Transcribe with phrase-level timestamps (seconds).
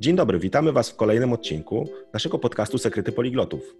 [0.00, 3.76] Dzień dobry, witamy Was w kolejnym odcinku naszego podcastu Sekrety Poliglotów.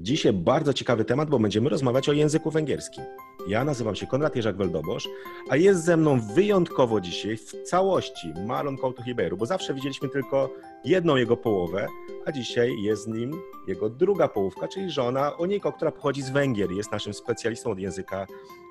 [0.00, 3.04] Dzisiaj bardzo ciekawy temat, bo będziemy rozmawiać o języku węgierskim.
[3.48, 5.08] Ja nazywam się Konrad Jerzak-Weldobosz,
[5.50, 10.50] a jest ze mną wyjątkowo dzisiaj w całości Marlon Couto-Hiberu, bo zawsze widzieliśmy tylko
[10.84, 11.86] jedną jego połowę,
[12.26, 16.70] a dzisiaj jest z nim jego druga połówka, czyli żona Oniko, która pochodzi z Węgier,
[16.70, 18.26] jest naszym specjalistą od języka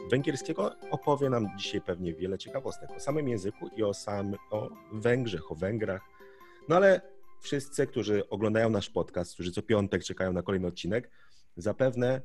[0.10, 0.72] węgierskiego.
[0.92, 5.56] Opowie nam dzisiaj pewnie wiele ciekawostek o samym języku i o, sam, o Węgrzech, o
[5.56, 6.21] Węgrach.
[6.70, 7.02] No ale
[7.42, 11.12] wszyscy, którzy oglądają nasz podcast, którzy co piątek czekają na kolejny odcinek,
[11.58, 12.22] zapewne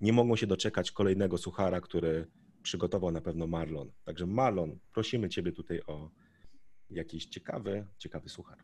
[0.00, 2.26] nie mogą się doczekać kolejnego suchara, który
[2.62, 3.90] przygotował na pewno Marlon.
[4.04, 6.10] Także Marlon, prosimy Ciebie tutaj o
[6.90, 8.58] jakiś ciekawy, ciekawy suchar.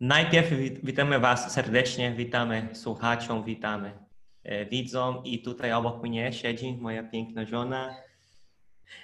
[0.00, 0.50] Najpierw
[0.82, 3.92] witamy Was serdecznie, witamy słuchaczom, witamy
[4.42, 7.94] e, widzom i tutaj obok mnie siedzi moja piękna żona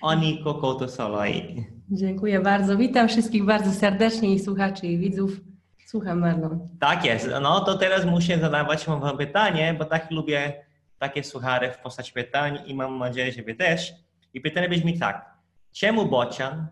[0.00, 1.64] Oniko Kotosoloi.
[1.90, 2.76] Dziękuję bardzo.
[2.76, 5.51] Witam wszystkich bardzo serdecznie i słuchaczy i widzów.
[5.92, 6.68] Słucham Marlon.
[6.80, 7.28] Tak jest.
[7.40, 10.64] No to teraz muszę zadawać Wam pytanie, bo tak lubię
[10.98, 13.92] takie suchary w postaci pytań i mam nadzieję, że Wy też.
[14.34, 15.34] I pytanie brzmi tak.
[15.72, 16.66] Czemu bocian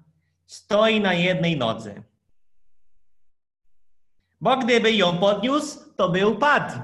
[0.46, 2.02] stoi na jednej nodze?
[4.40, 6.74] Bo gdyby ją podniósł, to by upadł.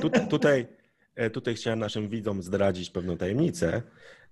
[0.00, 0.66] Tu, tutaj,
[1.14, 3.82] e, tutaj chciałem naszym widzom zdradzić pewną tajemnicę,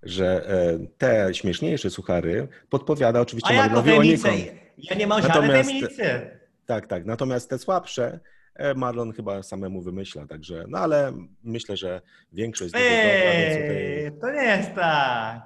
[0.03, 4.29] że e, te śmieszniejsze suchary podpowiada oczywiście A Marlonowi tajemnicę?
[4.29, 4.55] Onikom.
[4.77, 6.29] Ja nie mam żadnej Natomiast- tajemnicy.
[6.65, 7.05] Tak, tak.
[7.05, 8.19] Natomiast te słabsze
[8.55, 12.01] e, Marlon chyba samemu wymyśla, także, no ale myślę, że
[12.33, 15.41] większość Eee, tutaj to nie jest tak.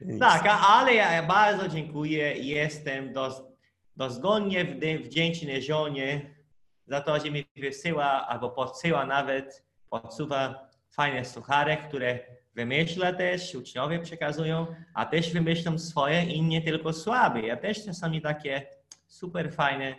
[0.00, 0.20] nic.
[0.20, 3.42] Tak, ale ja bardzo dziękuję i jestem dos,
[3.96, 6.34] dozgonnie wdy- wdzięczny żonie
[6.86, 12.18] za to, że mi wysyła albo podsyła nawet, podsuwa fajne suchary, które
[12.54, 17.40] wymyśla też, uczniowie przekazują, a też wymyślam swoje i nie tylko słabe.
[17.40, 18.66] Ja też czasami takie
[19.06, 19.94] super fajne,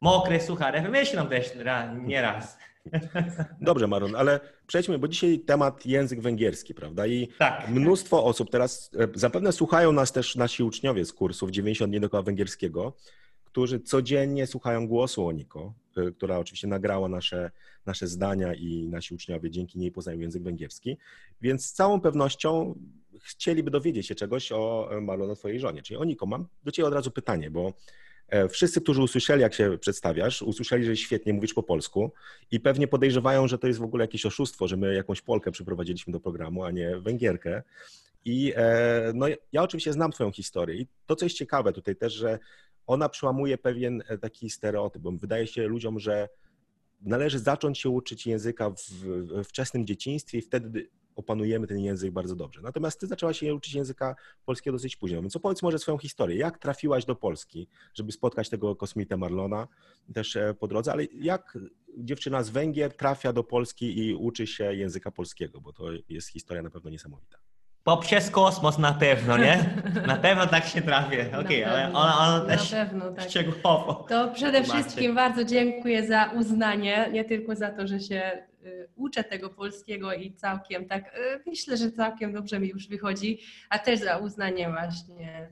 [0.00, 2.58] mokre suchary wymyślam też ra, nieraz.
[3.60, 7.06] Dobrze, Marlon, ale przejdźmy, bo dzisiaj temat język węgierski, prawda?
[7.06, 7.68] I Tak.
[7.68, 12.22] Mnóstwo osób teraz, e, zapewne słuchają nas też nasi uczniowie z kursów 90 dni do
[12.22, 12.96] węgierskiego,
[13.44, 15.74] którzy codziennie słuchają głosu Oniko,
[16.16, 17.50] która oczywiście nagrała nasze,
[17.86, 20.96] nasze zdania i nasi uczniowie dzięki niej poznają język węgierski,
[21.40, 22.74] więc z całą pewnością
[23.20, 25.82] chcieliby dowiedzieć się czegoś o e, Marlon, o twojej żonie.
[25.82, 27.72] Czyli Oniko, mam do ciebie od razu pytanie, bo
[28.28, 32.12] e, wszyscy, którzy usłyszeli, jak się przedstawiasz, usłyszeli, że świetnie mówisz po polsku
[32.50, 36.12] i pewnie podejrzewają, że to jest w ogóle jakieś oszustwo, że my jakąś Polkę przyprowadziliśmy
[36.12, 37.62] do programu, a nie Węgierkę.
[38.24, 42.12] I e, no, ja oczywiście znam Twoją historię i to, co jest ciekawe tutaj też,
[42.12, 42.38] że
[42.86, 46.28] ona przełamuje pewien e, taki stereotyp, wydaje się ludziom, że
[47.00, 52.60] należy zacząć się uczyć języka w wczesnym dzieciństwie i wtedy opanujemy ten język bardzo dobrze.
[52.62, 56.36] Natomiast ty zaczęłaś się uczyć języka polskiego dosyć późno, więc opowiedz może swoją historię.
[56.36, 59.68] Jak trafiłaś do Polski, żeby spotkać tego kosmitę Marlona
[60.14, 61.58] też e, po drodze, ale jak
[61.98, 66.62] dziewczyna z Węgier trafia do Polski i uczy się języka polskiego, bo to jest historia
[66.62, 67.38] na pewno niesamowita.
[67.84, 69.58] Poprzez kosmos na pewno, nie?
[70.06, 71.30] Na pewno tak się trafię.
[71.40, 73.24] Okej, Na ale ona, ona Na też pewno, tak.
[73.30, 74.06] szczegółowo.
[74.08, 79.24] To przede wszystkim bardzo dziękuję za uznanie, nie tylko za to, że się y, uczę
[79.24, 83.38] tego polskiego i całkiem tak, y, myślę, że całkiem dobrze mi już wychodzi,
[83.70, 85.48] a też za uznanie właśnie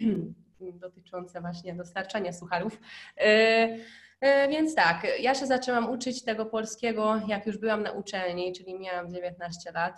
[0.60, 2.80] dotyczące właśnie dostarczania sucharów.
[3.22, 8.78] Y, Więc tak, ja się zaczęłam uczyć tego polskiego, jak już byłam na uczelni, czyli
[8.78, 9.94] miałam 19 lat.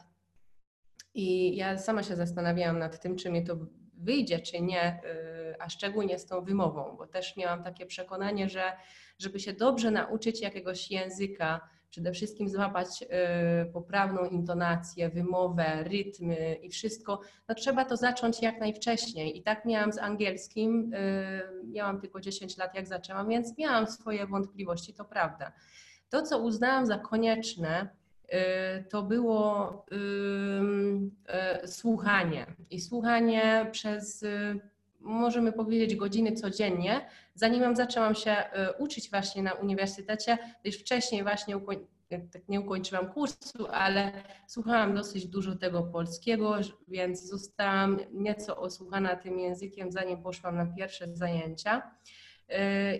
[1.15, 3.57] I ja sama się zastanawiałam nad tym, czy mi to
[3.95, 8.63] wyjdzie, czy nie, y, a szczególnie z tą wymową, bo też miałam takie przekonanie, że
[9.19, 11.61] żeby się dobrze nauczyć jakiegoś języka,
[11.93, 18.61] przede wszystkim złapać y, poprawną intonację, wymowę, rytmy i wszystko, no trzeba to zacząć jak
[18.61, 19.39] najwcześniej.
[19.39, 24.27] I tak miałam z angielskim, y, miałam tylko 10 lat jak zaczęłam, więc miałam swoje
[24.27, 25.53] wątpliwości, to prawda.
[26.09, 27.89] To, co uznałam za konieczne,
[28.91, 31.11] to było ym,
[31.65, 32.47] y, słuchanie.
[32.71, 34.61] I słuchanie przez, y,
[35.01, 41.57] możemy powiedzieć, godziny codziennie, zanim zaczęłam się y, uczyć właśnie na uniwersytecie, gdyż wcześniej właśnie
[42.33, 44.13] tak nie ukończyłam kursu, ale
[44.47, 46.57] słuchałam dosyć dużo tego polskiego,
[46.89, 51.91] więc zostałam nieco osłuchana tym językiem, zanim poszłam na pierwsze zajęcia.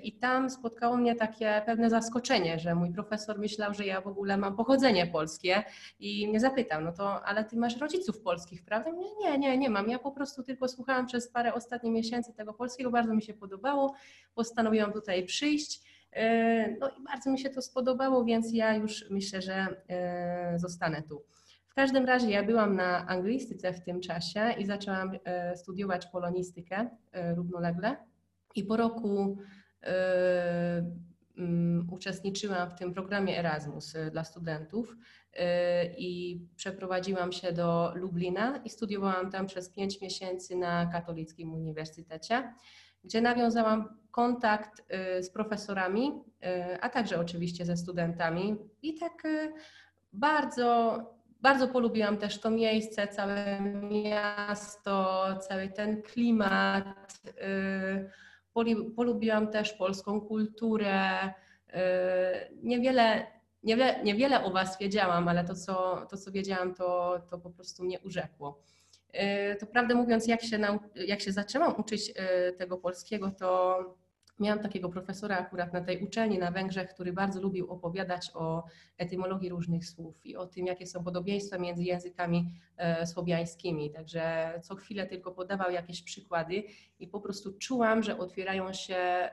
[0.03, 4.37] I tam spotkało mnie takie pewne zaskoczenie, że mój profesor myślał, że ja w ogóle
[4.37, 5.65] mam pochodzenie polskie
[6.01, 8.93] i mnie zapytał, no to ale ty masz rodziców polskich, prawda?
[8.93, 9.89] Mówię, Nie, nie, nie mam.
[9.89, 13.95] Ja po prostu tylko słuchałam przez parę ostatnich miesięcy tego polskiego, bardzo mi się podobało,
[14.35, 15.81] postanowiłam tutaj przyjść.
[16.17, 19.67] Yy, No i bardzo mi się to spodobało, więc ja już myślę, że
[20.53, 21.23] yy, zostanę tu.
[21.73, 26.91] W każdym razie ja byłam na anglistyce w tym czasie i zaczęłam e, studiować polonistykę
[27.13, 27.97] e, równolegle.
[28.55, 29.39] I po roku
[31.37, 34.97] um, uczestniczyłam w tym programie Erasmus dla studentów
[35.99, 42.55] i przeprowadziłam się do Lublina i studiowałam tam przez pięć miesięcy na Katolickim Uniwersytecie,
[43.05, 44.83] gdzie nawiązałam kontakt
[45.21, 46.13] z profesorami,
[46.81, 49.23] a także oczywiście ze studentami i tak
[50.13, 50.99] bardzo
[51.43, 53.61] bardzo polubiłam też to miejsce, całe
[53.91, 57.23] miasto, cały ten klimat.
[58.97, 61.27] Polubiłam też polską kulturę.
[61.27, 61.73] Y,
[62.63, 63.27] niewiele,
[63.63, 67.85] niewiele, niewiele o Was wiedziałam, ale to, co, to, co wiedziałam, to, to po prostu
[67.85, 68.63] mnie urzekło.
[69.15, 70.59] Y, to prawdę mówiąc, jak się,
[70.95, 72.13] jak się zaczęłam uczyć
[72.59, 73.79] tego polskiego, to
[74.39, 78.65] Miałam takiego profesora akurat na tej uczelni na Węgrzech, który bardzo lubił opowiadać o
[78.99, 83.91] etymologii różnych słów i o tym, jakie są podobieństwa między językami e, słowiańskimi.
[83.91, 86.63] Także co chwilę tylko podawał jakieś przykłady
[86.99, 89.31] i po prostu czułam, że otwierają się e,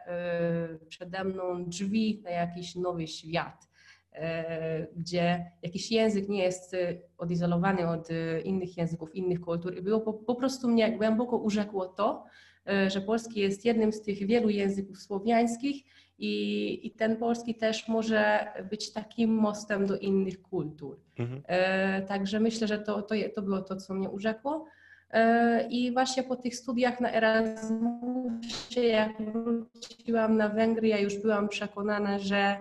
[0.89, 3.69] przede mną drzwi na jakiś nowy świat
[4.11, 6.75] e, gdzie jakiś język nie jest
[7.17, 8.07] odizolowany od
[8.43, 9.77] innych języków, innych kultur.
[9.77, 12.48] I było po, po prostu mnie głęboko urzekło to, E,
[12.87, 15.83] że polski jest jednym z tych wielu języków słowiańskich
[16.19, 20.99] i, i ten polski też może być takim mostem do innych kultur.
[21.19, 21.41] Mhm.
[21.47, 24.65] E, także myślę, że to, to, to było to, co mnie urzekło.
[25.11, 31.49] E, I właśnie po tych studiach na Erasmusie, jak wróciłam na Węgry, ja już byłam
[31.49, 32.57] przekonana, że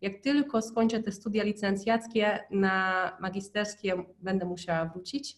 [0.00, 5.36] jak tylko skończę te studia licencjackie, na magisterskie będę musiała wrócić.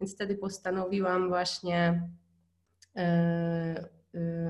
[0.00, 2.25] Więc wtedy postanowiłam właśnie E, e,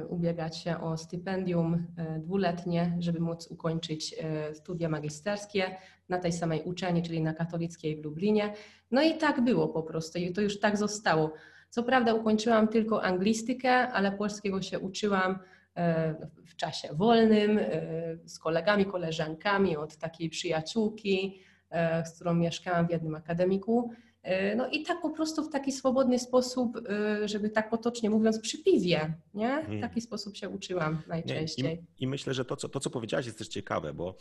[0.09, 4.15] ubiegać się o stypendium e, dwuletnie, żeby móc ukończyć
[4.55, 5.77] studia magisterskie
[6.09, 8.53] na tej samej uczelni, czyli na katolickiej w Lublinie.
[8.91, 11.33] No i tak było po prostu i to już tak zostało.
[11.71, 15.39] Co prawda ukończyłam tylko anglistykę, ale polskiego się uczyłam
[16.47, 17.61] w czasie wolnym
[18.27, 21.41] z kolegami, koleżankami od takiej przyjaciółki,
[22.05, 23.91] z którą mieszkałam w jednym akademiku.
[24.26, 28.38] E, no i tak po prostu w taki swobodny sposób, e, żeby tak potocznie mówiąc,
[28.38, 29.62] przy piwie, nie?
[29.62, 29.81] W hmm.
[29.81, 31.84] taki sposób się uczyłam najczęściej.
[31.99, 34.17] I, I, myślę, że to co, to, co powiedziałaś, jest też ciekawe, bo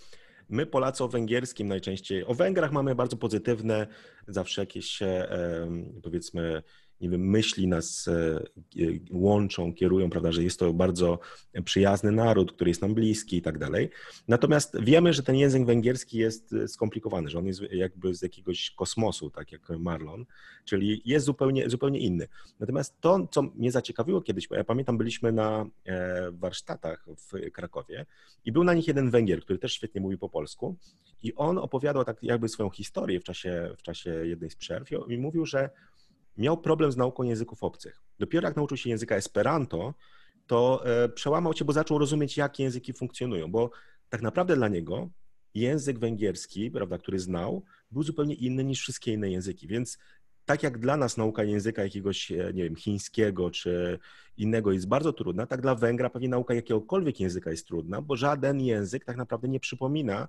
[0.49, 3.87] my Polacy o węgierskim najczęściej, o Węgrach mamy bardzo pozytywne
[4.27, 4.99] zawsze jakieś,
[6.03, 6.63] powiedzmy,
[7.01, 8.39] nie wiem, myśli nas e,
[9.11, 11.19] łączą, kierują, prawda, że jest to bardzo
[11.65, 13.89] przyjazny naród, który jest nam bliski i tak dalej.
[14.27, 18.71] Natomiast wiemy, że ten język węgierski jest e, skomplikowany, że on jest jakby z jakiegoś
[18.71, 20.25] kosmosu, tak jak Marlon,
[20.65, 22.27] czyli jest zupełnie, zupełnie inny.
[22.59, 28.05] Natomiast to, co mnie zaciekawiło kiedyś, bo ja pamiętam, byliśmy na e, warsztatach w Krakowie
[28.45, 30.75] i był na nich jeden Węgier, który też świetnie mówi po polsku
[31.23, 35.17] i on opowiadał tak jakby swoją historię w czasie, w czasie jednej z przerw i
[35.17, 35.69] mówił, że
[36.37, 38.01] miał problem z nauką języków obcych.
[38.19, 39.93] Dopiero jak nauczył się języka Esperanto,
[40.47, 43.71] to e, przełamał się, bo zaczął rozumieć, jak języki funkcjonują, bo
[44.09, 45.09] tak naprawdę dla niego
[45.53, 49.97] język węgierski, prawda, który znał, był zupełnie inny niż wszystkie inne języki, więc
[50.45, 53.99] tak jak dla nas nauka języka jakiegoś, e, nie wiem, chińskiego czy
[54.37, 58.61] innego jest bardzo trudna, tak dla Węgra pewnie nauka jakiegokolwiek języka jest trudna, bo żaden
[58.61, 60.27] język tak naprawdę nie przypomina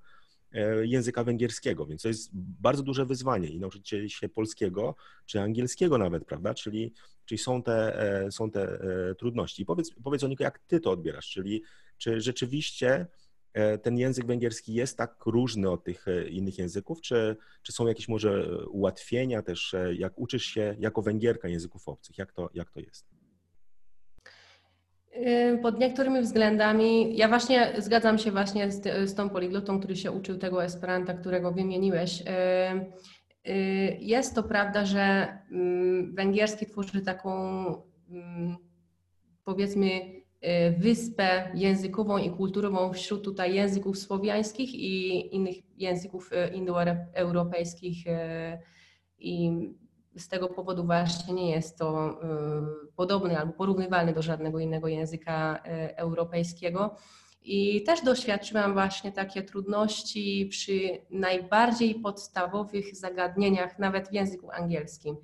[0.83, 4.95] języka węgierskiego, więc to jest bardzo duże wyzwanie i nauczyć się polskiego
[5.27, 6.55] czy angielskiego nawet, prawda?
[6.55, 6.93] Czyli,
[7.25, 9.63] czyli są, te, e, są te e, trudności.
[9.63, 11.63] I powiedz, powiedz Oniko, jak ty to odbierasz, czyli
[11.99, 13.07] czy rzeczywiście
[13.83, 18.59] ten język węgierski jest tak różny od tych innych języków, czy, czy są jakieś może
[18.67, 23.15] ułatwienia też, jak uczysz się jako Węgierka języków obcych, jak to, jak to jest?
[25.62, 30.38] Pod niektórymi względami, ja właśnie zgadzam się właśnie z, z tą poliglotą, który się uczył
[30.38, 32.23] tego Esperanta, którego wymieniłeś.
[33.99, 35.28] Jest to prawda, że
[36.14, 37.32] węgierski tworzy taką
[39.44, 39.88] powiedzmy
[40.78, 47.96] wyspę językową i kulturową wśród tutaj języków słowiańskich i innych języków indoeuropejskich
[49.18, 49.50] i
[50.16, 55.56] z tego powodu właśnie nie jest to y, podobny albo porównywalny do żadnego innego języka
[55.56, 56.96] y, europejskiego.
[57.42, 60.78] I też doświadczyłam właśnie takie trudności przy
[61.11, 65.16] najbardziej podstawowych zagadnieniach, nawet w języku angielskim.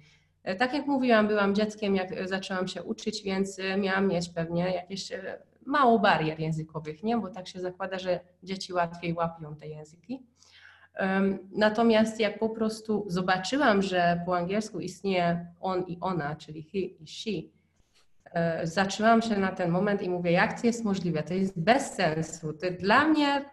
[0.48, 5.12] Y, tak jak mówiłam, byłam dzieckiem, jak zaczęłam się uczyć, więc miałam mieć pewnie jakieś
[5.66, 7.18] mało barier językowych, nie?
[7.18, 10.31] bo tak się zakłada, że dzieci łatwiej łapią te języki.
[11.52, 17.06] Natomiast jak po prostu zobaczyłam, że po angielsku istnieje on i ona, czyli he i
[17.06, 17.30] she,
[18.32, 21.22] e, zaczęłam się na ten moment i mówię, jak to jest możliwe?
[21.22, 22.52] To jest bez sensu.
[22.52, 23.44] To dla mnie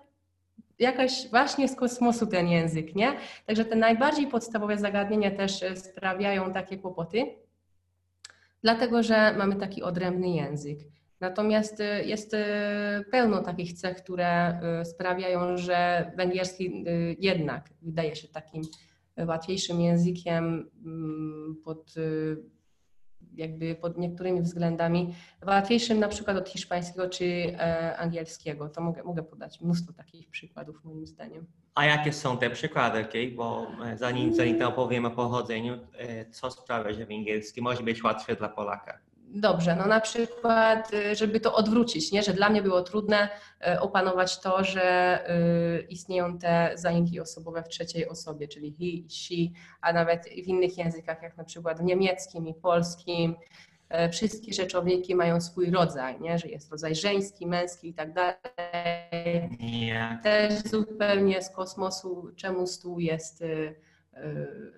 [0.79, 3.13] jakaś właśnie z kosmosu ten język, nie?
[3.45, 7.25] Także te najbardziej podstawowe zagadnienia też e, sprawiają takie kłopoty,
[8.63, 10.79] dlatego że mamy taki odrębny język.
[11.19, 12.37] Natomiast y, jest y,
[13.11, 16.85] pełno takich cech, które y, sprawiają, że węgierski
[17.19, 18.61] jednak wydaje się takim
[19.27, 21.95] łatwiejszym językiem mm, pod
[23.39, 28.69] jakby pod niektórymi względami łatwiejszym na przykład od hiszpańskiego czy e, angielskiego.
[28.69, 31.45] To mogę, mogę podać mnóstwo takich przykładów moim zdaniem.
[31.75, 33.31] A jakie są te przykłady, okay?
[33.35, 38.03] bo e, zanim, zanim to opowiem o pochodzeniu, e, co sprawia, że węgierski może być
[38.03, 38.99] łatwy dla Polaka?
[39.31, 42.23] Dobrze, no na przykład, y, żeby to odwrócić, nie?
[42.23, 43.29] że dla mnie było trudne
[43.67, 49.09] y, opanować to, że y, istnieją te zaimki osobowe w trzeciej osobie, czyli he i
[49.09, 53.35] she, a nawet w innych językach, jak na przykład w niemieckim i polskim.
[54.11, 56.37] Wszystkie rzeczowniki mają swój rodzaj, nie?
[56.37, 58.37] że jest rodzaj żeński, męski i tak dalej.
[60.23, 63.43] Też zupełnie z kosmosu, czemu stół jest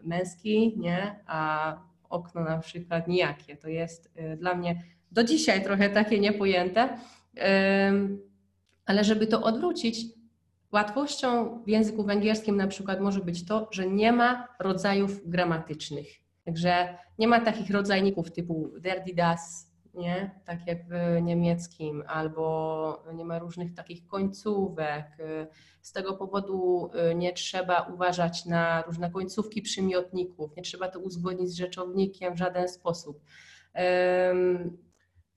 [0.03, 1.19] męski, nie?
[1.27, 3.57] a okno na przykład nijakie.
[3.57, 6.97] To jest y, dla mnie do dzisiaj trochę takie niepojęte,
[8.85, 10.05] ale żeby to odwrócić,
[10.71, 16.07] łatwością w języku węgierskim na przykład może być to, że nie ma rodzajów gramatycznych.
[16.45, 19.03] Także nie ma takich rodzajników typu der,
[19.93, 20.31] nie?
[20.45, 25.17] tak jak w niemieckim, albo nie ma różnych takich końcówek.
[25.81, 31.49] Z tego powodu y, nie trzeba uważać na różne końcówki przymiotników, nie trzeba to uzgodnić
[31.49, 33.21] z rzeczownikiem w żaden sposób.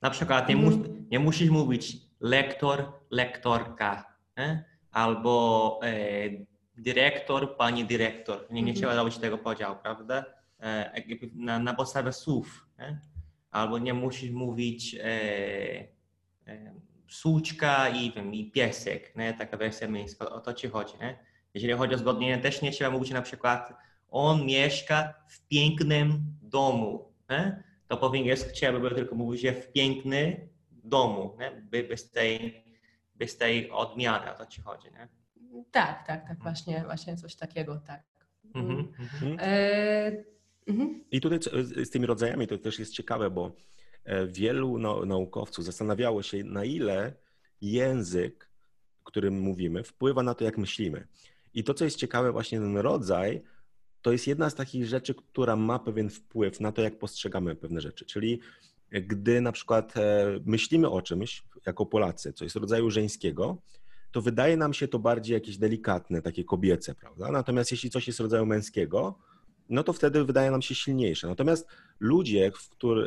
[0.02, 0.70] Na przykład nie, mu,
[1.11, 4.64] nie musisz mówić lektor, lektorka, nie?
[4.90, 6.30] albo e,
[6.76, 8.46] dyrektor, pani dyrektor.
[8.50, 8.76] Nie, nie mhm.
[8.76, 10.25] trzeba robić tego podziału, prawda?
[10.61, 10.92] E,
[11.34, 12.66] na, na podstawie słów.
[12.78, 13.00] Nie?
[13.54, 15.04] Albo nie musisz mówić e,
[16.46, 16.75] e,
[17.06, 19.34] psuczka i, wiem, i piesek, nie?
[19.34, 20.94] taka wersja męska, o to ci chodzi.
[21.00, 21.18] Nie?
[21.54, 23.75] Jeżeli chodzi o zgodnienie, też nie trzeba mówić na przykład
[24.11, 27.12] on mieszka w pięknym domu.
[27.30, 27.62] Nie?
[27.88, 31.50] To po węgiersku trzeba by tylko mówić, że w piękny domu, nie?
[31.50, 32.64] By, bez, tej,
[33.14, 34.88] bez tej odmiany, o to ci chodzi.
[34.92, 35.08] Nie?
[35.70, 38.02] Tak, tak, tak, właśnie, właśnie coś takiego, tak.
[38.54, 39.37] Mhm, mhm.
[39.40, 40.33] E,
[40.66, 41.04] Mhm.
[41.11, 41.38] I tutaj
[41.85, 43.52] z tymi rodzajami to też jest ciekawe, bo
[44.04, 47.12] e, wielu naukowców zastanawiało się, na ile
[47.61, 48.49] język,
[49.04, 51.06] którym mówimy, wpływa na to, jak myślimy.
[51.54, 53.42] I to, co jest ciekawe, właśnie ten rodzaj,
[54.02, 57.80] to jest jedna z takich rzeczy, która ma pewien wpływ na to, jak postrzegamy pewne
[57.80, 58.04] rzeczy.
[58.04, 58.40] Czyli
[58.90, 63.59] gdy na przykład e, myślimy o czymś jako Polacy, co jest rodzaju żeńskiego,
[64.12, 67.30] to wydaje nam się to bardziej jakieś delikatne, takie kobiece, prawda?
[67.30, 69.18] Natomiast jeśli coś jest rodzaju męskiego,
[69.68, 71.28] no to wtedy wydaje nam się silniejsze.
[71.28, 71.66] Natomiast
[72.00, 73.06] ludzie, w, który,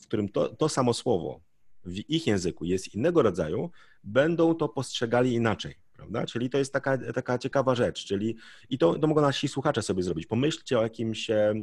[0.00, 1.40] w którym to, to samo słowo
[1.84, 3.70] w ich języku jest innego rodzaju,
[4.04, 5.74] będą to postrzegali inaczej.
[5.92, 6.26] Prawda?
[6.26, 8.36] Czyli to jest taka, taka ciekawa rzecz, czyli
[8.70, 10.26] i to, to mogą nasi słuchacze sobie zrobić.
[10.26, 11.54] Pomyślcie o jakimś e,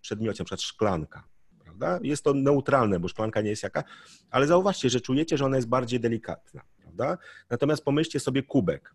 [0.00, 1.28] przedmiocie, na przykład szklanka.
[1.58, 2.00] Prawda?
[2.02, 3.84] Jest to neutralne, bo szklanka nie jest jaka,
[4.30, 6.62] ale zauważcie, że czujecie, że ona jest bardziej delikatna.
[6.82, 7.18] Prawda?
[7.50, 8.94] Natomiast pomyślcie sobie kubek.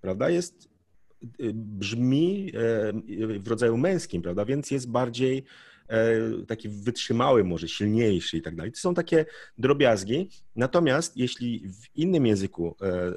[0.00, 0.30] Prawda?
[0.30, 0.71] Jest
[1.54, 4.44] brzmi e, w rodzaju męskim, prawda?
[4.44, 5.44] Więc jest bardziej
[5.88, 8.72] e, taki wytrzymały, może silniejszy i tak dalej.
[8.72, 9.26] To są takie
[9.58, 10.28] drobiazgi.
[10.56, 13.12] Natomiast jeśli w innym języku, e,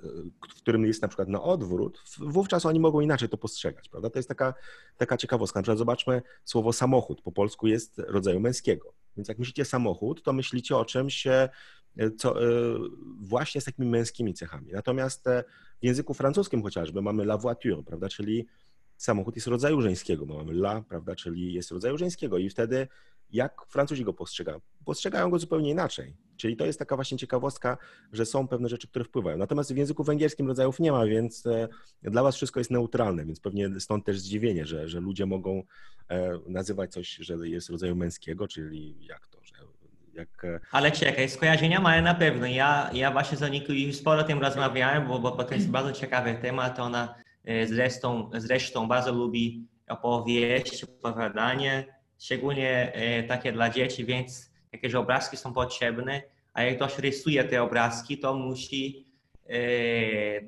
[0.50, 4.10] w którym jest na przykład na odwrót, wówczas oni mogą inaczej to postrzegać, prawda?
[4.10, 4.54] To jest taka,
[4.98, 5.60] taka ciekawostka.
[5.60, 7.22] Na przykład zobaczmy słowo samochód.
[7.22, 8.94] Po polsku jest rodzaju męskiego.
[9.18, 11.28] Więc jak myślicie samochód, to myślicie o czymś
[12.18, 12.36] co,
[13.22, 14.72] właśnie z takimi męskimi cechami.
[14.72, 15.25] Natomiast
[15.82, 18.48] w języku francuskim chociażby mamy la voiture, prawda, czyli
[18.98, 22.88] samochód jest rodzaju żeńskiego, mamy la, prawda, czyli jest rodzaju żeńskiego i wtedy
[23.30, 24.60] jak Francuzi go postrzegają?
[24.86, 26.16] Postrzegają go zupełnie inaczej.
[26.38, 27.78] Czyli to jest taka właśnie ciekawostka,
[28.12, 29.38] że są pewne rzeczy, które wpływają.
[29.38, 31.68] Natomiast w języku węgierskim rodzajów nie ma, więc e,
[32.04, 35.64] dla was wszystko jest neutralne, więc pewnie stąd też zdziwienie, że, że ludzie mogą
[36.10, 39.44] e, nazywać coś, że jest rodzaju męskiego, czyli jak to,
[40.16, 40.46] jak...
[40.46, 42.46] E, Ale czekaj, skojarzenia mają na pewno.
[42.46, 45.92] Ja, ja właśnie z Oniku już sporo o tym rozmawiałem, bo, bo, to jest bardzo
[45.92, 46.80] ciekawy temat.
[46.80, 51.86] Ona e, zresztą, zresztą bardzo lubi opowieść, opowiadanie,
[52.20, 56.22] szczególnie e, takie dla dzieci, więc jakieś obrazki są potrzebne,
[56.54, 59.06] a jak ktoś rysuje te obrazki, to musi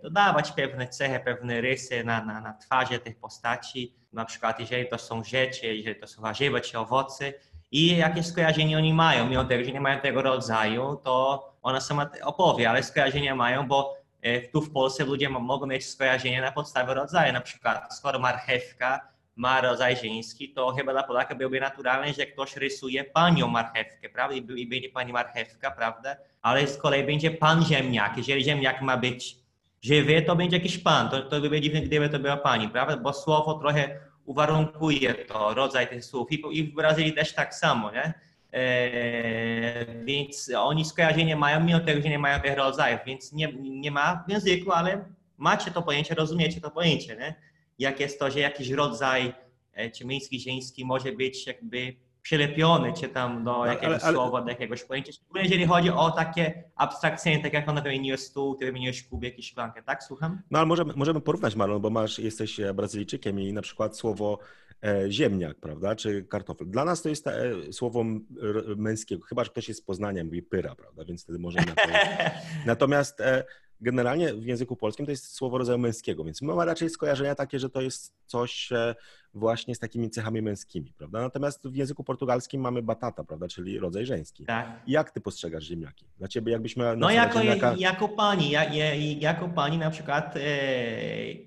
[0.03, 3.95] dodawać pewne cechy, pewne rysy na, na, na twarzy tych postaci.
[4.13, 7.33] Na przykład, jeżeli to są rzeczy, jeżeli to są warzywa czy owoce,
[7.71, 9.29] i jakie skojarzenie oni mają.
[9.29, 13.95] Mimo tego, że nie mają tego rodzaju, to ona sama opowie, ale skojarzenia mają, bo
[14.21, 17.33] e, tu w Polsce ludzie mogą mieć skojarzenie na podstawie rodzaju.
[17.33, 19.01] Na przykład, skoro marchewka
[19.35, 24.35] ma rodzaj żeński, to chyba dla Polaka byłoby naturalne, że ktoś rysuje panią marchewkę, prawda?
[24.35, 26.15] I będzie pani marchewka, prawda?
[26.41, 28.17] Ale z kolei będzie pan ziemniak.
[28.17, 29.37] Jeżeli ziemniak ma być
[29.81, 31.09] żywy, to będzie jakiś pan.
[31.09, 32.97] To, to by było dziwne, gdyby to była pani, prawda?
[32.97, 37.91] Bo słowo trochę uwarunkuje to rodzaj tych słów i, i w Brazylii też tak samo,
[37.91, 38.13] nie?
[38.53, 43.91] E, więc oni skojarzenie mają, mimo tego, że nie mają tych rodzajów, więc nie, nie
[43.91, 45.05] ma w języku, ale
[45.37, 47.35] macie to pojęcie, rozumiecie to pojęcie, nie?
[47.79, 49.33] Jak jest to, że jakiś rodzaj,
[49.73, 51.95] e, czy męski, żeński może być jakby
[52.27, 54.13] przylepiony, czy tam do jakiegoś ale, ale...
[54.13, 55.11] słowa, do jakiegoś pojęcia.
[55.11, 59.43] Szczególnie jeżeli chodzi o takie abstrakcyjne, tak jak on wymienił stół, ty wymieniłeś kubek i
[59.43, 60.03] szklankę, tak?
[60.03, 60.41] Słucham?
[60.51, 64.39] No ale możemy, możemy porównać, Marlon, bo masz, jesteś e, Brazylijczykiem i na przykład słowo
[64.83, 66.69] E, ziemniak, prawda, czy kartofel.
[66.69, 68.03] Dla nas to jest e, słowo
[68.75, 71.81] męskiego, chyba że ktoś jest z Poznania, mówi pyra, prawda, więc wtedy może na to...
[72.65, 73.21] Natomiast
[73.81, 77.69] generalnie w języku polskim to jest słowo rodzaju męskiego, więc mamy raczej skojarzenia takie, że
[77.69, 78.69] to jest coś
[79.33, 81.21] właśnie z takimi cechami męskimi, prawda?
[81.21, 84.45] Natomiast w języku portugalskim mamy batata, prawda, czyli rodzaj żeński.
[84.45, 84.81] Tak.
[84.87, 86.05] Jak ty postrzegasz ziemniaki?
[86.17, 86.95] Dla ciebie jakbyś miała...
[86.95, 87.75] No jako, ziemniaka...
[87.77, 90.39] jako pani, ja, ja, jako pani na przykład, e,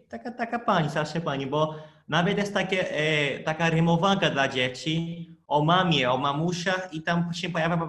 [0.09, 1.75] taka, taka pani, starsza pani, bo
[2.09, 7.49] nawet jest takie, e, taka rymowanka dla dzieci o mamie, o mamusiach i tam się
[7.49, 7.89] pojawia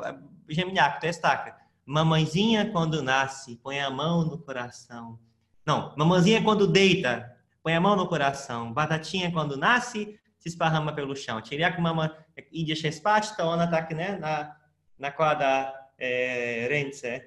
[0.49, 1.01] ziemniak.
[1.01, 1.60] To jest tak.
[1.85, 5.19] Mamãezinha quando nasce, põe a mão no coração.
[5.65, 8.73] Não, mamãezinha quando deita, põe a mão no coração.
[8.73, 11.41] Batatinha quando nasce, se esparrama pelo chão.
[11.79, 12.09] Mama
[12.51, 14.55] idzie się spać, to ona tak nie, na,
[14.99, 17.21] nakłada e, ręce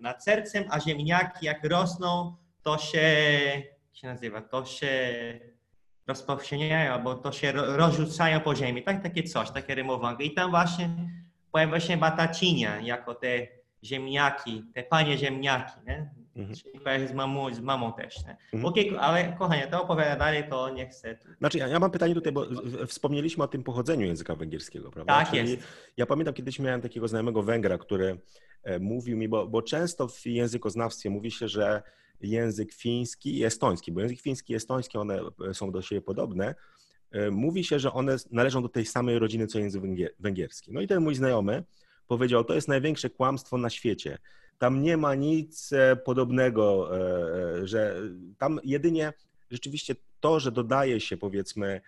[0.00, 4.88] nad sercem, a ziemniaki jak rosną, to się, jak się nazywa, to się
[6.06, 8.82] rozpowszechniają, albo to się rozrzucają po ziemi.
[8.82, 10.26] Tak, takie coś, takie rymowanki.
[10.26, 10.88] I tam właśnie
[11.52, 16.10] pojawia się batacinia, jako te ziemniaki, te panie ziemniaki, nie?
[16.38, 16.56] Mhm.
[16.56, 18.24] Czyli z mamą, z mamą też.
[18.24, 18.36] Nie?
[18.52, 18.64] Mhm.
[18.64, 21.18] Okay, ale kochanie, to opowiada dalej, to nie chcę.
[21.38, 22.46] Znaczy, ja, ja mam pytanie tutaj, bo
[22.86, 25.18] wspomnieliśmy o tym pochodzeniu języka węgierskiego, prawda?
[25.18, 25.62] Tak Czyli jest.
[25.96, 28.20] Ja pamiętam, kiedyś miałem takiego znajomego Węgra, który
[28.62, 31.82] e, mówił mi, bo, bo często w językoznawstwie mówi się, że
[32.20, 35.20] język fiński i estoński, bo język fiński i estoński, one
[35.50, 36.54] e, są do siebie podobne,
[37.10, 39.82] e, mówi się, że one należą do tej samej rodziny, co język
[40.18, 40.72] węgierski.
[40.72, 41.64] No i ten mój znajomy
[42.08, 44.18] powiedział, to jest największe kłamstwo na świecie.
[44.58, 46.90] Tam nie ma nic e, podobnego,
[47.62, 47.96] że
[48.38, 49.12] tam jedynie
[49.50, 51.80] rzeczywiście to, że dodaje się powiedzmy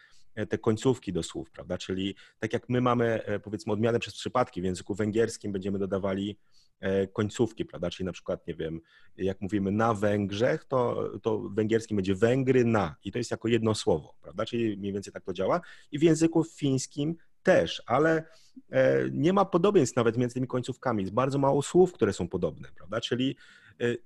[0.48, 1.78] te końcówki do słów, prawda?
[1.78, 6.36] Czyli tak jak my mamy powiedzmy odmianę przez przypadki w języku węgierskim będziemy dodawali
[6.80, 7.90] E, końcówki, prawda?
[7.90, 8.80] Czyli na przykład, nie wiem,
[9.16, 13.48] jak mówimy na Węgrzech, to, to w węgierskim będzie Węgry na i to jest jako
[13.48, 14.46] jedno słowo, prawda?
[14.46, 15.60] Czyli mniej więcej tak to działa.
[15.92, 18.24] I w języku fińskim też, ale
[18.70, 21.02] e, nie ma podobieństw nawet między tymi końcówkami.
[21.02, 23.00] Jest bardzo mało słów, które są podobne, prawda?
[23.00, 23.36] Czyli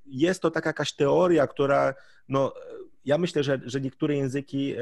[0.06, 1.94] jest to taka jakaś teoria, która
[2.28, 2.52] no,
[3.04, 4.80] ja myślę, że, że niektóre języki, e,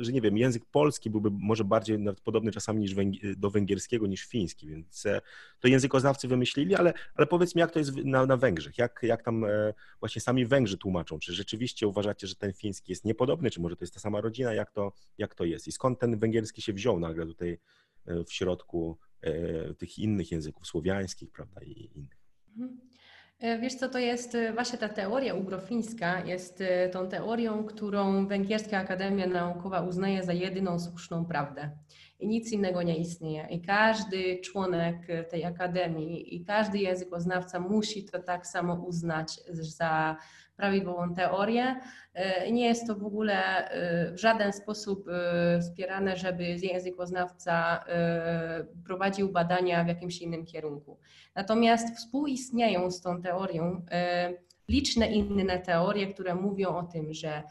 [0.00, 2.94] że nie wiem, język polski byłby może bardziej nawet podobny czasami niż
[3.36, 5.20] do węgierskiego niż fiński, więc e,
[5.60, 9.22] to językoznawcy wymyślili, ale, ale powiedz mi, jak to jest na, na Węgrzech, jak, jak
[9.22, 13.60] tam e, właśnie sami Węgrzy tłumaczą, czy rzeczywiście uważacie, że ten fiński jest niepodobny, czy
[13.60, 16.62] może to jest ta sama rodzina, jak to, jak to jest i skąd ten węgierski
[16.62, 17.58] się wziął nagle tutaj
[18.26, 18.98] w środku
[19.78, 22.16] tych innych języków słowiańskich, prawda, i innych.
[22.56, 22.87] Mhm.
[23.40, 28.26] E, wiesz co, to jest e, właśnie ta teoria ugrofińska, jest e, tą teorią, którą
[28.26, 31.70] Węgierska Akademia Naukowa uznaje za jedyną słuszną prawdę.
[32.20, 33.46] I nic innego nie istnieje.
[33.50, 34.96] I każdy członek
[35.30, 40.16] tej akademii i każdy językoznawca musi to tak samo uznać za
[40.58, 41.80] prawidłową teorię.
[42.14, 47.84] E, nie jest to w ogóle e, w żaden sposób e, wspierane, żeby językoznawca
[48.86, 50.98] prowadził badania w jakimś innym kierunku.
[51.34, 53.82] Natomiast współistnieją z tą teorią
[54.68, 57.42] liczne inne teorie, które mówią o tym, że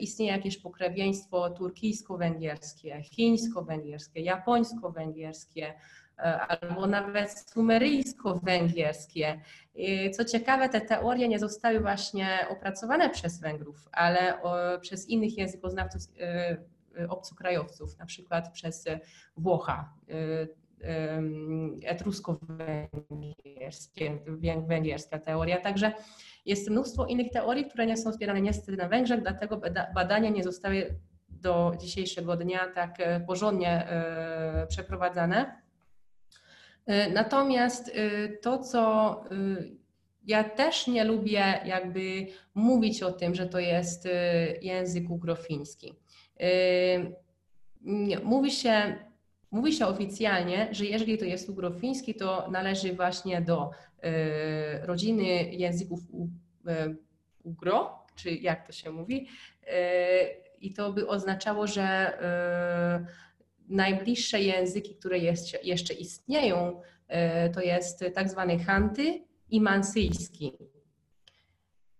[0.00, 5.72] istnieje jakieś pokrewieństwo turkijsko-węgierskie, chińsko-węgierskie, japońsko-węgierskie,
[6.18, 9.40] albo nawet sumeryjsko-węgierskie.
[10.12, 14.34] Co ciekawe, te teorie nie zostały właśnie opracowane przez Węgrów, ale
[14.80, 16.56] przez innych językoznawców e,
[17.08, 18.84] obcokrajowców, na przykład przez
[19.36, 20.14] Włocha, e,
[21.84, 24.18] etrusko-węgierskie,
[24.66, 25.60] węgierska teoria.
[25.60, 25.92] Także
[26.46, 29.60] jest mnóstwo innych teorii, które nie są wspierane niestety na Węgrzech, dlatego
[29.94, 30.94] badania nie zostały
[31.28, 33.88] do dzisiejszego dnia tak porządnie
[34.68, 35.67] przeprowadzane.
[36.88, 39.34] E, natomiast e, to, co e,
[40.26, 44.08] ja też nie lubię jakby mówić o tym, że to jest
[44.62, 45.94] język ugrofiński.
[48.24, 48.96] Mówi się,
[49.50, 53.70] mówi się oficjalnie, że jeżeli to jest ugrofiński, to należy właśnie do
[54.82, 56.00] rodziny języków
[57.42, 59.28] ugro, czy jak to się mówi.
[60.60, 62.12] I to by oznaczało, że
[63.68, 70.52] najbliższe języki, które jest, jeszcze istnieją, e, to jest tak zwany hanty i mansyjski.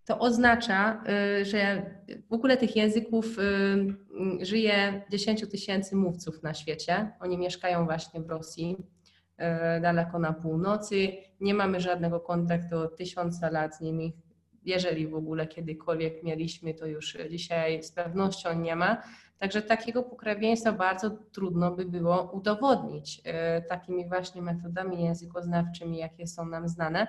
[0.05, 1.91] To oznacza, e, że
[2.29, 7.13] w ogóle tych języków e, żyje 10 tysięcy mówców na świecie.
[7.21, 8.77] Oni mieszkają właśnie w Rosji.
[9.83, 11.09] daleko na północy.
[11.41, 14.17] Nie mamy żadnego kontaktu od tysiąca lat z nimi.
[14.65, 19.03] Jeżeli w ogóle kiedykolwiek mieliśmy, to już dzisiaj z pewnością nie ma.
[19.39, 26.47] Także takiego pokrewieństwa bardzo trudno by było udowodnić e, takimi właśnie metodami językoznawczymi, jakie są
[26.47, 27.07] nam znane.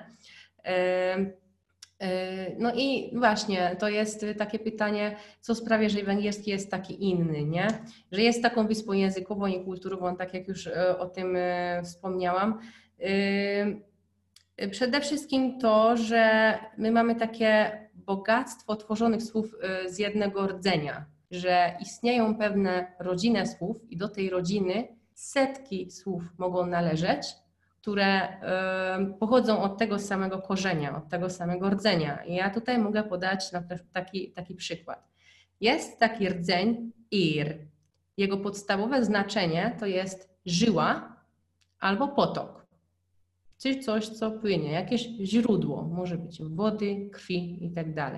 [2.59, 7.67] No i właśnie to jest takie pytanie, co sprawia, że węgierski jest taki inny, nie?
[8.11, 10.67] Że jest taką wyspą językową i kulturową, tak jak już
[10.99, 11.37] o tym
[11.83, 12.59] wspomniałam.
[14.71, 19.55] Przede wszystkim to, że my mamy takie bogactwo tworzonych słów
[19.87, 26.65] z jednego rdzenia, że istnieją pewne rodziny słów i do tej rodziny setki słów mogą
[26.65, 27.27] należeć,
[27.81, 28.39] które
[29.19, 32.23] pochodzą od tego samego korzenia, od tego samego rdzenia.
[32.25, 33.51] I ja tutaj mogę podać
[33.93, 35.07] taki, taki przykład.
[35.61, 37.57] Jest taki rdzeń ir.
[38.17, 41.15] Jego podstawowe znaczenie to jest żyła
[41.79, 42.65] albo potok.
[43.57, 48.11] Czyli coś, co płynie, jakieś źródło, może być wody, krwi i tak.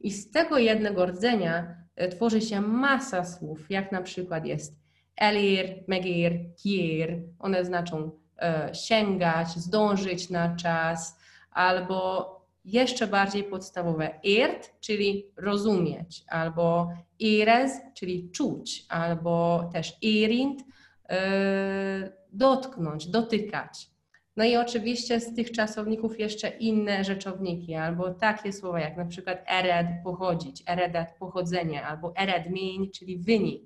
[0.00, 4.76] I z tego jednego rdzenia tworzy się masa słów, jak na przykład jest
[5.16, 7.18] elir, megir, kier.
[7.38, 11.18] One znaczą e, sięgać, zdążyć na czas,
[11.50, 12.32] albo
[12.64, 20.62] jeszcze bardziej podstawowe irt, czyli rozumieć, albo ires, czyli czuć, albo też irind,
[21.08, 23.91] e, dotknąć, dotykać.
[24.36, 29.44] No i oczywiście z tych czasowników jeszcze inne rzeczowniki, albo takie słowa jak na przykład
[29.46, 33.62] ered pochodzić, eredat pochodzenie, albo ered mean, czyli wynik.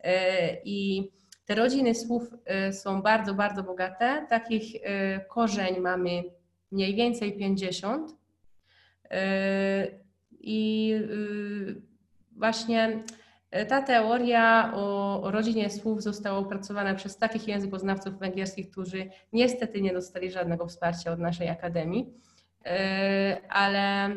[0.00, 1.08] E, I
[1.46, 4.26] te rodziny słów e, są bardzo, bardzo bogate.
[4.28, 6.22] Takich e, korzeń mamy
[6.72, 8.18] mniej więcej 50.
[10.40, 10.94] I
[12.36, 13.27] właśnie E,
[13.68, 20.30] ta teoria o, rodzinie słów została opracowana przez takich językoznawców węgierskich, którzy niestety nie dostali
[20.30, 22.14] żadnego wsparcia od naszej akademii,
[22.64, 24.10] e, ale,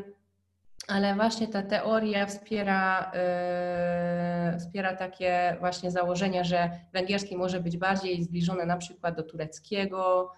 [0.88, 8.24] ale właśnie ta teoria wspiera, e, wspiera takie właśnie założenia, że węgierski może być bardziej
[8.24, 10.32] zbliżony na przykład do tureckiego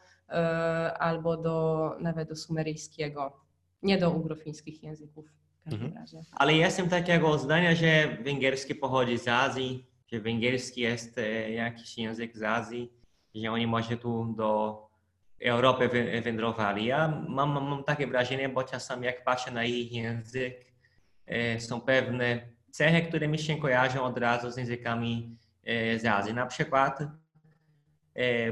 [0.99, 3.39] albo do, nawet do sumeryjskiego,
[3.81, 6.01] nie do ugrofińskich języków każdym mhm.
[6.01, 6.23] razie.
[6.31, 12.37] Ale jestem takiego zdania, że węgierski pochodzi z Azji, że węgierski jest e, jakiś język
[12.37, 12.91] z Azji,
[13.35, 14.81] że oni może tu do
[15.39, 15.89] Europy
[16.23, 16.85] wędrowali.
[16.85, 20.65] Ja mam, mam takie wrażenie, bo czasami jak patrzę na ich język,
[21.25, 26.33] e, są pewne cechy, które mi się kojarzą od razu z językami e, z Azji.
[26.33, 26.99] Na przykład,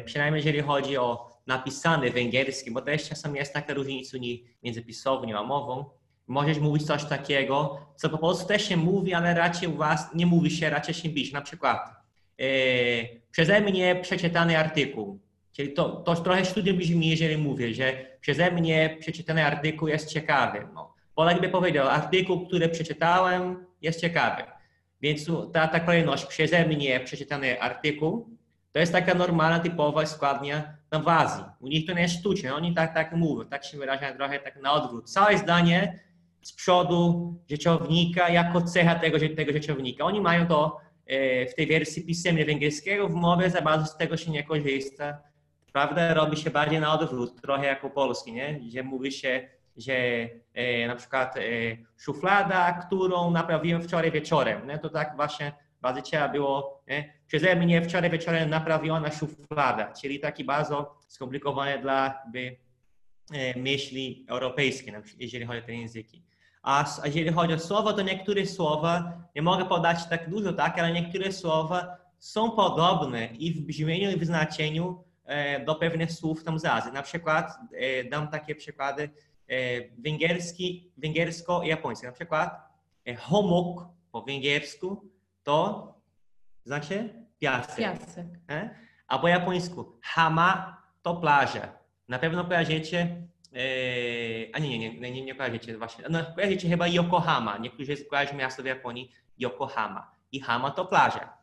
[0.05, 4.17] przynajmniej jeżeli chodzi o napisany węgierski, bo też czasami jest taka różnica
[4.63, 5.85] między pisownią a mową,
[6.31, 10.25] możesz mówić coś takiego, co po polsku też się mówi, ale raczej u was nie
[10.25, 11.33] mówi się, raczej się pisze.
[11.33, 11.89] Na przykład
[12.39, 12.45] e,
[13.31, 15.19] przeze mnie przeczytany artykuł.
[15.51, 20.67] Czyli to, to trochę studium brzmi, jeżeli mówię, że przeze mnie przeczytany artykuł jest ciekawy.
[20.73, 24.43] No, Polak by powiedział, artykuł, który przeczytałem jest ciekawy.
[25.01, 28.29] Więc ta, ta kolejność przeze mnie przeczytany artykuł
[28.71, 31.43] to jest taka normalna, typowa składnia na w Azji.
[31.59, 34.61] U nich to nie jest sztuczne, oni tak, tak mówią, tak się wyrażają trochę tak
[34.61, 35.09] na odwrót.
[35.09, 35.99] Całe zdanie
[36.41, 40.03] z przodu rzeczownika jako cecha tego, tego rzeczownika.
[40.03, 44.17] Oni mają to e, w tej wersji pisemnej węgierskiego, w mowie za bardzo z tego
[44.17, 45.17] się nie korzysta.
[45.73, 46.13] Prawda?
[46.13, 48.53] Robi się bardziej na odwrót, trochę jako polski, nie?
[48.53, 49.93] gdzie mówi się, że
[50.53, 51.41] e, na przykład e,
[51.97, 54.67] szuflada, którą naprawiłem wczoraj wieczorem.
[54.67, 54.79] Nie?
[54.79, 55.51] To tak właśnie
[55.81, 57.13] bardzo trzeba było, nie?
[57.27, 62.57] przeze mnie wczoraj wieczorem naprawiona szuflada, czyli taki bardzo skomplikowany dla by,
[63.55, 66.23] myśli europejskiej, jeżeli chodzi o te języki.
[66.63, 70.93] A jeżeli chodzi o słowa, to niektóre słowa, nie mogę podać tak dużo, tak, ale
[70.93, 76.59] niektóre słowa są podobne i w brzmieniu, i w znaczeniu e, do pewnych słów tam
[76.59, 76.91] z Azji.
[76.91, 79.09] Na przykład e, dam takie przykłady
[79.47, 79.55] e,
[79.97, 82.05] węgierski, węgiersko-japoński.
[82.05, 82.71] Na przykład
[83.19, 85.09] homok po węgiersku
[85.43, 85.87] to
[86.65, 87.77] znaczy piasek.
[87.77, 88.27] piasek.
[89.07, 91.69] A po japońsku hama to plaża.
[92.07, 93.27] Na pewno kojarzycie
[94.53, 96.05] a nie, nie, nie, nie, nie kojarzycie właśnie.
[96.09, 97.57] No, kojarzycie chyba Yokohama.
[97.57, 100.11] Niektórzy kojarzą miasto w Japonii Yokohama.
[100.31, 101.33] I Hama to plaża.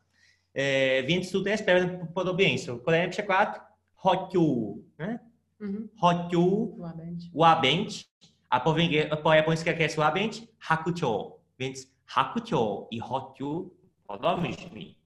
[0.53, 2.77] E, więc tutaj jest pewne podobieństwo.
[2.77, 3.61] Kolejny przykład.
[3.95, 4.77] Hokyu.
[4.99, 5.89] Mhm.
[6.01, 6.75] Hokyu.
[6.77, 7.23] Łabędź.
[7.33, 8.09] Łabędź.
[8.49, 8.75] A po,
[9.23, 10.41] po japońsku jak jest łabędź?
[10.59, 11.39] Hakucho.
[11.59, 13.75] Więc hakucho i hokyu
[14.07, 14.97] podobnie brzmi.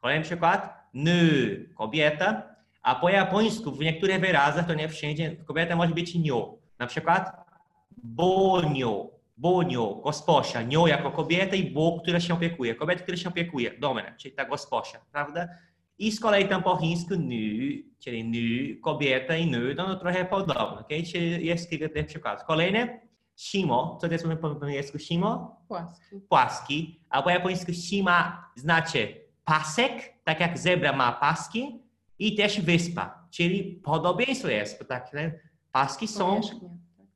[0.00, 0.88] Kolejny przykład.
[0.94, 1.68] Ny.
[1.74, 2.47] Kobieta.
[2.88, 6.58] A po japońsku w niektórych wyrazach, to nie wszędzie, kobieta może być nią.
[6.78, 7.30] Na przykład
[8.02, 12.74] bonio, bonio, gosposia, nią jako kobieta i bo, która się opiekuje.
[12.74, 15.48] Kobieta, która się opiekuje domem, czyli ta gosposia, prawda?
[15.98, 17.36] I z kolei tam po chińsku nu,
[17.98, 21.02] czyli nu, kobieta i nu, to no trochę podobne, okay?
[21.02, 22.44] Czyli jest kilka tych przykładów.
[22.44, 23.00] Kolejne,
[23.36, 25.60] shimo, co to jest po angielsku shimo?
[25.68, 26.20] Płaski.
[26.28, 31.87] Płaski, a po japońsku shima znaczy pasek, tak jak zebra ma paski,
[32.18, 35.10] i też wyspa, czyli podobieństwo jest, tak,
[35.72, 36.52] paski są, tak.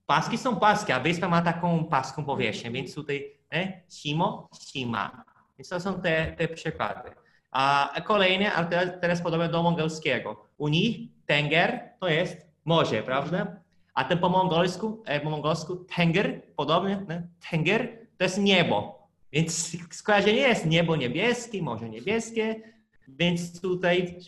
[0.06, 3.82] paski są paski, a wyspa ma taką paską powierzchnię, więc tutaj nie?
[3.88, 5.24] shimo, shima.
[5.58, 7.10] Więc to są te, te przykłady.
[7.50, 10.46] A kolejne, a teraz, teraz podobne do mongolskiego.
[10.58, 13.56] U nich tenger to jest morze, prawda?
[13.94, 17.28] A ten po mongolsku, e, po mongolsku tenger, podobnie, nie?
[17.50, 17.88] tenger
[18.18, 19.08] to jest niebo.
[19.32, 22.71] Więc skojarzenie jest niebo niebieskie, morze niebieskie,
[23.08, 24.18] więc tutaj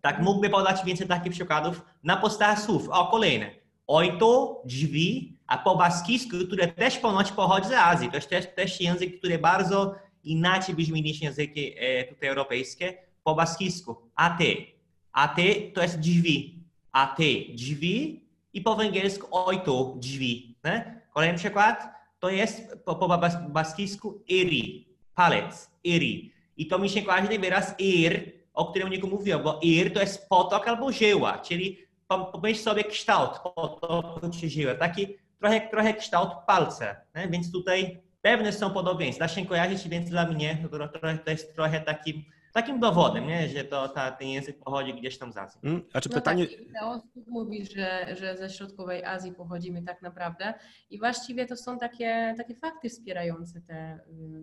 [0.00, 2.88] tak mógłby podać więcej takich przykładów na podstawie słów.
[2.88, 3.50] O, kolejne.
[3.86, 8.08] Ojto, drzwi, a po baskijsku, które też ponoć pochodzi z Azji.
[8.08, 9.94] To jest też, też język, który bardzo
[10.24, 12.98] inaczej brzmi niż języki e, tutaj europejskie.
[13.24, 13.96] Po baskijsku.
[14.14, 14.66] A ty.
[15.12, 16.64] A ty to jest drzwi.
[16.92, 20.56] A ty drzwi i po węgiersku ojto, drzwi.
[20.64, 21.00] Nie?
[21.14, 21.88] Kolejny przykład
[22.20, 24.88] to jest po, po bas, baskijsku iri.
[25.14, 25.70] Palec.
[25.84, 26.32] Iri.
[26.58, 30.28] I to mi się kojarzy wyraz ir, o którym niku mówiłem, bo ir to jest
[30.28, 35.06] potok albo żyła, czyli pom- pomyśl sobie kształt potoku czy żyła, taki
[35.40, 37.28] trochę, trochę kształt palca, nie?
[37.28, 41.54] więc tutaj pewne są podobieństwa, da się kojarzyć, więc dla mnie to, to, to jest
[41.54, 42.24] trochę takim,
[42.60, 43.48] takim dowodem, nie?
[43.48, 45.60] że to, ta, ten język pochodzi gdzieś tam z Azji.
[45.64, 46.46] Mm, A czy No pytanie...
[46.46, 50.54] tak, osób mówi, że, że ze środkowej Azji pochodzimy tak naprawdę
[50.90, 54.00] i właściwie to są takie, takie fakty wspierające te,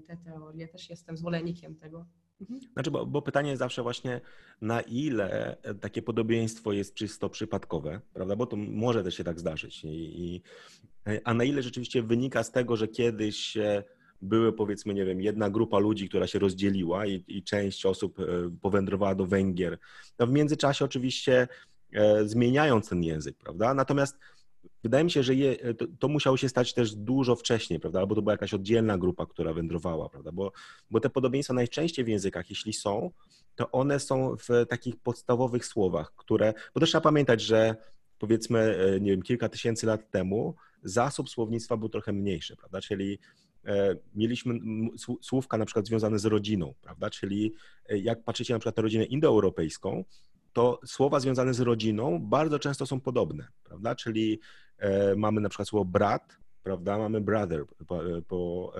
[0.07, 0.67] te teorie.
[0.67, 2.05] Też jestem zwolennikiem tego.
[2.41, 2.59] Mhm.
[2.73, 4.21] Znaczy, bo, bo pytanie jest zawsze właśnie,
[4.61, 8.35] na ile takie podobieństwo jest czysto przypadkowe, prawda?
[8.35, 9.83] Bo to może też się tak zdarzyć.
[9.83, 10.41] I, i,
[11.23, 13.83] a na ile rzeczywiście wynika z tego, że kiedyś e,
[14.21, 18.23] były, powiedzmy, nie wiem, jedna grupa ludzi, która się rozdzieliła i, i część osób e,
[18.61, 19.77] powędrowała do Węgier.
[20.19, 21.47] No w międzyczasie oczywiście
[21.93, 23.73] e, zmieniając ten język, prawda?
[23.73, 24.17] Natomiast
[24.83, 27.99] wydaje mi się, że je, to, to musiało się stać też dużo wcześniej, prawda?
[27.99, 30.31] Albo to była jakaś oddzielna grupa, która wędrowała, prawda?
[30.31, 30.51] Bo,
[30.91, 33.11] bo te podobieństwa najczęściej w językach, jeśli są,
[33.55, 37.75] to one są w takich podstawowych słowach, które, bo też trzeba pamiętać, że
[38.19, 42.81] powiedzmy, e, nie wiem, kilka tysięcy lat temu zasób słownictwa był trochę mniejszy, prawda?
[42.81, 43.19] Czyli
[44.15, 47.09] mieliśmy m- sł- słówka na przykład związane z rodziną, prawda?
[47.09, 47.53] Czyli
[47.89, 50.03] e, jak patrzycie na przykład na rodzinę indoeuropejską,
[50.53, 53.95] to słowa związane z rodziną bardzo często są podobne, prawda?
[53.95, 54.39] Czyli
[54.77, 56.97] e, mamy na przykład słowo brat, prawda?
[56.97, 58.73] Mamy brother po, po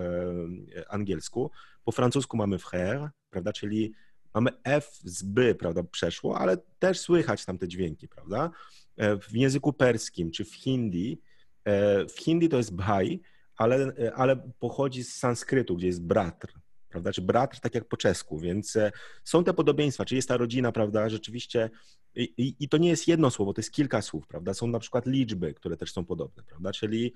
[0.78, 1.52] e, angielsku,
[1.84, 3.54] po francusku mamy frère, prawda?
[3.54, 3.94] Czyli
[4.34, 8.52] mamy F z by, prawda, przeszło, ale też słychać tam te dźwięki, prawda?
[8.98, 11.22] E, W języku perskim czy w hindi,
[11.64, 13.22] e, w hindi to jest bhai,
[13.58, 16.54] ale, ale pochodzi z sanskrytu, gdzie jest bratr,
[16.90, 17.12] prawda?
[17.12, 18.92] Czy bratr tak jak po czesku, więc e,
[19.24, 21.70] są te podobieństwa, czy jest ta rodzina, prawda, rzeczywiście
[22.16, 24.54] i, i, to nie jest jedno słowo, to jest kilka słów, prawda?
[24.54, 26.72] Są na przykład liczby, które też są podobne, prawda?
[26.72, 27.14] Czyli,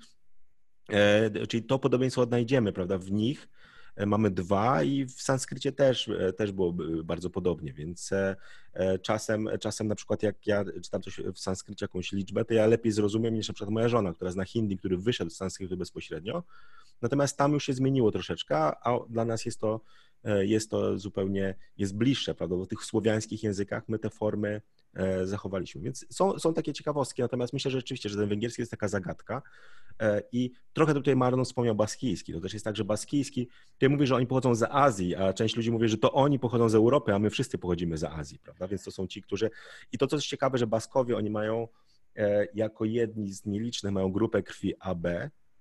[0.88, 3.59] e, czyli to podobieństwo odnajdziemy, prawda, w nich, E,
[4.06, 8.36] mamy dwa i w sanskrycie też, e, też było e, bardzo podobnie, więc e,
[8.72, 12.66] e, czasem, czasem na przykład jak ja czytam coś w sanskrycie, jakąś liczbę, to ja
[12.66, 16.42] lepiej zrozumiem niż na przykład moja żona, która zna hindi, który wyszedł z sanskrytu bezpośrednio,
[17.02, 19.80] natomiast tam już się zmieniło troszeczkę, a dla nas jest to, e,
[20.24, 24.62] jest to zupełnie, jest bliższe, prawda, bo w tych słowiańskich językach my te formy
[24.94, 28.70] e, zachowaliśmy, więc są, są takie ciekawostki, natomiast myślę, że rzeczywiście, że ten węgierski jest
[28.70, 29.42] taka zagadka.
[30.00, 34.08] E, i trochę tutaj Marlon wspomniał baskijski, to też jest tak, że baskijski, ty mówisz,
[34.08, 37.14] że oni pochodzą z Azji, a część ludzi mówi, że to oni pochodzą z Europy,
[37.14, 39.50] a my wszyscy pochodzimy z Azji, prawda, więc to są ci, którzy,
[39.92, 41.68] i to co jest ciekawe, że Baskowie, oni mają
[42.16, 45.06] e, jako jedni z nielicznych, mają grupę krwi AB,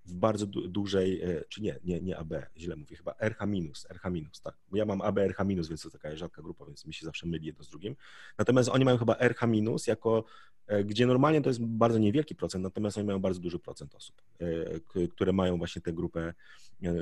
[0.10, 3.86] w bardzo du- dużej, e, czy nie, nie, nie AB, źle mówię, chyba RH minus,
[3.90, 4.58] RH minus, tak.
[4.72, 7.28] Bo ja mam AB, RH minus, więc to taka rzadka grupa, więc mi się zawsze
[7.28, 7.96] myli jedno z drugim.
[8.38, 10.24] Natomiast oni mają chyba RH minus, jako,
[10.68, 14.22] e, gdzie normalnie to jest bardzo niewielki procent, natomiast oni mają bardzo duży procent osób,
[14.40, 16.34] e, które mają właśnie tę grupę,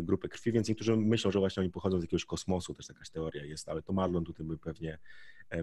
[0.01, 3.45] grupę krwi, więc niektórzy myślą, że właśnie oni pochodzą z jakiegoś kosmosu, też jakaś teoria
[3.45, 4.99] jest, ale to Marlon tutaj by pewnie,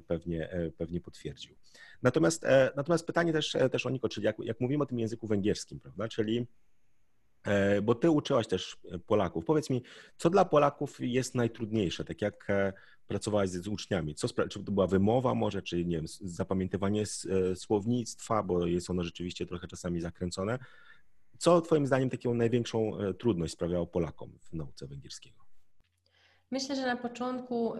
[0.06, 1.54] pewnie, pewnie potwierdził.
[2.02, 5.80] Natomiast, natomiast pytanie też, też o Niko, czyli jak, jak mówimy o tym języku węgierskim,
[5.80, 6.46] prawda, czyli
[7.82, 8.76] Bo ty uczyłaś też
[9.06, 9.44] Polaków.
[9.44, 9.82] Powiedz mi,
[10.16, 12.72] co dla Polaków jest najtrudniejsze, tak jak e,
[13.06, 14.14] pracowałaś z, uczniami?
[14.14, 19.04] Co, czy to była wymowa może, czy nie wiem, zapamiętywanie e, słownictwa, bo jest ono
[19.04, 20.58] rzeczywiście trochę czasami zakręcone.
[21.38, 25.43] Co twoim zdaniem taką największą e, trudność sprawiało Polakom w nauce węgierskiego?
[26.54, 27.74] Myślę, że na początku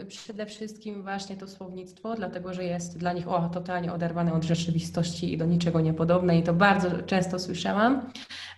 [0.00, 4.44] y, przede wszystkim właśnie to słownictwo, dlatego że jest dla nich o, totalnie oderwane od
[4.44, 8.12] rzeczywistości i do niczego niepodobne i to bardzo często słyszałam.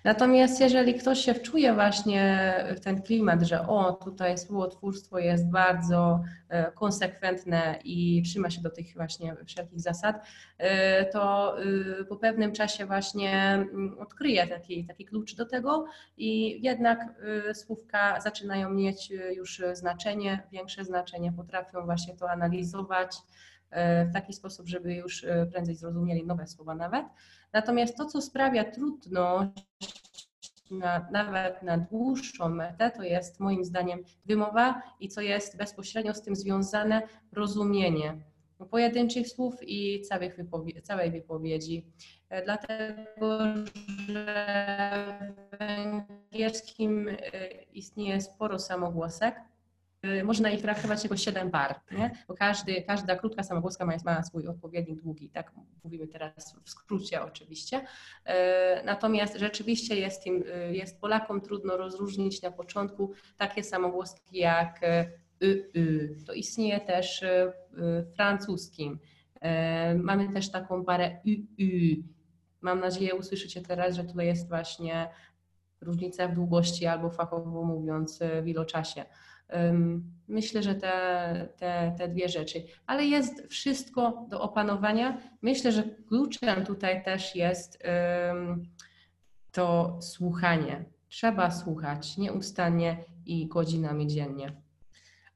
[0.05, 6.20] Natomiast jeżeli ktoś się wczuje właśnie w ten klimat, że o, tutaj słowotwórstwo jest bardzo
[6.68, 10.27] y, konsekwentne i trzyma się do tych właśnie wszelkich zasad,
[10.61, 10.64] y,
[11.12, 11.57] to
[12.09, 15.85] po pewnym czasie właśnie mm, odkryje taki, taki klucz do tego
[16.16, 16.99] i jednak
[17.55, 23.17] słówka zaczynają mieć już już znaczenie, większe znaczenie, potrafią właśnie to analizować
[23.71, 27.07] e, w taki sposób, żeby już e, prędzej zrozumieli nowe słowa nawet.
[27.53, 29.65] Natomiast to, co sprawia trudność
[30.71, 36.23] na, nawet na dłuższą metę, to jest moim zdaniem wymowa i co jest bezpośrednio z
[36.23, 38.30] tym związane, rozumienie
[38.66, 41.87] pojedynczych słów i całych wypowie całej wypowiedzi.
[42.29, 43.38] E, dlatego,
[44.09, 45.05] że
[45.53, 47.09] w węgierskim
[47.73, 49.35] istnieje sporo samogłosek,
[50.07, 52.11] Y, można ich traktować jako siedem par, nie?
[52.29, 55.53] bo każdy, każda krótka samogłoska ma, ma swój odpowiednik długi, tak
[55.85, 57.79] mówimy teraz w skrócie oczywiście.
[57.81, 57.85] Y,
[58.85, 64.81] natomiast rzeczywiście jest, im, jest Polakom trudno rozróżnić na początku takie samogłoski jak
[65.42, 66.16] y, y.
[66.26, 67.24] To istnieje też
[67.72, 68.98] w francuskim.
[69.96, 72.03] Mamy też taką parę y, y.
[72.61, 75.09] Mam nadzieję usłyszycie teraz, że tutaj jest właśnie
[75.81, 79.05] różnica w długości albo fachowo mówiąc w iloczasie.
[80.29, 85.20] Myślę, że te, te, te dwie rzeczy, ale jest wszystko do opanowania.
[85.42, 87.83] Myślę, że kluczem tutaj też jest
[89.53, 90.85] to słuchanie.
[91.09, 94.60] Trzeba słuchać nieustannie i godzinami dziennie.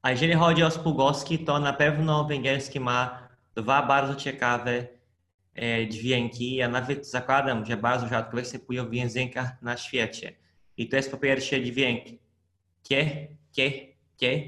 [0.05, 4.87] A jeżeli chodzi o spółgłoski, to na pewno węgierski ma dwa bardzo ciekawe
[5.55, 6.55] e, dźwięki.
[6.55, 10.33] Ja nawet zakładam, że bardzo rzadko występują w językach na świecie.
[10.77, 12.03] I to jest po pierwsze dźwięk
[12.83, 13.71] kie, kie,
[14.17, 14.43] cie,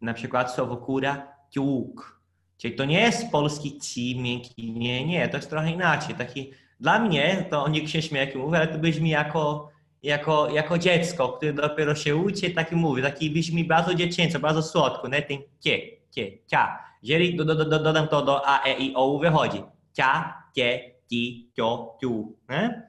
[0.00, 2.20] na przykład słowo kura, ciuk.
[2.58, 6.14] Czyli to nie jest polski ci, miękki, nie, nie, to jest trochę inaczej.
[6.14, 9.70] Taki, dla mnie, to nikt się śmieje, jak mówię, ale to brzmi jako,
[10.02, 15.08] jako, jako dziecko, które dopiero się uczy, taki mówi, taki brzmi bardzo dziecięco, bardzo słodko,
[15.08, 15.22] nie?
[15.22, 16.78] Ten cie, cie, cia.
[17.02, 19.62] Jeżeli do, do, do, dodam to do a, e, i, o, wychodzi.
[19.96, 22.36] Cia, cie, ti, cio, ciu.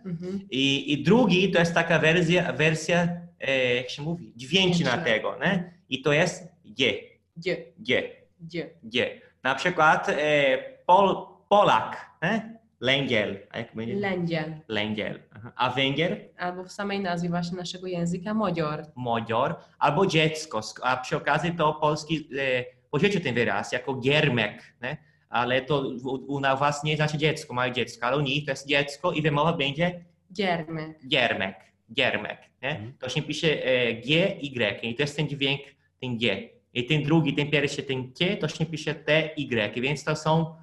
[0.06, 0.48] Mhm.
[0.50, 3.08] I, I drugi to jest taka wersja, wersja
[3.40, 5.74] e, jak się mówi, dźwięczna tego, nie?
[5.90, 6.94] i to jest G.
[7.38, 7.58] G.
[7.78, 8.04] G.
[8.40, 8.70] G.
[8.84, 9.22] G.
[9.44, 11.16] Na przykład e, Pol,
[11.50, 12.61] Polak, e?
[12.82, 13.40] Lęgiel.
[13.52, 13.96] A jak będzie?
[13.96, 14.56] Lęgiel.
[14.68, 15.20] Lęgiel.
[15.56, 16.30] A Węgier?
[16.38, 18.86] Albo w samej nazwie właśnie naszego języka Modzior.
[18.96, 19.56] Modzior.
[19.80, 20.62] Albo dziecko.
[20.84, 24.74] A przy okazji to polski e, pożyczył ten wyraz jako giermek.
[24.82, 24.98] Nie?
[25.30, 28.68] Ale to u, u was nie znaczy dziecko, małe dziecko, ale u nich to jest
[28.68, 30.06] dziecko i wymowa będzie?
[30.34, 31.08] Giermek.
[31.08, 31.56] Giermek.
[31.94, 32.40] Giermek.
[32.62, 32.70] Nie?
[32.70, 32.94] Mhm.
[33.00, 35.62] To się pisze e, G, Y i to jest ten dźwięk
[36.02, 36.50] ten G.
[36.74, 40.61] I ten drugi, ten pierwszy, ten T, to się pisze T, Y, więc to są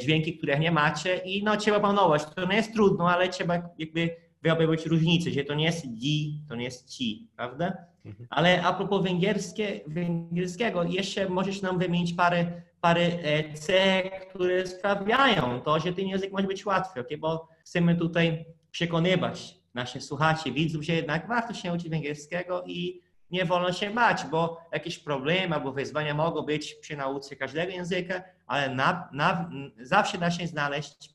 [0.00, 2.24] dźwięki, które nie macie i no trzeba panować.
[2.24, 6.56] To nie jest trudno, ale trzeba jakby wyobrazić różnicę, że to nie jest di, to
[6.56, 7.76] nie jest ci, prawda?
[8.04, 8.26] Mhm.
[8.30, 15.60] Ale a propos węgierskie, węgierskiego, jeszcze możesz nam wymienić parę, parę e, cech, które sprawiają
[15.60, 17.18] to, że ten język może być łatwy, okay?
[17.18, 23.44] bo chcemy tutaj przekonywać naszych słuchaczy, widzów, że jednak warto się uczyć węgierskiego i nie
[23.44, 28.74] wolno się bać, bo jakieś problemy albo wyzwania mogą być przy nauce każdego języka, ale
[28.74, 31.14] na, na, zawsze da się znaleźć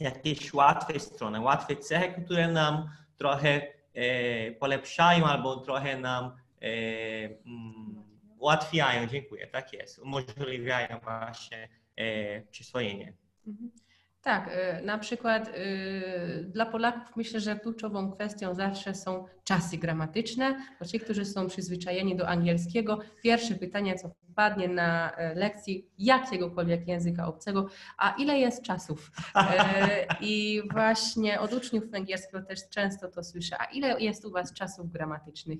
[0.00, 3.62] jakieś łatwe strony, łatwe cechy, które nam trochę
[3.94, 6.66] e, polepszają albo trochę nam e,
[7.46, 8.04] mm,
[8.38, 13.12] ułatwiają, dziękuję, tak jest, umożliwiają właśnie e, przyswojenie.
[13.46, 13.70] Mhm.
[14.22, 20.66] Tak, y, na przykład y, dla Polaków myślę, że kluczową kwestią zawsze są czasy gramatyczne,
[20.80, 26.88] bo ci, którzy są przyzwyczajeni do angielskiego, pierwsze pytanie, co wpadnie na e, lekcji jakiegokolwiek
[26.88, 29.10] języka obcego, a ile jest czasów?
[29.34, 34.52] E, I właśnie od uczniów węgierskiego też często to słyszę, a ile jest u Was
[34.52, 35.58] czasów gramatycznych?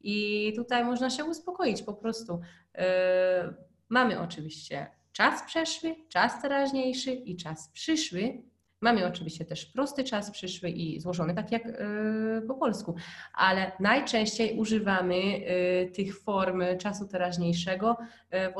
[0.00, 2.40] I tutaj można się uspokoić po prostu.
[2.74, 3.54] E,
[3.88, 8.42] mamy oczywiście czas przeszły, czas teraźniejszy i czas przyszły.
[8.80, 11.72] Mamy oczywiście też prosty czas przyszły i złożony, tak jak e,
[12.48, 12.94] po polsku,
[13.34, 17.96] ale najczęściej używamy e, tych form czasu teraźniejszego
[18.30, 18.52] e,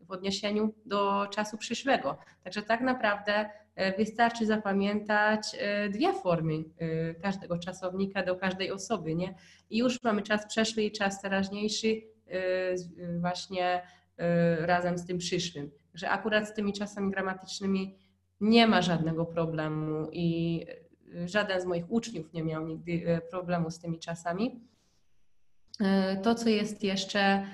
[0.00, 2.18] w odniesieniu do czasu przyszłego.
[2.44, 3.50] Także tak naprawdę
[3.98, 5.56] wystarczy zapamiętać
[5.90, 6.64] dwie formy
[7.22, 9.34] każdego czasownika do każdej osoby, nie?
[9.70, 12.02] I już mamy czas przeszły i czas teraźniejszy
[13.20, 14.01] właśnie Y,
[14.58, 15.70] razem z tym przyszłym.
[15.94, 17.98] Że akurat z tymi czasami gramatycznymi
[18.40, 20.60] nie ma żadnego problemu i
[21.24, 24.60] y, żaden z moich uczniów nie miał nigdy y, problemu z tymi czasami.
[26.22, 27.46] to, co jest jeszcze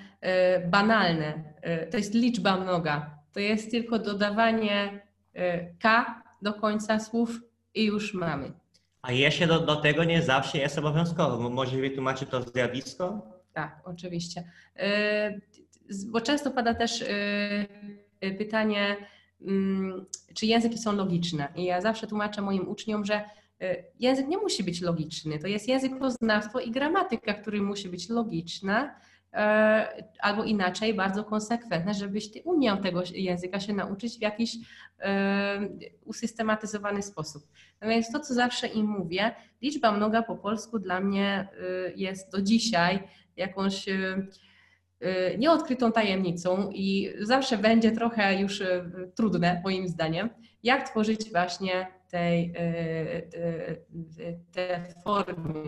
[0.70, 1.54] banalne,
[1.90, 3.18] to jest liczba mnoga.
[3.32, 5.00] To jest tylko dodawanie
[5.78, 7.40] k do końca słów
[7.74, 8.52] i już mamy.
[9.02, 11.50] A jeszcze do, do tego nie zawsze jest obowiązkowo.
[11.50, 13.22] Może wytłumaczyć to zjawisko?
[13.52, 14.44] Tak, oczywiście.
[16.06, 17.04] Bo często pada też
[18.38, 18.96] pytanie,
[19.40, 21.48] mm, czy języki są logiczne.
[21.56, 23.24] I ja zawsze tłumaczę moim uczniom, że
[24.00, 25.38] język nie musi być logiczny.
[25.38, 28.94] To jest językoznawstwo i gramatyka, który musi być logiczna,
[29.32, 34.56] E, albo inaczej, bardzo konsekwentne, żebyś ty umiał tego języka się nauczyć w jakiś
[34.98, 35.68] e,
[36.04, 37.42] usystematyzowany sposób.
[37.80, 41.48] Natomiast to, co zawsze im mówię, liczba mnoga po polsku dla mnie
[41.96, 43.86] jest do dzisiaj jakąś
[45.38, 48.62] nieodkrytą tajemnicą i zawsze będzie trochę już
[49.14, 50.30] trudne, moim zdaniem,
[50.62, 52.52] jak tworzyć właśnie tej,
[54.12, 55.62] te, te formy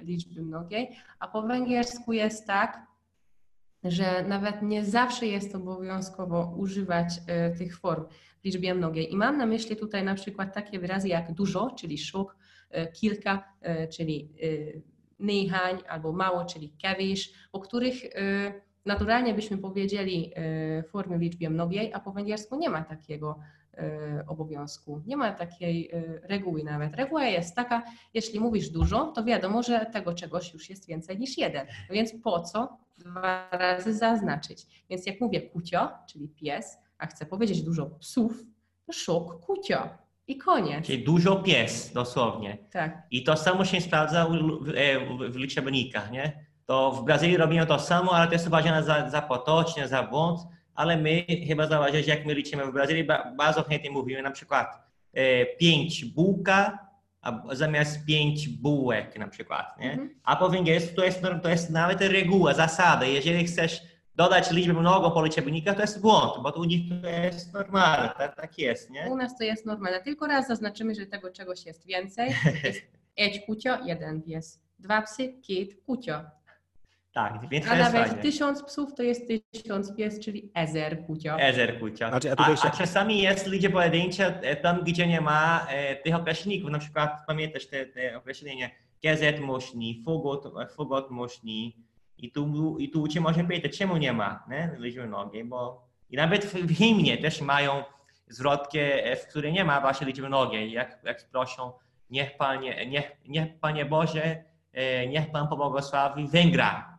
[0.00, 2.86] liczby mnogiej, a po węgiersku jest tak,
[3.84, 7.08] że nawet nie zawsze jest obowiązkowo używać
[7.58, 8.04] tych form
[8.42, 9.12] w liczbie mnogiej.
[9.12, 12.36] I mam na myśli tutaj na przykład takie wyrazy jak dużo, czyli szuk,
[12.70, 13.52] e, kilka,
[13.92, 14.30] czyli
[15.18, 17.94] néhány, albo mało, czyli kevish, o których
[18.84, 20.32] naturalnie byśmy powiedzieli
[20.88, 23.38] formy w liczbie mnogiej, a po węgiersku nie ma takiego
[23.76, 25.02] E, obowiązku.
[25.06, 25.90] Nie ma takiej
[26.22, 26.94] reguły nawet.
[26.94, 27.82] Reguła jest taka,
[28.14, 31.66] jeśli mówisz dużo, to wiadomo, że tego czegoś już jest więcej niż jeden.
[31.90, 34.84] Więc po co dwa razy zaznaczyć?
[34.90, 38.42] Więc jak mówię kucio, czyli pies, a chcę powiedzieć dużo psów,
[38.86, 39.88] to szok kucio.
[40.26, 40.86] I koniec.
[40.86, 42.58] Czyli dużo pies, dosłownie.
[42.72, 43.02] Tak.
[43.10, 46.46] I to samo się sprawdza w, w, w liczebnikach, nie?
[46.66, 50.40] To w Brazylii robimy to samo, ale to jest uważane za, za potoczne, za błąd
[50.76, 54.78] ale my chyba zauważyłeś, jak my liczymy w Brazylii, bardzo chętnie mówimy na przykład
[55.12, 56.86] e, pięć bułka,
[57.22, 59.90] a zamiast pięć bułek na przykład, nie?
[59.90, 60.20] Mhm.
[60.24, 63.06] A po węgiersku to jest, to jest nawet reguła, zasada.
[63.06, 63.82] Jeżeli chcesz
[64.16, 68.10] dodać liczbę mnogo po liczebnikach, to jest błąd, bo to u nich to jest normalne,
[68.18, 69.08] tak, tak jest, nie?
[69.10, 70.00] U nas to jest normalne.
[70.00, 72.34] Tylko raz zaznaczymy, że tego czegoś jest więcej.
[73.16, 74.60] Jest kucio, jeden pies.
[74.78, 76.20] Dwa psy, kit, kucio.
[77.12, 81.40] Tak, więc A nawet tysiąc psów to jest tysiąc pies, czyli ezer kucio.
[81.40, 82.08] Ezer kucio.
[82.08, 86.70] Znaczy, a, a, czasami jest ludzie pojedyncze e, tam, gdzie nie ma e, tych określników.
[86.70, 88.70] Na przykład pamiętasz te, te określenie
[89.02, 90.44] gezet muszni, fugot,
[90.76, 91.85] fugot muszni.
[92.18, 94.76] I tu, I tu uczy może pytać, czemu nie ma nie?
[94.78, 97.84] liczby nogi, bo i nawet w, hymnie też mają
[98.28, 100.72] zwrotkę, e, w której nie ma właśnie liczby nogi.
[100.72, 101.72] Jak, jak proszą,
[102.10, 104.44] niech Panie, niech, niech Panie Boże,
[105.08, 106.96] niech Pan pobłogosławi Węgra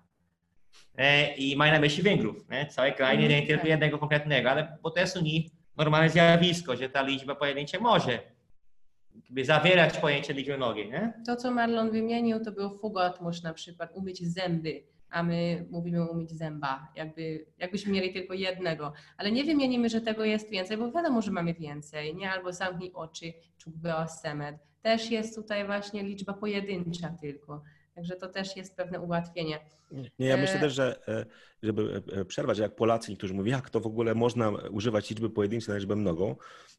[0.97, 2.49] E, i mają na myśli Węgrów.
[2.49, 2.65] Nie?
[2.65, 3.69] Cały kraj, nie, nie mhm, tylko tak.
[3.69, 8.19] jednego konkretnego, ale bo to jest u nich normalne zjawisko, że ta liczba pojedyncze może
[9.43, 10.89] zawierać pojęcie liczby nogi.
[10.89, 11.13] Nie?
[11.25, 16.31] To, co Marlon wymienił, to był fugatmusz na przykład, umyć zęby, a my mówimy umyć
[16.31, 18.93] zęba, jakby, jakbyśmy mieli tylko jednego.
[19.17, 22.31] Ale nie wymienimy, że tego jest więcej, bo wiadomo, że mamy więcej, nie?
[22.31, 23.89] Albo zamknij oczy, czukby
[24.21, 24.55] semet.
[24.81, 27.63] Też jest tutaj właśnie liczba pojedyncza tylko.
[27.95, 29.59] Także to też jest pewne ułatwienie.
[29.91, 31.25] Nie, ja myślę e, też, że e,
[31.63, 35.73] żeby e, przerwać, jak Polacy niektórzy mówią, jak to w ogóle można używać liczby pojedynczej
[35.73, 36.35] na liczbę mnogą,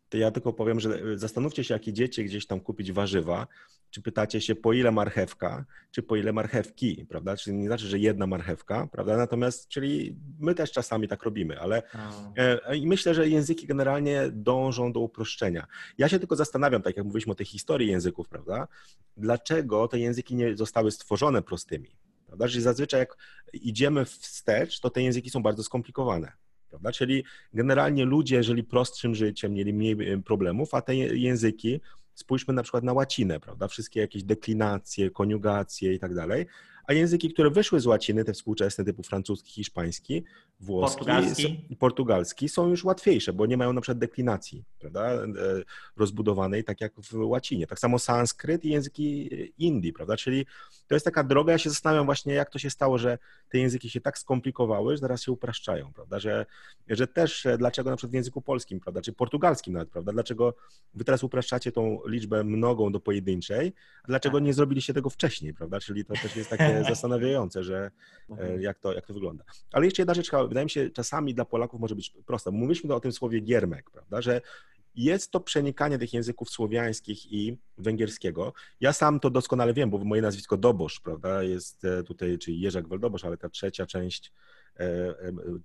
[0.08, 3.46] to ja tylko powiem, że zastanówcie się, jak idziecie gdzieś tam kupić warzywa,
[3.90, 7.36] czy pytacie się po ile marchewka, czy po ile marchewki, prawda?
[7.36, 9.16] Czyli nie znaczy, że jedna marchewka, prawda?
[9.16, 11.82] Natomiast, czyli my też czasami tak robimy, ale
[12.74, 15.66] i myślę, że języki generalnie dążą do uproszczenia.
[15.98, 18.68] Ja się tylko zastanawiam, tak jak mówiliśmy o tej historii języków, prawda?
[19.16, 22.07] Dlaczego te języki nie zostały stworzone prostymi?
[22.28, 22.48] Prawda?
[22.48, 23.16] Czyli zazwyczaj jak
[23.52, 26.32] idziemy wstecz, to te języki są bardzo skomplikowane.
[26.68, 26.92] Prawda?
[26.92, 31.80] Czyli generalnie ludzie, jeżeli prostszym życiem, mieli mniej y, problemów, a te języki,
[32.14, 33.68] spójrzmy na przykład na łacinę, prawda?
[33.68, 36.46] Wszystkie jakieś deklinacje, koniugacje i tak dalej,
[36.88, 40.24] a języki, które wyszły z łaciny, te współczesne typu francuski, hiszpański,
[40.60, 41.76] włoski, portugalski.
[41.78, 45.26] portugalski są już łatwiejsze, bo nie mają na przykład deklinacji, prawda, e,
[45.96, 47.66] rozbudowanej tak jak w łacinie.
[47.66, 50.46] Tak samo sanskryt i języki Indii, prawda, czyli
[50.86, 53.18] to jest taka droga, ja się zastanawiam właśnie, jak to się stało, że
[53.48, 56.46] te języki się tak skomplikowały, że teraz się upraszczają, prawda, że,
[56.88, 60.54] że też e, dlaczego na przykład w języku polskim, prawda, czy portugalskim nawet, prawda, dlaczego
[60.94, 63.72] wy teraz upraszczacie tą liczbę mnogą do pojedynczej,
[64.02, 64.44] a dlaczego tak.
[64.44, 68.62] nie zrobiliście tego wcześniej, prawda, czyli to też jest takie zastanawiające, że e, mhm.
[68.62, 69.44] jak to, jak to wygląda.
[69.72, 72.50] Ale jeszcze jedna rzecz, wydaje mi się, czasami dla Polaków może być prosta.
[72.50, 74.40] Mówiliśmy o tym słowie giermek, prawda, że
[74.94, 78.52] jest to przenikanie tych języków słowiańskich i węgierskiego.
[78.80, 82.88] Ja sam to doskonale wiem, bo moje nazwisko Dobosz, prawda, jest e, tutaj, czyli Jerzak
[82.88, 84.32] Weldobosz, ale ta trzecia część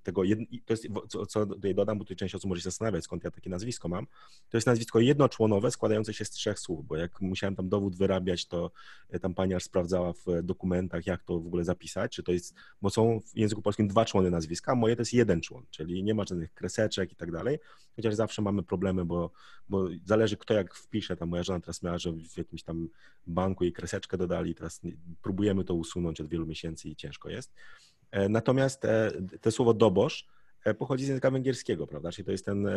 [0.03, 0.21] tego,
[0.65, 0.87] to jest,
[1.27, 4.07] co, tutaj dodam, bo tutaj część osób może się zastanawiać, skąd ja takie nazwisko mam,
[4.49, 8.45] to jest nazwisko jednoczłonowe składające się z trzech słów, bo jak musiałem tam dowód wyrabiać,
[8.45, 8.71] to
[9.21, 12.89] tam pani aż sprawdzała w dokumentach, jak to w ogóle zapisać, czy to jest, bo
[12.89, 16.13] są w języku polskim dwa człony nazwiska, a moje to jest jeden człon, czyli nie
[16.13, 17.59] ma żadnych kreseczek i tak dalej,
[17.95, 19.31] chociaż zawsze mamy problemy, bo,
[19.69, 22.89] bo zależy kto jak wpisze, tam moja żona teraz miała, że w jakimś tam
[23.27, 24.81] banku jej kreseczkę dodali, teraz
[25.21, 27.53] próbujemy to usunąć od wielu miesięcy i ciężko jest.
[28.13, 29.11] E, natomiast e,
[29.41, 30.27] to słowo dobosz
[30.65, 32.11] e, pochodzi z języka węgierskiego, prawda?
[32.11, 32.67] Czyli to jest ten,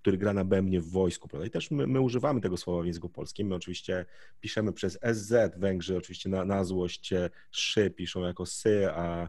[0.00, 1.46] który gra na bębnie w wojsku, prawda?
[1.46, 3.48] I też my, my, używamy tego słowa w języku polskim.
[3.48, 4.06] My oczywiście
[4.40, 7.10] piszemy przez SZ, Węgrzy oczywiście na, na złość
[7.50, 9.28] szy piszą jako sy, a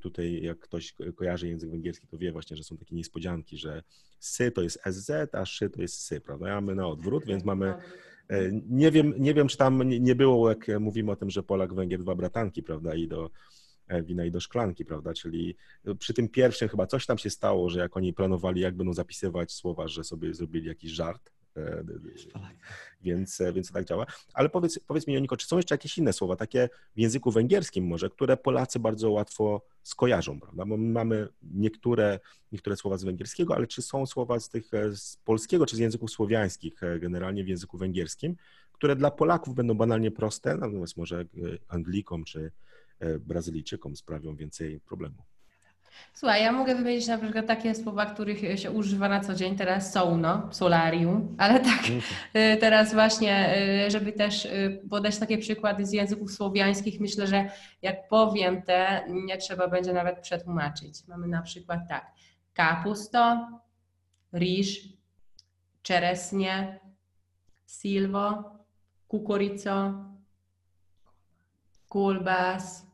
[0.00, 3.82] tutaj jak ktoś kojarzy język węgierski, to wie właśnie, że są takie niespodzianki, że
[4.18, 6.52] sy to jest SZ, a szy to jest sy, prawda?
[6.52, 7.74] A my na odwrót, więc mamy
[8.68, 12.00] nie wiem, nie wiem, czy tam nie było, jak mówimy o tym, że Polak, Węgier,
[12.00, 13.30] dwa bratanki, prawda, i do
[13.88, 15.56] e, wina i do szklanki, prawda, czyli
[15.98, 19.52] przy tym pierwszym chyba coś tam się stało, że jak oni planowali, jak będą zapisywać
[19.52, 21.37] słowa, że sobie zrobili jakiś żart, E,
[23.00, 24.06] więc, e, więc to tak działa.
[24.34, 27.86] Ale powiedz, powiedz mi, Joniko, czy są jeszcze jakieś inne słowa, takie w języku węgierskim
[27.86, 30.64] może, które Polacy bardzo łatwo skojarzą, prawda?
[30.64, 32.20] Bo my mamy niektóre,
[32.52, 35.78] niektóre słowa z węgierskiego, ale czy są słowa z tych e, z polskiego, czy z
[35.78, 38.36] języków słowiańskich, generalnie w języku węgierskim,
[38.72, 41.24] które dla Polaków będą banalnie proste, natomiast może
[41.68, 42.52] Anglikom czy
[43.20, 45.37] Brazylijczykom sprawią więcej problemów?
[46.14, 49.94] Słuchaj, ja mogę wymienić na przykład takie słowa, których się używa na co dzień teraz
[50.18, 52.00] no, solarium, ale tak mhm.
[52.36, 57.50] y, teraz właśnie, y, żeby też y, podać takie przykłady z języków słowiańskich, myślę, że
[57.82, 61.06] jak powiem te, nie trzeba będzie nawet przetłumaczyć.
[61.08, 62.06] Mamy na przykład tak,
[62.54, 63.48] kapusto,
[64.32, 64.88] riż,
[65.82, 66.80] czeresnie,
[67.66, 68.44] silvo,
[69.08, 70.04] kukurico,
[71.88, 72.87] kulbas,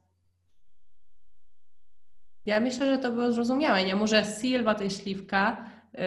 [2.47, 3.85] ja myślę, że to było zrozumiałe.
[3.85, 6.01] Nie może silva to jest śliwka yy,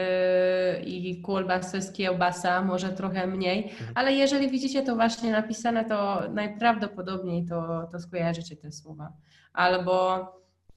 [0.85, 3.91] i kulbas to jest kiełbasa, może trochę mniej, mhm.
[3.95, 9.13] ale jeżeli widzicie to właśnie napisane, to najprawdopodobniej to, to skojarzycie te słowa.
[9.53, 10.25] Albo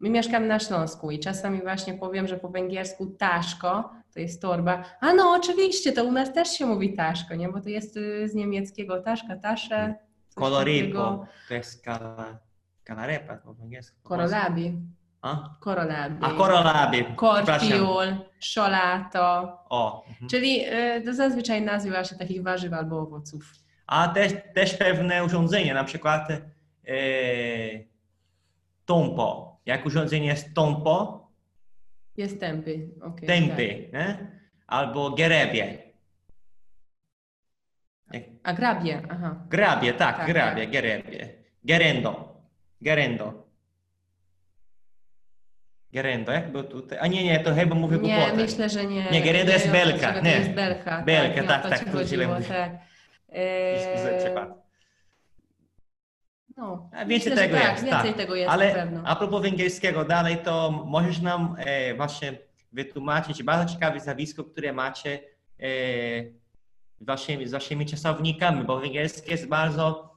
[0.01, 4.85] my mieszkamy na Śląsku i czasami właśnie powiem, że po węgiersku taszko to jest torba.
[5.01, 7.49] A no oczywiście, to u nas też się mówi taszko, nie?
[7.49, 9.95] Bo to jest y, z niemieckiego taszka, tasze.
[10.35, 11.85] Koloripo, to jest
[12.85, 13.99] kanarepa po węgiersku.
[14.03, 14.79] Korolabi.
[15.23, 15.57] A?
[15.61, 16.27] Korolaby.
[16.27, 16.31] A
[18.41, 19.59] szolato.
[19.69, 20.05] O.
[20.09, 20.29] Mhm.
[20.31, 23.55] Czyli y, to zazwyczaj nazwy właśnie takich warzyw albo owoców.
[23.87, 27.89] A też, też pewne urządzenie, na przykład y,
[28.85, 29.61] tompo.
[29.67, 31.27] Jak urządzenie jest tompo?
[32.17, 32.89] Jest tępy.
[33.03, 33.93] Okay, tępy, tak.
[33.93, 34.41] nie?
[34.67, 35.91] Albo gerebie.
[38.43, 39.47] A grabie, aha.
[39.49, 40.73] Grabie, tak, tak grabie, tak.
[40.73, 41.29] gerebie.
[41.65, 42.41] Gerendo.
[42.81, 43.50] Gerendo.
[45.93, 46.99] Gerendo, jak był tutaj?
[47.01, 48.37] A nie, nie, to chyba mówię nie, głupotę.
[48.37, 49.11] Nie, myślę, że nie.
[49.11, 50.21] Nie, Gerendo jest belka.
[50.21, 50.33] Nie.
[50.33, 51.03] To jest belka.
[51.03, 51.79] Belka, tak, tak.
[51.79, 52.73] tak, to chodziło, tak.
[53.33, 54.61] Eee...
[56.57, 57.85] No, A więcej myślę, tego tak, jest.
[57.85, 58.17] Więcej tak.
[58.17, 59.03] tego jest Ale na pewno.
[59.07, 62.33] a propos węgierskiego dalej, to możesz nam e, właśnie
[62.73, 65.21] wytłumaczyć bardzo ciekawe zjawisko, które macie e,
[67.01, 70.10] z, waszymi, z waszymi czasownikami, bo węgierski jest bardzo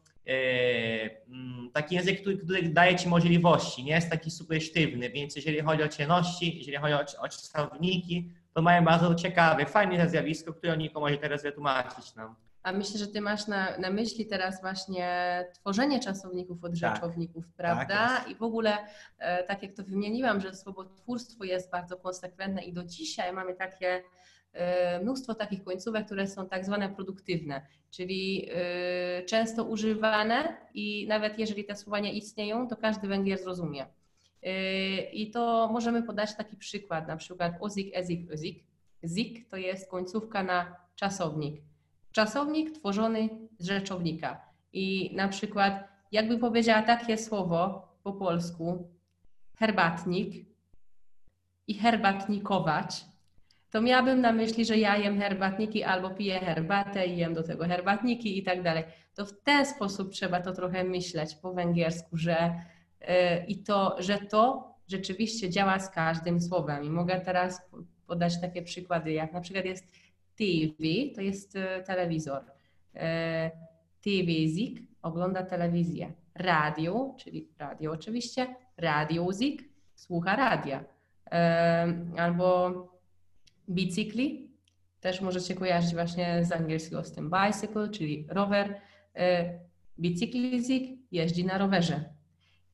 [1.73, 5.83] taki język, który, który, daje ci możliwości, nie jest taki super sztywny, więc jeżeli chodzi
[5.83, 10.99] o cienności, jeżeli chodzi o, o czasowniki, to mają bardzo ciekawe, fajne zjawisko, które Niko
[10.99, 12.35] może teraz wytłumaczyć nam.
[12.63, 15.09] A myślę, że ty masz na, na myśli teraz właśnie
[15.53, 16.95] tworzenie czasowników od tak.
[16.95, 18.07] rzeczowników, tak, prawda?
[18.07, 18.77] Tak I w ogóle,
[19.19, 23.87] e, tak jak to wymieniłam, że słowotwórstwo jest bardzo konsekwentne i do dzisiaj mamy takie
[23.95, 24.01] E,
[25.01, 31.65] mnóstwo takich końcówek, które są tak zwane produktywne, czyli e, często używane i nawet jeżeli
[31.65, 33.85] te słowa nie istnieją, to każdy Węgier zrozumie.
[34.43, 38.63] E, I to możemy podać taki przykład, na przykład ozik, ezik, ozik.
[39.03, 41.61] Zik to jest końcówka na czasownik.
[42.11, 43.29] Czasownik tworzony
[43.59, 44.41] z rzeczownika.
[44.73, 48.89] I na przykład, jakby powiedziała takie słowo po polsku,
[49.55, 50.45] herbatnik
[51.67, 53.05] i herbatnikować,
[53.73, 57.65] to miałabym na myśli, że ja jem herbatniki albo piję herbatę i jem do tego
[57.65, 58.83] herbatniki i tak dalej.
[59.15, 62.53] To w ten sposób trzeba to trochę myśleć po węgiersku, że
[63.01, 63.07] yy,
[63.47, 66.83] i to, że to rzeczywiście działa z każdym słowem.
[66.83, 67.61] I mogę teraz
[68.07, 69.91] podać takie przykłady, jak na przykład jest
[70.37, 70.83] TV,
[71.15, 72.43] to jest yy, telewizor.
[72.93, 73.01] Yy,
[74.01, 76.11] TV-zik ogląda telewizję.
[76.35, 79.63] Radio, czyli radio oczywiście, radiozik
[79.95, 80.83] słucha radia.
[82.17, 82.92] Albo
[83.69, 84.49] bicykli.
[84.99, 88.75] Też możecie kojarzyć właśnie z angielskiego z tym bicycle, czyli rower.
[89.15, 89.53] E,
[89.99, 92.03] bicyklizik jeździ na rowerze.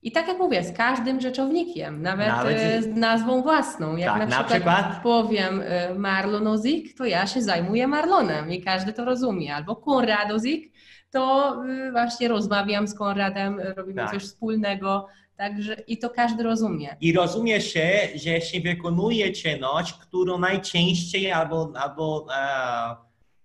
[0.02, 3.96] I tak jak mówię, z każdym rzeczownikiem, nawet, Nawet i- z nazwą własną.
[3.98, 5.04] Jak Tak, na, na przykład przykład?
[5.04, 9.56] powiem e, Marlonozik, to ja się zajmuję Marlonem i każdy to rozumie.
[9.56, 10.74] Albo Konradozik,
[11.12, 11.56] to
[11.92, 14.12] właśnie rozmawiam z Konradem, robimy Tak.
[14.12, 15.08] coś wspólnego,
[15.40, 16.96] także i to każdy rozumie.
[17.02, 22.96] I rozumie się, że się wykonuje czynność, którą najczęściej albo, albo e,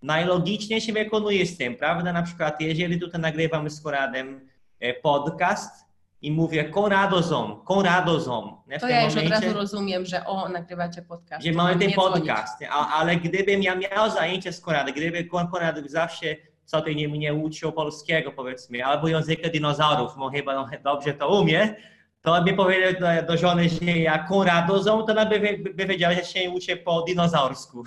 [0.01, 2.13] najlogiczniej się wykonuje z tym, prawda?
[2.13, 5.85] Na przykład, jeżeli tutaj nagrywamy z Konradem e, podcast
[6.21, 8.57] i mówię Konradozom, Konradozom.
[8.67, 8.77] nie?
[8.79, 11.45] W To ja już od momencie- razu rozumiem, że o, nagrywacie podcast.
[11.45, 15.75] że mamy mam ten podcast, ale gdybym ja miał zajęcie z Konradem, gdyby Kon- Konrad
[15.85, 16.25] zawsze
[16.65, 21.75] co tydzień mnie uczył polskiego powiedzmy, albo języka dinozaurów, bo chyba on dobrze to umie,
[22.21, 26.13] to by powiedział do, do żony, że ja Konradozą, to ona by, by, by wiedziała,
[26.13, 27.83] że się uczy po dinozaursku.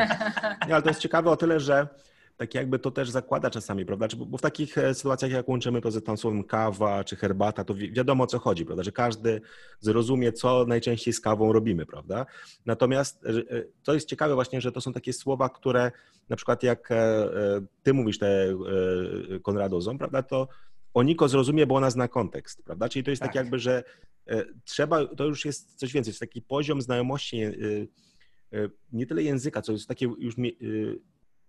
[0.68, 1.86] Nie, ale to jest ciekawe o tyle, że
[2.42, 4.06] tak jakby to też zakłada czasami, prawda?
[4.16, 7.74] Bo w takich e, sytuacjach, jak łączymy to ze tam słowem kawa czy herbata, to
[7.74, 8.82] wi- wiadomo o co chodzi, prawda?
[8.82, 9.40] Że każdy
[9.80, 12.26] zrozumie, co najczęściej z kawą robimy, prawda?
[12.66, 15.90] Natomiast e, e, to jest ciekawe właśnie, że to są takie słowa, które
[16.28, 18.50] na przykład jak e, e, ty mówisz te
[19.36, 20.22] e, Konradozą, prawda?
[20.22, 20.48] To
[20.94, 22.88] Oniko zrozumie, bo ona zna kontekst, prawda?
[22.88, 23.36] Czyli to jest tak, Tak.
[23.36, 23.84] jakby, że
[24.26, 27.50] e, trzeba, to już jest coś więcej, to jest taki poziom znajomości e,
[28.52, 30.34] e, nie tyle języka, co jest takie już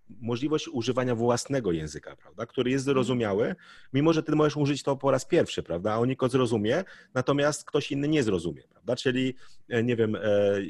[0.08, 3.54] możliwość używania własnego języka, prawda, który jest zrozumiały,
[3.92, 6.84] mimo że ty możesz użyć to po raz pierwszy, prawda, a Oniko zrozumie,
[7.14, 9.34] natomiast ktoś inny nie zrozumie, prawda, czyli
[9.68, 10.20] e, nie wiem, e,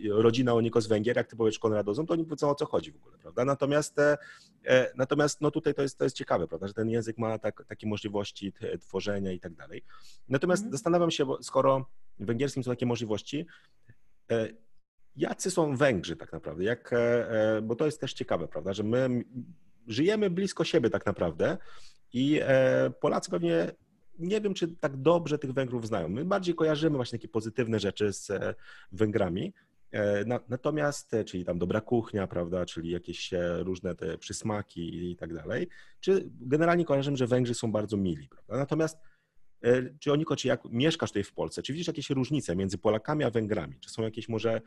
[0.09, 2.97] rodzina Oniko z Węgier, jak ty powiesz Konradozą, to oni wiedzą o co chodzi w
[2.97, 4.17] ogóle, prawda, natomiast e,
[4.97, 7.87] natomiast no tutaj to jest, to jest ciekawe, prawda, że ten język ma tak, takie
[7.87, 9.85] możliwości tworzenia i tak dalej.
[10.29, 10.73] Natomiast Mhm.
[10.73, 13.47] zastanawiam się, skoro w węgierskim są takie możliwości,
[15.17, 16.65] jacy są Węgrzy tak naprawdę?
[16.65, 19.25] Jak, e, e, bo to jest też ciekawe, prawda, że my
[19.87, 21.59] żyjemy blisko siebie tak naprawdę
[22.13, 23.71] i e, Polacy pewnie
[24.19, 26.09] nie wiem, czy tak dobrze tych Węgrów znają.
[26.09, 28.33] My bardziej kojarzymy właśnie takie pozytywne rzeczy z
[28.93, 29.53] Węgrami.
[30.27, 35.69] Na- Natomiast, czyli tam dobra kuchnia, prawda, czyli jakieś różne te przysmaki i tak dalej,
[36.01, 38.57] czy generalnie kojarzymy, że Węgrzy są bardzo mili, prawda?
[38.57, 38.99] Natomiast
[39.99, 43.31] Czy Oniko, czy jak mieszkasz tutaj w Polsce, czy widzisz jakieś różnice między Polakami a
[43.31, 43.75] Węgrami?
[43.81, 44.61] Czy są jakieś może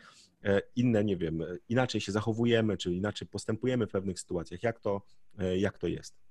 [0.44, 4.64] e, inne, nie wiem, e, inaczej się zachowujemy, czy inaczej postępujemy w pewnych sytuacjach?
[4.64, 5.02] Jak to,
[5.40, 6.27] e, jak to jest?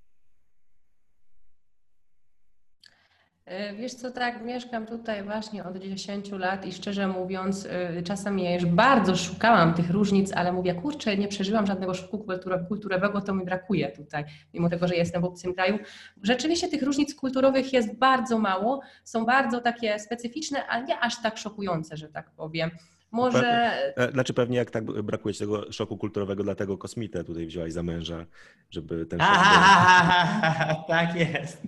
[3.77, 8.55] Wiesz co, tak, mieszkam tutaj właśnie od 10 lat i szczerze mówiąc, e, czasami ja
[8.55, 12.27] już bardzo szukałam tych różnic, ale mówię, kurczę, nie przeżyłam żadnego szoku
[12.69, 14.25] kulturowego, to mi brakuje tutaj,
[14.55, 15.79] mimo tego, że jestem w obcym kraju.
[16.23, 21.39] Rzeczywiście tych różnic kulturowych jest bardzo mało, są bardzo takie specyficzne, ale nie aż tak
[21.39, 22.71] szokujące, że tak powiem.
[23.11, 23.47] Może
[23.97, 27.83] E, Znaczy pewnie jak tak brakuje ci tego szoku kulturowego, dlatego kosmitę tutaj wzięłaś za
[27.83, 28.27] męża,
[28.71, 29.61] żeby ten szok Ha, ha, był.
[29.63, 31.63] ha, ha, ha, ha, tak jest.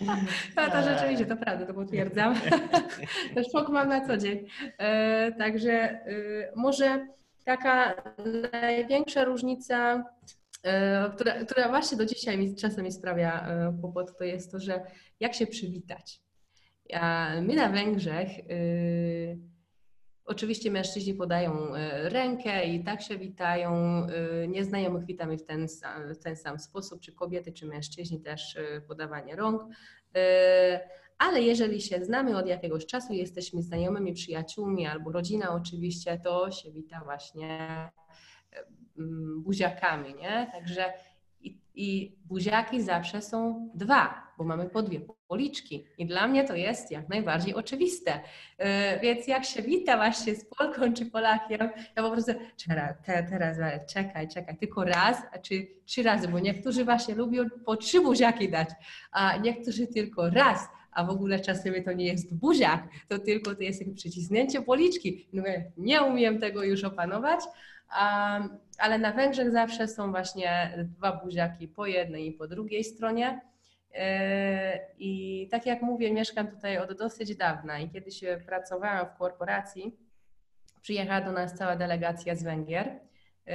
[0.56, 2.34] No to rzeczywiście, to prawda, to potwierdzam.
[3.52, 4.46] Szok mam na co dzień.
[4.78, 6.00] E, także e,
[6.56, 7.06] może
[7.44, 7.94] taka
[8.52, 10.04] największa różnica,
[10.62, 14.60] e, która, która właśnie do dzisiaj mi czasem mi sprawia e, kłopot, to jest to,
[14.60, 14.80] że
[15.20, 16.20] jak się przywitać.
[16.94, 18.44] A my na Węgrzech e,
[20.30, 23.72] Oczywiście mężczyźni podają e, rękę i tak się witają.
[24.42, 28.56] e, Nieznajomych witamy w ten, sam- w ten sam sposób, czy kobiety, czy mężczyźni też
[28.56, 29.62] e, podawanie rąk.
[31.18, 36.70] Ale jeżeli się znamy od jakiegoś czasu, jesteśmy znajomymi, przyjaciółmi albo rodzina oczywiście, to się
[36.72, 37.68] wita właśnie
[39.36, 40.50] buziakami, nie?
[40.52, 40.92] Także
[41.78, 45.86] i, buziaki zawsze są dwa, bo mamy po dwie policzki.
[45.98, 48.20] I dla mnie to jest jak najbardziej oczywiste.
[48.58, 48.66] Yy,
[49.02, 52.32] Więc jak się wita właśnie z Polką czy Polakiem, ja po prostu
[53.30, 53.56] teraz
[53.92, 58.68] czekaj, czekaj, tylko raz, czy trzy razy, bo niektórzy właśnie lubią po trzy buziaki dać,
[59.12, 63.62] a niektórzy tylko raz, a w ogóle czasem to nie jest buziak, to tylko to
[63.62, 65.28] jest jakieś przycisnięcie policzki.
[65.32, 65.42] No,
[65.76, 67.40] nie umiem tego już opanować,
[67.88, 68.40] a,
[68.78, 73.40] ale na Węgrzech zawsze są właśnie dwa buziaki po jednej i po drugiej stronie.
[73.94, 74.00] Yy,
[74.98, 79.96] I tak jak mówię, mieszkam tutaj od dosyć dawna i kiedy się pracowałam w korporacji,
[80.82, 83.00] przyjechała do nas cała delegacja z Węgier.
[83.46, 83.54] Yy,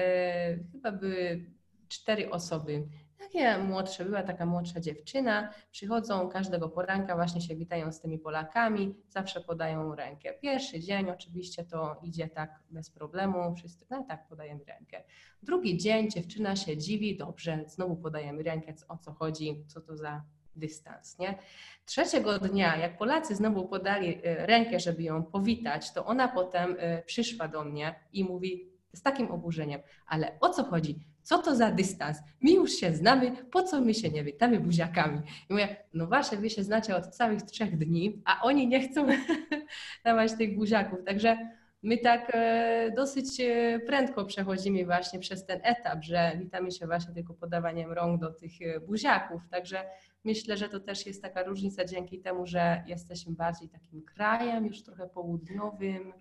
[0.71, 1.45] Chyba były
[1.87, 2.83] cztery osoby.
[3.23, 5.53] Takie młodsze, była taka młodsza dziewczyna.
[5.71, 10.33] Przychodzą każdego poranka, właśnie się witają z tymi Polakami, zawsze podają rękę.
[10.41, 15.03] Pierwszy dzień oczywiście to idzie tak bez problemu, wszyscy, no tak, podajemy rękę.
[15.43, 20.23] Drugi dzień dziewczyna się dziwi, dobrze, znowu podajemy rękę, o co chodzi, co to za
[20.55, 21.37] dystans, nie?
[21.85, 27.03] Trzeciego dnia, jak Polacy znowu podali e, rękę, żeby ją powitać, to ona potem e,
[27.03, 31.12] przyszła do mnie i mówi z takim oburzeniem, ale o co chodzi?
[31.23, 32.17] Co to za dystans?
[32.41, 35.21] My już się znamy, po co my się nie witamy buziakami?
[35.49, 39.07] I mówię, no właśnie, wy się znacie od całych trzech dni, a oni nie chcą
[40.05, 40.99] dawać tych buziaków.
[41.05, 41.37] Także
[41.83, 47.13] my tak e, dosyć e, prędko przechodzimy właśnie przez ten etap, że witamy się właśnie
[47.13, 49.41] tylko podawaniem rąk do tych e, buziaków.
[49.51, 49.85] Także
[50.23, 54.83] myślę, że to też jest taka różnica dzięki temu, że jesteśmy bardziej takim krajem, już
[54.83, 56.13] trochę południowym,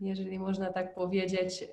[0.00, 1.64] jeżeli można tak powiedzieć.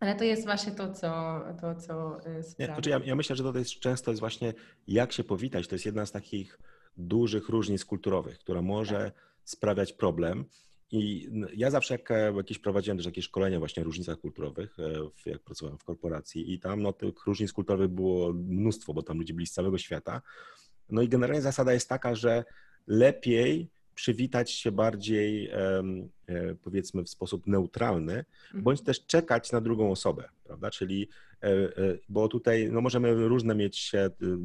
[0.00, 2.80] Ale to jest właśnie to, co, to, co sprawia.
[2.86, 4.54] Nie, ja, ja myślę, że to jest często jest właśnie
[4.86, 5.68] jak się powitać.
[5.68, 6.58] To jest jedna z takich
[6.96, 9.24] dużych różnic kulturowych, która może tak.
[9.44, 10.44] sprawiać problem.
[10.90, 14.76] I ja zawsze jak e, jakieś prowadziłem też jakieś szkolenia właśnie o różnicach kulturowych,
[15.26, 19.18] e, jak pracowałem w korporacji i tam no, tych różnic kulturowych było mnóstwo, bo tam
[19.18, 20.22] ludzie byli z całego świata.
[20.90, 22.44] No i generalnie zasada jest taka, że
[22.86, 25.82] lepiej przywitać się bardziej e,
[26.62, 28.64] powiedzmy w sposób neutralny, mhm.
[28.64, 30.70] bądź też czekać na drugą osobę, prawda?
[30.70, 31.08] Czyli,
[32.08, 33.92] bo tutaj no możemy różne mieć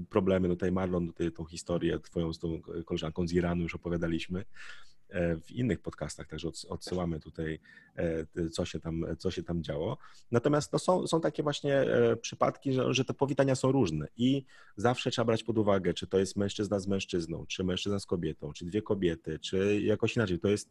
[0.10, 4.93] problemy, tutaj Marlon, tutaj tą historię twoją z tą koleżanką z Iranu już opowiadaliśmy, E,
[5.14, 7.60] w innych podcastach, także odsyłamy tutaj,
[7.96, 9.98] e, co się tam, co się tam działo.
[10.32, 14.46] Natomiast no, są, są takie właśnie e, przypadki, że, że te powitania są różne i
[14.78, 18.54] zawsze trzeba brać pod uwagę, czy to jest mężczyzna z mężczyzną, czy mężczyzna z kobietą,
[18.54, 20.40] czy dwie kobiety, czy jakoś inaczej.
[20.40, 20.70] To jest,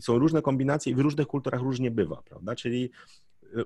[0.00, 2.54] są różne kombinacje i w różnych kulturach różnie bywa, prawda?
[2.56, 2.90] Czyli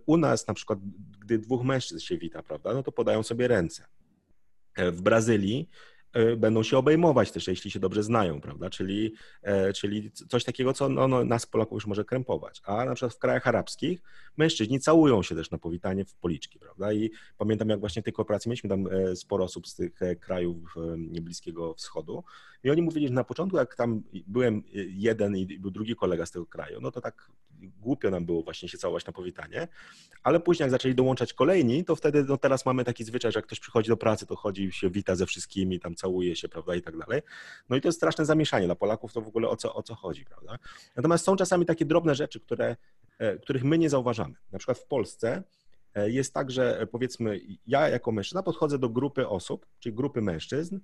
[0.07, 0.79] u nas na przykład,
[1.21, 3.85] gdy dwóch mężczyzn się wita, prawda, no to podają sobie ręce.
[4.77, 5.92] W Brazylii E,
[6.37, 8.71] będą się obejmować też, jeśli się dobrze znają, prawda?
[8.71, 12.63] Czyli, e, czyli coś takiego, co no, no, nas Polaków już może krępować.
[12.65, 14.03] A na przykład w krajach arabskich
[14.37, 16.93] mężczyźni całują się też na powitanie w policzki, prawda?
[16.93, 20.75] I pamiętam, jak właśnie w tej korporacji mieliśmy tam e, sporo osób z tych krajów
[21.21, 22.25] Bliskiego Wschodu
[22.65, 26.31] i oni mówili, że na początku, jak tam byłem jeden i był drugi kolega z
[26.31, 27.31] tego kraju, no to tak
[27.63, 29.69] głupio nam było właśnie się całować na powitanie,
[30.23, 33.47] ale później jak zaczęli dołączać kolejni, to wtedy, no teraz mamy taki zwyczaj, że jak
[33.47, 36.83] ktoś przychodzi do pracy, to chodzi się wita ze wszystkimi, tam całuje się, prawda, i
[36.83, 37.23] tak dalej.
[37.69, 39.95] No i to jest straszne zamieszanie dla Polaków, to w ogóle o co, o co
[39.95, 40.59] chodzi, prawda.
[40.97, 42.77] Natomiast są czasami takie drobne rzeczy, które,
[43.19, 44.35] e, których my nie zauważamy.
[44.53, 45.43] Na przykład w Polsce
[45.95, 50.23] e, jest tak, że e, powiedzmy ja jako mężczyzna podchodzę do grupy osób, czyli grupy
[50.23, 50.79] mężczyzn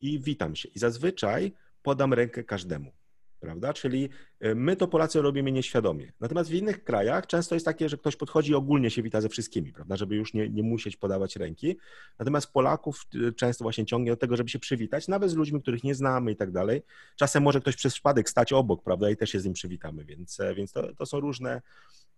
[0.00, 0.68] i witam się.
[0.68, 1.52] I zazwyczaj
[1.82, 2.92] podam rękę każdemu
[3.40, 3.72] prawda?
[3.72, 4.08] Czyli
[4.40, 6.12] e, my to Polacy robimy nieświadomie.
[6.20, 9.28] Natomiast w innych krajach często jest takie, że ktoś podchodzi i ogólnie się wita ze
[9.28, 9.96] wszystkimi, prawda?
[9.96, 11.76] Żeby już nie, nie musieć podawać ręki.
[12.18, 15.84] Natomiast Polaków e, często właśnie ciągnie do tego, żeby się przywitać, nawet z ludźmi, których
[15.84, 16.82] nie znamy i tak dalej.
[17.16, 19.10] Czasem może ktoś przez przypadek stać obok, prawda?
[19.10, 21.62] I też się z nim przywitamy, więc, e, więc to, to są różne,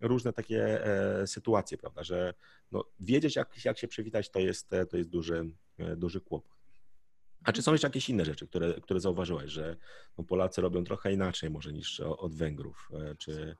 [0.01, 2.03] różne takie e, sytuacje, prawda?
[2.03, 2.33] Że
[2.71, 5.49] no, wiedzieć, jak, jak się przywitać, to jest, to jest duży,
[5.97, 6.52] duży kłopot.
[7.43, 8.99] A czy są jeszcze jakieś inne rzeczy, które, które
[9.49, 9.75] że
[10.17, 12.89] no Polacy robią trochę inaczej może niż od Węgrów?
[12.93, 13.57] E, czy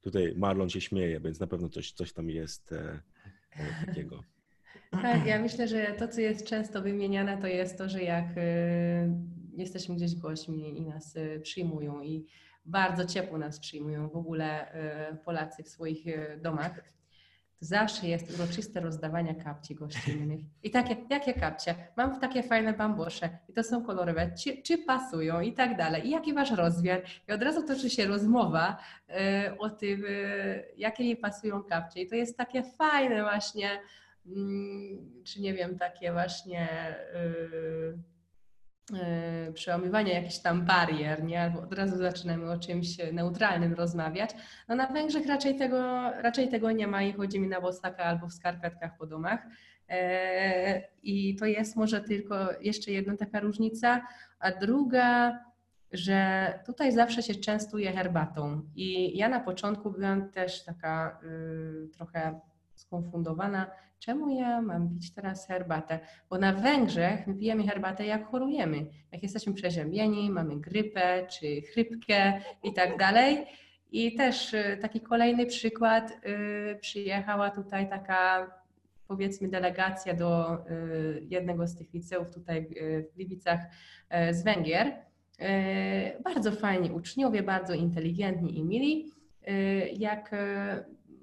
[0.00, 3.00] tutaj Marlon się śmieje, więc na pewno coś, coś tam jest e,
[3.50, 4.22] e, takiego.
[4.90, 8.26] Tak, ja myślę, że to, co jest często wymieniane, to jest to, że jak
[9.52, 12.26] jesteśmy gdzieś gośćmi i nas przyjmują i
[12.64, 14.72] bardzo ciepło nas przyjmują w ogóle
[15.24, 16.04] Polacy w swoich
[16.42, 16.84] domach,
[17.62, 20.40] zawsze jest uroczyste rozdawanie kapci gościnnych.
[20.62, 21.74] I takie, jakie kapcie?
[21.96, 26.06] Mam takie fajne bambosze i to są kolorowe, czy, czy pasują i tak dalej.
[26.06, 27.02] I jaki wasz rozmiar?
[27.28, 28.76] I od razu toczy się rozmowa
[29.08, 32.02] y, o tym, y, jakie jej pasują kapcie.
[32.02, 33.70] I to jest takie fajne właśnie,
[34.26, 34.30] y,
[35.24, 36.68] czy nie wiem, takie właśnie
[37.14, 38.11] y,
[39.54, 41.42] przełamywania jakichś tam barier, nie?
[41.42, 44.30] Albo od razu zaczynamy o czymś neutralnym rozmawiać.
[44.68, 48.32] No na Węgrzech raczej tego, raczej tego nie ma i chodzimy na bosaka albo w
[48.32, 49.40] skarpetkach po domach.
[49.88, 54.06] E, I to jest może tylko jeszcze jedna taka różnica,
[54.38, 55.38] a druga,
[55.92, 58.62] że tutaj zawsze się częstuje herbatą.
[58.76, 62.40] I ja na początku byłam też taka y, trochę
[62.74, 63.66] skonfundowana,
[64.04, 66.00] czemu ja mam pić teraz herbatę?
[66.30, 72.40] Bo na Węgrzech my pijemy herbatę jak chorujemy, jak jesteśmy przeziębieni, mamy grypę czy chrypkę
[72.62, 73.46] i tak dalej.
[73.92, 78.50] I też y, taki kolejny przykład, y, przyjechała tutaj taka
[79.08, 82.68] powiedzmy delegacja do y, jednego z tych liceów tutaj
[83.10, 83.60] w Gliwicach
[84.30, 84.92] z Węgier.
[86.24, 89.12] Bardzo fajni uczniowie, bardzo inteligentni i mili.
[89.96, 90.30] Jak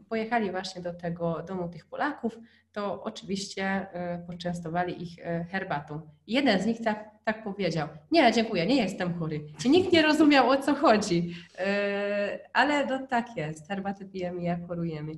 [0.10, 2.38] pojechali właśnie do tego domu tych Polaków,
[2.72, 3.88] to oczywiście
[4.22, 6.02] y, poczęstowali ich y, herbatą.
[6.28, 9.42] Jeden z nich tak, tak powiedział: Nie, dziękuję, nie jestem chory.
[9.66, 11.64] I nikt nie rozumiał o co chodzi, y,
[12.54, 13.68] ale no, tak jest.
[13.68, 15.12] Herbatę pijemy, jak chorujemy.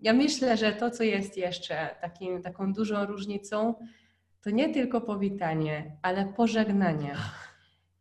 [0.00, 3.74] Ja myślę, że to, co jest jeszcze takim, taką dużą różnicą,
[4.42, 7.14] to nie tylko powitanie, ale pożegnanie.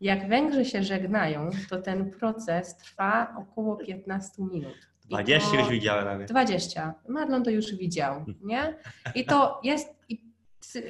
[0.01, 4.90] Jak Węgrzy się żegnają, to ten proces trwa około 15 minut.
[5.11, 6.29] I 20 to- już widziałem nawet.
[6.29, 6.93] 20.
[7.07, 8.75] Marlon to już widział, nie?
[9.15, 10.21] I to jest, i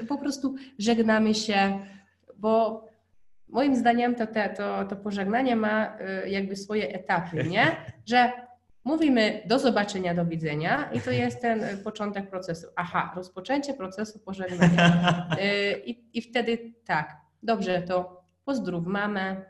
[0.07, 1.79] po prostu żegnamy się,
[2.37, 2.85] bo
[3.49, 7.75] moim zdaniem to, te, to, to pożegnanie ma y, jakby swoje etapy, nie?
[8.11, 8.31] Że
[8.83, 12.67] mówimy do zobaczenia, do widzenia i to jest ten początek procesu.
[12.75, 15.27] Aha, rozpoczęcie procesu pożegnania.
[15.39, 19.45] Y, I, I wtedy tak, dobrze, to pozdrów mamę,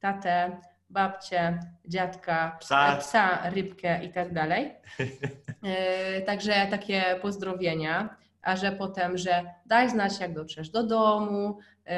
[0.00, 0.60] tatę,
[0.90, 2.94] babcię, dziadka, Psa.
[2.94, 4.72] e, psa rybkę i tak dalej.
[5.00, 11.92] Y, Także takie pozdrowienia, a że potem, że daj znać, jak dotrzesz do domu, y,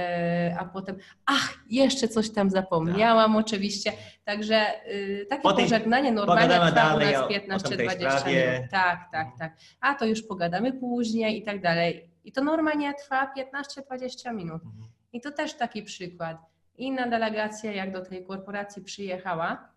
[0.58, 3.92] a potem, ach, jeszcze coś tam zapomniałam oczywiście.
[4.24, 8.52] Także y, takie Potem pożegnanie normalnie trwa u nas o- o tamtej 15-20 sprawie.
[8.56, 8.70] minut.
[8.70, 9.56] Tak, tak, tak.
[9.80, 12.10] A to już pogadamy później i tak dalej.
[12.24, 14.62] I to normalnie trwa 15-20 minut.
[14.64, 14.88] Mhm.
[15.12, 16.36] I to też taki przykład.
[16.78, 19.68] Inna delegacja, jak do tej korporacji przyjechała,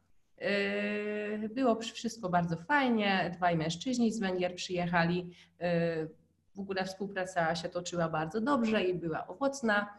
[1.42, 3.32] yy, było wszystko bardzo fajnie.
[3.34, 5.18] Dwaj mężczyźni z Węgier przyjechali.
[5.60, 6.10] yy,
[6.56, 9.94] W ogóle współpraca się toczyła bardzo dobrze i była owocna.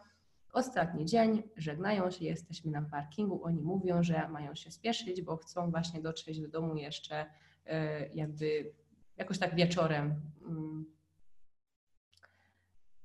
[0.53, 3.43] Ostatni dzień, żegnają się, jesteśmy na parkingu.
[3.43, 7.25] Oni mówią, że mają się spieszyć, bo chcą właśnie dotrzeć do domu jeszcze
[7.65, 7.73] yy,
[8.13, 8.71] jakby
[9.17, 10.15] jakoś tak wieczorem.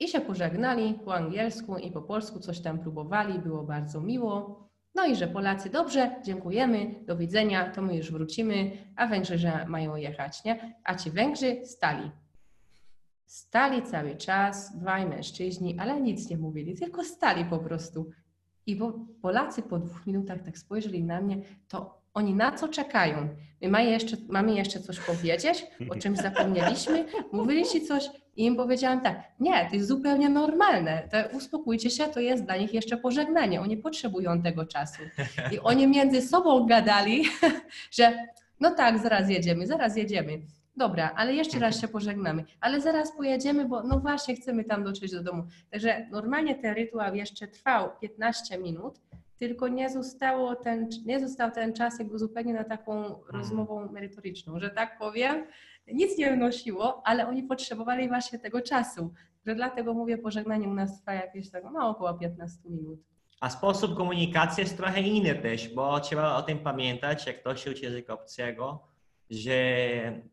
[0.01, 4.69] I się pożegnali po angielsku i po polsku, coś tam próbowali, było bardzo miło.
[4.95, 9.67] No i że Polacy, dobrze, dziękujemy, do widzenia, to my już wrócimy, a Węgrzy, że
[9.67, 10.75] mają jechać, nie?
[10.85, 12.11] A ci Węgrzy stali.
[13.27, 18.11] Stali cały czas, dwaj mężczyźni, ale nic nie mówili, tylko stali po prostu.
[18.67, 18.93] I bo
[19.23, 23.29] Polacy po dwóch minutach tak spojrzeli na mnie, to oni na co czekają?
[23.63, 28.57] My mamy jeszcze, mamy jeszcze coś powiedzieć, o czymś zapomnieliśmy, mówili ci coś i im
[28.57, 32.97] powiedziałam tak, nie, to jest zupełnie normalne, to uspokójcie się, to jest dla nich jeszcze
[32.97, 35.03] pożegnanie, oni potrzebują tego czasu.
[35.53, 37.25] I oni między sobą gadali,
[37.99, 38.27] że
[38.61, 40.41] no tak, zaraz jedziemy, zaraz jedziemy.
[40.77, 45.13] Dobra, ale jeszcze raz się pożegnamy, ale zaraz pojedziemy, bo no właśnie chcemy tam dotrzeć
[45.13, 45.43] do domu.
[45.71, 49.01] Także normalnie ten rytuał jeszcze trwał 15 minut,
[49.39, 54.71] tylko nie, zostało ten, nie został ten czas jakby zupełnie na taką rozmową merytoryczną, że
[54.71, 55.47] tak powiem.
[55.93, 59.13] Nic nie wnosiło, ale oni potrzebowali właśnie tego czasu.
[59.47, 63.01] Że dlatego mówię, pożegnanie u nas trwa jakieś tak, no około 15 minut.
[63.41, 67.71] A sposób komunikacji jest trochę inny też, bo trzeba o tym pamiętać, jak ktoś się
[67.71, 68.89] uczy języka obcego,
[69.31, 69.53] że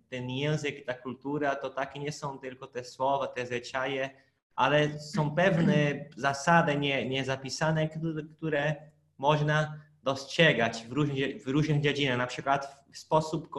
[0.10, 4.10] ten język, ta kultura to takie nie są tylko te słowa, te zwyczaje,
[4.56, 5.76] ale są pewne
[6.18, 8.76] zasady nie, niezapisane, które, które
[9.18, 13.50] można dostrzegać w różnych, w różnych dziedzinach, na przykład w sposób,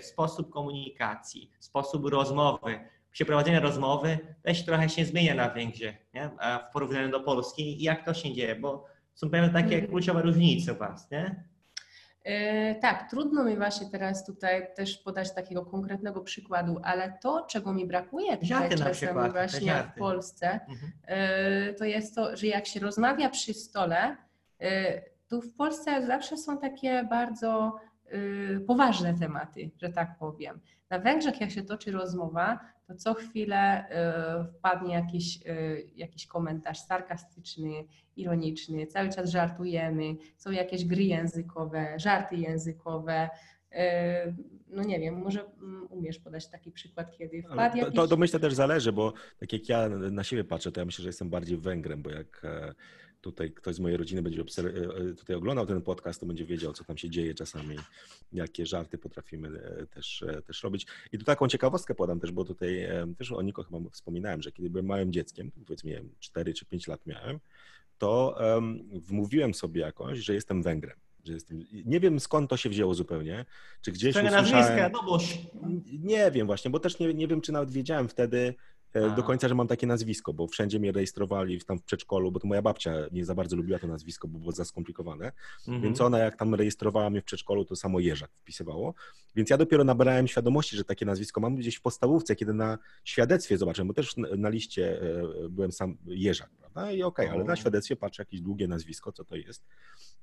[0.00, 2.80] w sposób komunikacji, sposób rozmowy.
[3.10, 6.30] Przeprowadzenie rozmowy też trochę się zmienia na Węgrzech, nie?
[6.38, 7.80] A w porównaniu do Polski.
[7.80, 8.56] I jak to się dzieje?
[8.56, 9.86] Bo są pewne takie Mhm.
[9.92, 11.44] kluczowe różnice u Was, nie?
[12.24, 17.72] E, tak, trudno mi właśnie teraz tutaj też podać takiego konkretnego przykładu, ale to, czego
[17.72, 20.60] mi brakuje tutaj czasami przykład, właśnie w Polsce,
[21.06, 24.16] e, to jest to, że jak się rozmawia przy stole,
[24.60, 27.76] e, tu w Polsce zawsze są takie bardzo
[28.06, 30.60] e, poważne tematy, że tak powiem.
[30.90, 33.56] Na Węgrzech, jak się toczy rozmowa, to co chwilę
[33.88, 37.70] e, wpadnie jakiś, e, jakiś komentarz sarkastyczny,
[38.16, 43.30] ironiczny, cały czas żartujemy, są jakieś gry językowe, żarty językowe.
[43.72, 44.34] E,
[44.72, 47.94] No nie wiem, może mm, umiesz podać taki przykład, kiedy wpadł To, jakiś...
[47.94, 51.02] to, to myślę też zależy, bo tak jak ja na siebie patrzę, to ja myślę,
[51.02, 52.74] że jestem bardziej Węgrem, bo jak e,
[53.20, 56.72] tutaj ktoś z mojej rodziny będzie obser- e, tutaj oglądał ten podcast, to będzie wiedział,
[56.72, 57.76] co tam się dzieje czasami,
[58.32, 60.86] jakie żarty potrafimy e, też, e, też robić.
[61.12, 64.52] I tu taką ciekawostkę podam też, bo tutaj e, też o Niko chyba wspominałem, że
[64.52, 67.40] kiedy byłem małym dzieckiem, powiedzmy nie wiem, 4 czy 5 lat miałem,
[67.98, 70.96] to em, wmówiłem sobie jakoś, że jestem Węgrem.
[71.24, 73.44] Że jestem, nie wiem skąd to się wzięło zupełnie,
[73.82, 74.60] czy gdzieś Trochę usłyszałem...
[74.66, 75.18] nazwiska, no bo
[75.98, 78.54] Nie wiem właśnie, bo też nie, nie wiem, czy nawet wiedziałem wtedy e,
[78.94, 79.08] A.
[79.16, 82.48] do końca, że mam takie nazwisko, bo wszędzie mnie rejestrowali tam w przedszkolu, bo to
[82.48, 85.32] moja babcia nie za bardzo lubiła to nazwisko, bo było za skomplikowane,
[85.68, 85.82] Mhm.
[85.82, 88.94] więc ona jak tam rejestrowała mnie w przedszkolu, to samo Jerzak wpisywało,
[89.34, 93.58] więc ja dopiero nabrałem świadomości, że takie nazwisko mam gdzieś w podstawówce, kiedy na świadectwie
[93.58, 97.46] zobaczyłem, bo też na, liście e, byłem sam Jerzak, prawda, i okej, ale O.
[97.46, 99.66] na świadectwie patrzę jakieś długie nazwisko, co to jest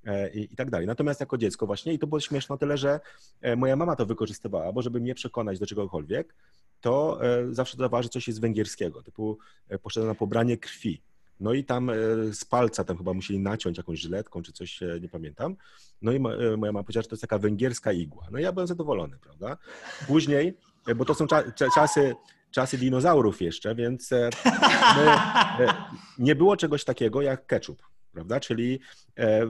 [0.05, 0.87] e, i, i tak dalej.
[0.87, 2.99] Natomiast jako dziecko właśnie, i to było śmieszne o tyle, że
[3.41, 6.35] e, moja mama to wykorzystywała, bo żeby mnie przekonać do czegokolwiek,
[6.81, 9.37] to e, zawsze dodawała, że coś jest węgierskiego, typu
[9.69, 11.01] e, poszedłem na pobranie krwi.
[11.39, 11.93] No i tam e,
[12.33, 15.55] z palca tam chyba musieli naciąć jakąś żyletką czy coś, nie pamiętam.
[16.01, 18.27] No i mo- moja mama powiedziała, że to jest taka węgierska igła.
[18.31, 19.57] No i ja byłem zadowolony, prawda?
[20.07, 20.57] Później,
[20.95, 22.15] bo to są cza- cza- czasy,
[22.51, 24.11] czasy dinozaurów jeszcze, więc
[24.97, 25.15] my,
[26.17, 28.39] nie było czegoś takiego jak ketchup, prawda?
[28.39, 28.79] Czyli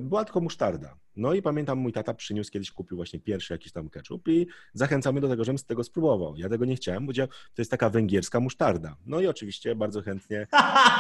[0.01, 0.95] była tylko musztarda.
[1.17, 5.13] No i pamiętam, mój tata przyniósł kiedyś, kupił właśnie pierwszy jakiś tam ketchup i zachęcał
[5.13, 6.37] mnie do tego, żebym z tego spróbował.
[6.37, 8.95] Ja tego nie chciałem, bo to jest taka węgierska musztarda.
[9.05, 10.47] No i oczywiście bardzo chętnie.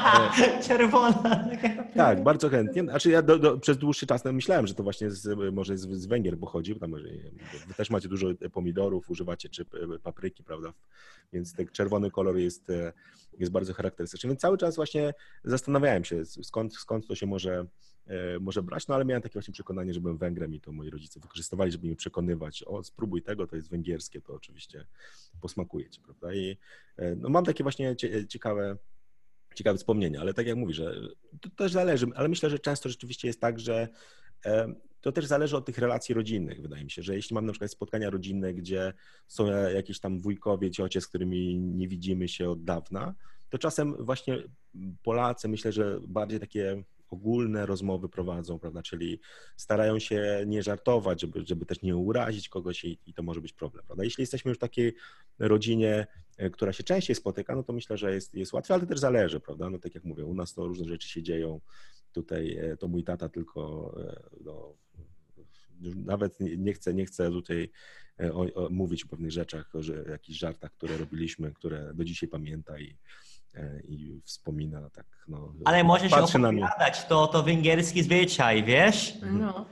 [0.67, 1.49] Czerwona.
[1.95, 2.83] Tak, bardzo chętnie.
[2.83, 6.05] Znaczy ja do, do, przez dłuższy czas myślałem, że to właśnie z, może z, z
[6.05, 6.91] Węgier pochodzi, bo tam
[7.67, 9.65] wy też macie dużo pomidorów, używacie czy
[10.03, 10.73] papryki, prawda?
[11.33, 12.67] Więc ten czerwony kolor jest,
[13.39, 14.27] jest bardzo charakterystyczny.
[14.27, 15.13] Więc cały czas właśnie
[15.43, 17.96] zastanawiałem się, skąd, skąd to się może E,
[18.39, 21.19] może brać, no ale miałem takie właśnie przekonanie, że byłem Węgrem i to moi rodzice
[21.19, 24.85] wykorzystywali, żeby mnie przekonywać, o spróbuj tego, to jest węgierskie, to oczywiście
[25.41, 26.33] posmakuje ci, prawda?
[26.33, 26.57] I
[26.97, 27.95] e, no, mam takie właśnie
[28.29, 28.77] ciekawe,
[29.55, 30.95] ciekawe wspomnienia, ale tak jak mówisz, że
[31.41, 33.87] to też zależy, ale myślę, że często rzeczywiście jest tak, że
[34.45, 37.51] e, to też zależy od tych relacji rodzinnych, wydaje mi się, że jeśli mam na
[37.51, 38.93] przykład spotkania rodzinne, gdzie
[39.27, 43.15] są jakieś tam wujkowie, ciocie, z którymi nie widzimy się od dawna,
[43.49, 44.43] to czasem właśnie
[45.03, 49.19] Polacy myślę, że bardziej takie ogólne rozmowy prowadzą, prawda, czyli
[49.57, 53.53] starają się nie żartować, żeby, żeby też nie urazić kogoś i, i to może być
[53.53, 54.03] problem, prawda.
[54.03, 54.93] Jeśli jesteśmy już w takiej
[55.39, 58.99] rodzinie, e, która się częściej spotyka, no to myślę, że jest, jest łatwiej, ale też
[58.99, 61.61] zależy, prawda, no tak jak mówię, u nas to różne rzeczy się dzieją,
[62.11, 64.73] tutaj e, to mój tata tylko e, no,
[65.95, 67.71] nawet nie chcę, nie chcę tutaj
[68.33, 72.29] o, o, mówić o pewnych rzeczach, o że, jakichś żartach, które robiliśmy, które do dzisiaj
[72.29, 72.97] pamięta i,
[73.87, 75.53] i wspomina tak, no.
[75.65, 79.17] Ale możesz się opowiadać, to, to węgierski zwyczaj, wiesz?
[79.31, 79.65] No.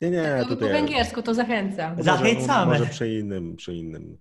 [0.00, 0.68] Nie, nie, to tutaj...
[0.68, 2.02] Po węgiersku to zachęcam.
[2.02, 2.66] Zachęcamy.
[2.66, 4.18] Może, może przy innym, przy innym,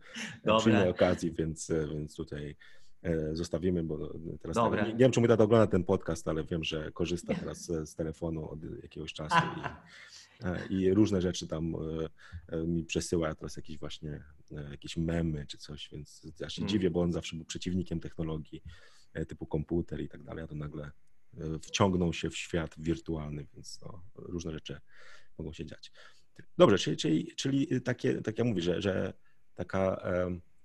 [0.58, 2.56] przy innej okazji, więc, więc tutaj
[3.04, 6.44] e, zostawimy, bo teraz tak, nie, nie, wiem, czy mój tata ogląda ten podcast, ale
[6.44, 9.62] wiem, że korzysta teraz z telefonu od jakiegoś czasu i,
[10.44, 14.24] E, i różne rzeczy tam e, e, mi przesyła teraz jakieś właśnie
[14.72, 16.70] jakieś memy czy coś, więc ja się mm.
[16.70, 18.64] dziwię, bo on zawsze był przeciwnikiem technologii
[19.28, 20.92] typu komputer i tak dalej, a to nagle
[21.62, 24.80] wciągnął się w świat wirtualny, więc no, różne rzeczy
[25.38, 25.92] mogą się dziać.
[26.58, 29.14] Dobrze, czyli, czyli, czyli takie, tak jak mówię, że, że
[29.56, 30.04] taka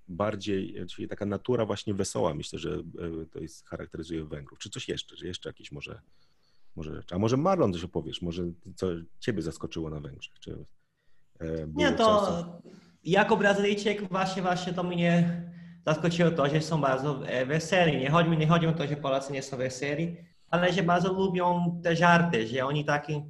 [0.07, 2.83] bardziej, czyli taka natura właśnie wesoła, myślę, że
[3.31, 4.59] to jest, charakteryzuje Węgrów.
[4.59, 6.01] Czy coś jeszcze, że jeszcze jakieś może
[6.75, 7.15] może rzeczy.
[7.15, 8.87] A może Marlon coś opowiesz, może co
[9.19, 10.39] ciebie zaskoczyło na Węgrzech?
[10.39, 10.65] Czy,
[11.39, 12.61] e, nie, to co...
[13.03, 15.41] jako Brazylijczyk właśnie, właśnie to mnie
[15.85, 17.97] zaskoczyło to, że są bardzo e, weseli.
[17.97, 20.17] Nie chodzi nie chodzi o to, że Polacy nie są weseli,
[20.49, 23.21] ale że bardzo lubią te żarty, że oni taki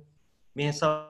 [0.56, 1.10] mięso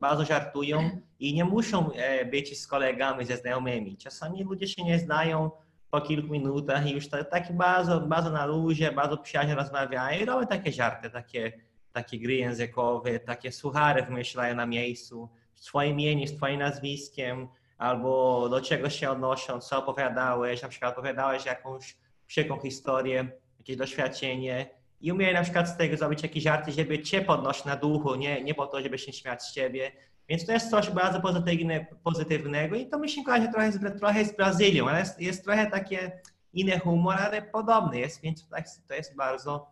[0.00, 3.96] bardzo żartują i nie muszą e, być z kolegami, ze znajomymi.
[3.96, 5.50] Czasami ludzie się nie znają,
[5.90, 10.46] po kilku minutach i już tak bardzo, bardzo na luzie, bardzo przyjaźnie rozmawiają i robią
[10.46, 11.52] takie żarty, takie,
[11.92, 17.48] takie gry językowe, takie suchary wymyślają na miejscu, swoje imienie, z twoim nazwiskiem,
[17.78, 21.96] albo do czego się odnoszą, co opowiadałeś, na przykład opowiadałeś jakąś
[22.26, 24.70] przykrą historię, jakieś doświadczenie
[25.00, 28.42] i umieją na przykład z tego zrobić jakieś żarty, żeby cię podnosić na duchu, nie,
[28.44, 29.92] nie po to, żeby się śmiać z ciebie.
[30.28, 34.24] Więc to jest coś bardzo pozytywne, pozytywnego i to mi się kojarzy trochę z, trochę
[34.24, 36.20] z Brazylią, ale jest, jest trochę takie
[36.52, 38.48] inny humor, ale podobny jest, więc
[38.88, 39.70] to jest bardzo,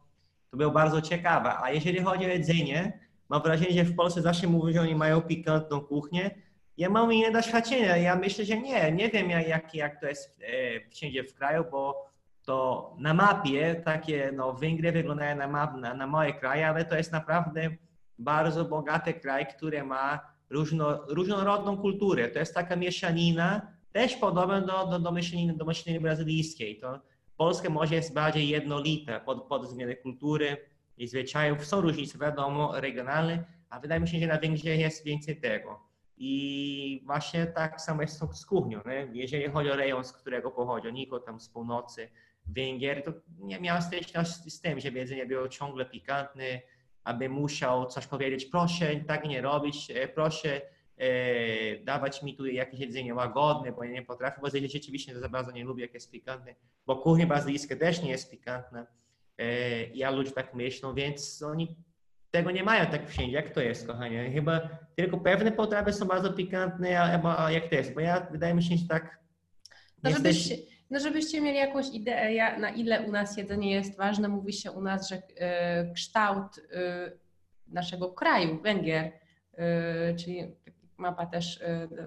[0.51, 1.59] to było bardzo ciekawe.
[1.59, 5.21] A jeżeli chodzi o jedzenie, mam wrażenie, że w Polsce zawsze mówią, że oni mają
[5.21, 6.31] pikantną kuchnię.
[6.77, 7.97] Ja mam inne doświadczenia.
[7.97, 8.93] Ja myślę, że nie.
[8.93, 12.11] Nie wiem, jak, jak to jest e, wszędzie w kraju, bo
[12.43, 16.97] to na mapie takie, no Węgry wyglądają na, map, na, na moje kraje, ale to
[16.97, 17.71] jest naprawdę
[18.19, 20.21] bardzo bogaty kraj, który ma
[20.51, 22.29] różno, różnorodną kulturę.
[22.29, 26.79] To jest taka mieszanina, też podobna do, do, do, mieszaniny, do mieszaniny brazylijskiej.
[26.79, 27.01] To
[27.37, 30.57] Polska może jest bardziej jednolita pod, pod względem kultury
[30.97, 31.67] i zwyczajów.
[31.67, 35.94] Są różnice, wiadomo, regionalne, a wydaje mi się, że na Węgrzech jest więcej tego.
[36.17, 38.81] I właśnie tak samo jest z kuchnią.
[38.87, 39.09] Nie?
[39.13, 42.09] Jeżeli chodzi o rejon, z którego pochodzi, Niko tam z północy,
[42.47, 46.61] Węgier, to nie miałem styczności z tym, że jedzenie było ciągle pikantne,
[47.05, 50.61] aby musiał coś powiedzieć, proszę tak nie robić, e, proszę
[50.97, 55.51] e, dawać mi tu jakieś jedzenie łagodne, bo ja nie potrafię, bo rzeczywiście za bardzo
[55.51, 56.55] nie lubię, jak jest pikantne,
[56.87, 58.87] bo kuchnia brazylijska też nie jest pikantna.
[59.39, 61.77] E, ja ludzie tak myślą, więc oni
[62.35, 63.33] tego nie mają tak wszędzie.
[63.33, 64.31] Jak to jest, kochanie?
[64.31, 64.61] Chyba
[64.97, 67.95] tylko pewne potrawy są bardzo pikantne, a, jak to jest?
[67.95, 69.19] Bo ja wydaje mi się, że tak.
[70.03, 70.53] No, jesteś...
[70.91, 74.29] No żebyście mieli jakąś ideę, na ile u nas jedzenie jest ważne.
[74.29, 77.13] Mówi się u nas, że e, kształt e,
[77.69, 79.13] naszego kraju, Węgier,
[79.55, 80.55] e, czyli
[80.97, 81.63] mapa też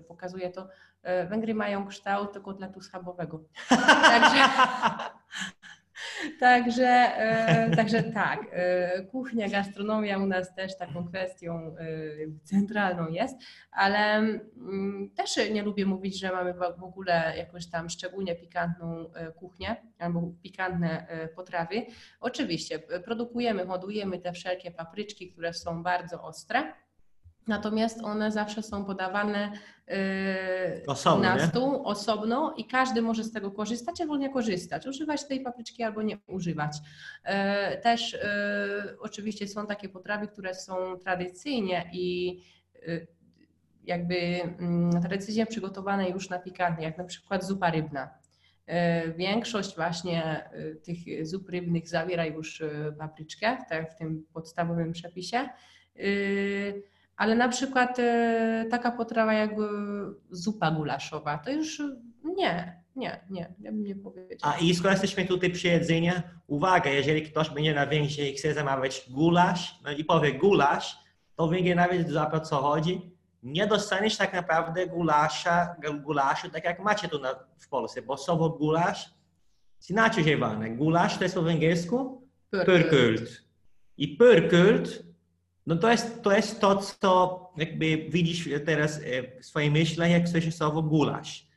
[0.07, 0.67] pokazuje to,
[1.29, 3.43] Węgry mają kształt kotletu schabowego.
[4.13, 4.39] Także,
[6.39, 11.85] Także, e, także tak, e, kuchnia, gastronomia u nas też taką kwestią e,
[12.43, 13.37] centralną jest,
[13.71, 19.75] ale mm, też nie lubię mówić, że mamy w ogóle jakąś tam szczególnie pikantną kuchnię
[19.99, 21.85] albo pikantne potrawy.
[22.19, 26.73] Oczywiście produkujemy, hodujemy te wszelkie papryczki, które są bardzo ostre,
[27.47, 29.51] Natomiast one zawsze są podawane
[29.87, 29.95] yy,
[30.87, 31.41] Osobno, na nie?
[31.41, 36.01] stół osobno i każdy może z tego korzystać albo nie korzystać, używać tej papryczki albo
[36.01, 36.77] nie używać.
[37.25, 37.31] Yy,
[37.81, 38.19] Też yy,
[38.99, 42.37] oczywiście są takie potrawy, które są tradycyjnie i
[42.87, 43.07] yy,
[43.83, 48.09] jakby mm, tradycyjnie przygotowane już na pikantnie, jak na przykład zupa rybna.
[48.67, 48.73] Yy,
[49.13, 50.49] Większość właśnie
[50.83, 52.63] tych zup rybnych zawiera już
[52.99, 55.49] papryczkę, tak w tym podstawowym przepisie.
[55.95, 56.83] Yy,
[57.17, 59.51] ale na przykład e, taka potrawa jak
[60.31, 64.55] zupa gulaszowa, to już e, nie, nie, nie, ja bym nie powiedziała.
[64.55, 66.13] A i skoro jesteśmy tutaj przy jedzeniu,
[66.47, 70.97] uwaga, jeżeli ktoś będzie na Węgrzech i chce zamawiać gulasz, no i powie gulasz,
[71.35, 73.11] to Węgier nawet złapie o co chodzi.
[73.43, 78.49] Nie dostaniesz tak naprawdę gulasza, gulaszu tak jak macie tu na, w Polsce, bo słowo
[78.49, 79.17] gulasz
[79.77, 80.69] jest inaczej używane.
[80.69, 83.41] Gulasz to jest po węgiersku pörkult.
[83.97, 85.06] I pörkult
[85.67, 90.29] no to jest, to jest to, co jakby widzisz teraz e, w swojej myśli, jak
[90.29, 91.47] słyszysz słowo gulasz.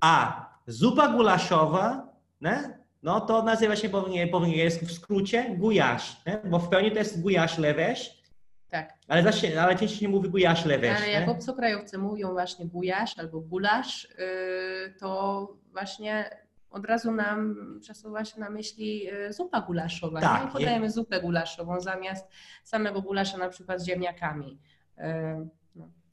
[0.00, 2.08] A zupa gulaszowa,
[2.40, 2.78] nie?
[3.02, 6.40] no to nazywa się po, węgier- po węgiersku w skrócie gujasz, nie?
[6.50, 8.22] bo w pełni to jest gujasz lewesz,
[8.70, 10.96] Tak, ale, zawsze, ale częściej się mówi gujasz lewesz.
[10.96, 16.30] ale jak obcokrajowcy mówią właśnie gujasz albo gulasz, yy, to właśnie
[16.76, 20.20] od razu nam przesuwa się na myśli yy, zupa gulaszowa.
[20.20, 20.50] Tak, nie?
[20.52, 22.28] Podajemy zupę gulaszową zamiast
[22.64, 24.58] samego gulasza na przykład z ziemniakami.
[24.98, 25.04] Yy,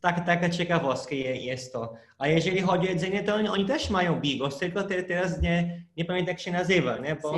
[0.01, 1.93] Tak, taka ciekawostka je- jest to.
[2.17, 5.83] A jeżeli chodzi o jedzenie, to oni, oni też mają bigos, tylko te, teraz nie,
[5.97, 7.15] nie pamiętam jak się nazywa, nie?
[7.15, 7.31] Bo,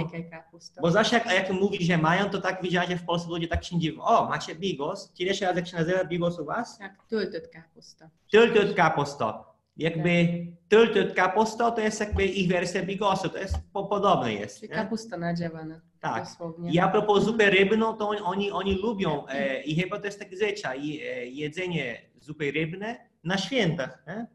[0.82, 3.64] bo zawsze jak, jak mówi, że mają, to tak widziałem, że w Polsce ludzie tak
[3.64, 4.02] się dziwią.
[4.02, 5.14] O, macie bigos?
[5.18, 6.78] Czy jeszcze raz jak się nazywa bigos u was?
[6.78, 8.10] Tak, tultut kapusta.
[8.32, 9.55] Tultut kapusto.
[9.78, 10.28] Jakby
[10.70, 14.60] tultut kapusto to jest jakby ich wersja bigosu, to jest po, podobne jest.
[14.60, 14.76] Czyli Nie?
[14.76, 15.82] kapusta nadziewana.
[16.00, 16.24] Tak.
[16.24, 16.72] Dosłownie.
[16.72, 20.20] I a propos zupy rybną, to oni, oni, oni lubią e, i chyba to jest
[20.20, 24.28] taki zwyczaj, e, jedzenie zupy rybne na świętach, nie?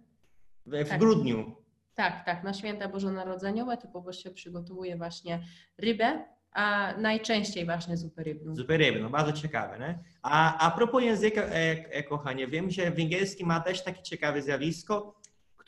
[0.67, 0.99] W, w Tak.
[0.99, 1.57] grudniu.
[1.95, 5.43] Tak, tak, na święta bożonarodzeniowe typowo się przygotowuje właśnie
[5.79, 8.55] rybę, a najczęściej właśnie zupę rybną.
[8.55, 9.79] Zupę rybną, bardzo ciekawe.
[9.79, 9.99] Nie?
[10.23, 11.51] A, a propos języka, e,
[11.91, 15.20] e, kochanie, wiem, że węgierski ma też takie ciekawe zjawisko,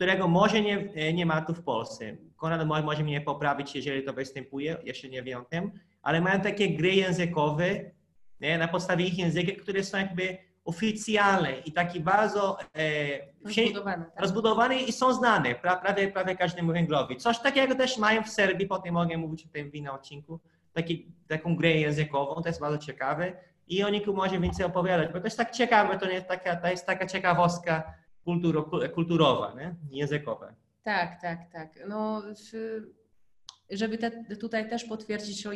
[0.02, 2.16] którego może nie, e, nie ma tu w Polsce.
[2.36, 5.72] Konrad mo- może mnie poprawić, jeżeli to występuje, jeszcze nie wiem o tym,
[6.02, 7.64] ale mają takie gry językowe
[8.40, 12.84] nie, na podstawie ich języka, które są jakby oficjalne i taki bardzo e,
[13.44, 14.20] Rozbudowane, tak?
[14.20, 17.16] rozbudowane i są znane pra, prawie, prawie każdemu Węgrowi.
[17.16, 20.40] Coś takiego też mają w Serbii, potem mogę mówić o tym w innym odcinku,
[20.72, 23.32] taki, taką grę językową, to jest bardzo ciekawe
[23.68, 26.68] i o niku może więcej opowiadać, bo to jest tak ciekawe, to, nie taka, to
[26.68, 29.74] jest taka ciekawostka kulturo, kulturowa, nie?
[29.90, 30.54] językowa.
[30.82, 31.68] Tak, tak, tak.
[31.88, 32.22] No,
[33.70, 35.48] żeby te, tutaj też potwierdzić,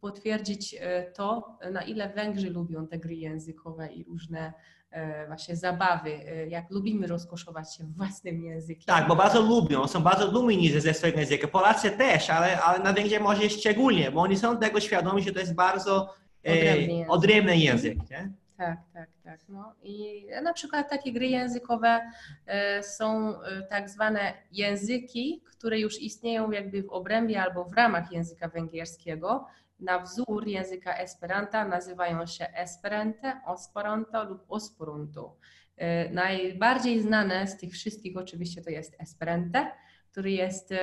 [0.00, 4.52] potwierdzić e, to, na ile Węgrzy lubią te gry językowe i różne
[4.90, 8.84] e, właśnie zabawy, e, jak lubimy rozkoszować się własnym językiem.
[8.86, 11.48] Tak, bo bardzo lubią, są bardzo dumni ze ze swojego języka.
[11.48, 15.40] Polacy też, ale, ale na Węgrzech może szczególnie, bo oni są tego świadomi, że to
[15.40, 16.14] jest bardzo
[16.44, 17.10] Odrębny e, język.
[17.12, 18.10] odrębny język.
[18.10, 18.32] Nie?
[18.56, 19.40] Tak, tak, tak.
[19.48, 22.10] No i na przykład takie gry językowe
[22.46, 28.12] e, są e, tak zwane języki, które już istnieją jakby w obrębie albo w ramach
[28.12, 29.46] języka węgierskiego.
[29.80, 35.36] Na wzór języka Esperanta nazywają się Esperante, Esperanto lub Osporunto.
[35.76, 39.72] E, Najbardziej znane z tych wszystkich oczywiście to jest Esperante,
[40.12, 40.74] który jest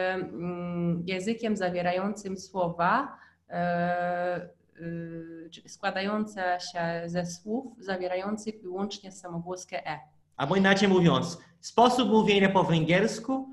[1.06, 3.18] językiem zawierającym słowa
[5.68, 10.00] składające się ze słów zawierających wyłącznie samogłoskę e.
[10.38, 13.50] Albo inaczej mówiąc, sposób mówienia po węgiersku,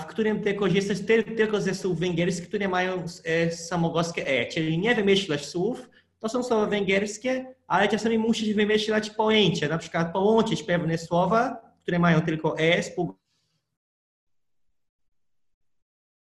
[0.00, 4.78] w którym ty korzystasz tyl- tylko ze słów węgierskich, które mają e, samogłoskę e, czyli
[4.78, 10.62] nie wymyślasz słów, to są słowa węgierskie, ale czasami musisz wymyślać pojęcie, na przykład połączyć
[10.62, 12.82] pewne słowa, które mają tylko e,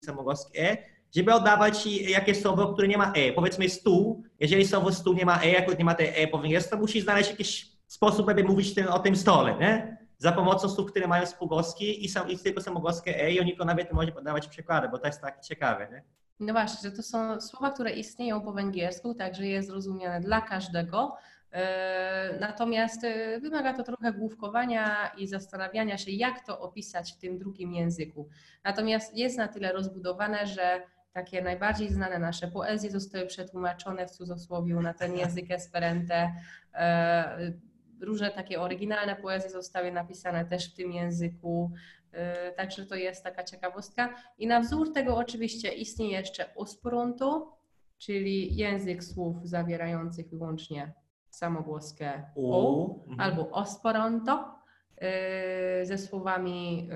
[0.05, 3.32] samogłoskie e, żeby oddawać ci jakieś słowo, które nie ma e.
[3.32, 6.70] Powiedzmy stół, jeżeli słowo stół nie ma e, jak nie ma te e po węgiersku,
[6.70, 9.98] to musisz znaleźć jakiś sposób, aby mówić tym, o tym stole, nie?
[10.18, 13.93] Za pomocą słów, które mają spółgłoski i, są, i tylko samogłoskie e i oni nawet
[13.93, 16.02] może podawać przykłady, bo to jest tak ciekawe, nie?
[16.40, 21.16] No właśnie, że to są słowa, które istnieją po węgiersku, także jest zrozumiane dla każdego.
[21.52, 27.39] E, Natomiast e, wymaga to trochę główkowania i zastanawiania się, jak to opisać w tym
[27.39, 28.28] drugim języku.
[28.64, 30.82] Natomiast jest na tyle rozbudowane, że
[31.19, 36.35] takie najbardziej znane nasze poezje zostały przetłumaczone w cudzysłowie na ten język Esperante.
[36.74, 37.53] E,
[38.01, 41.70] Różne takie oryginalne poezje zostały napisane też w tym języku.
[42.12, 44.15] E, Także to jest taka ciekawostka.
[44.39, 47.57] I na wzór tego oczywiście istnieje jeszcze Osporunto,
[47.99, 50.93] czyli język słów zawierających wyłącznie
[51.31, 52.23] samogłoskę.
[52.35, 53.20] U Mhm.
[53.20, 54.55] albo osporonto
[55.82, 56.89] y, ze słowami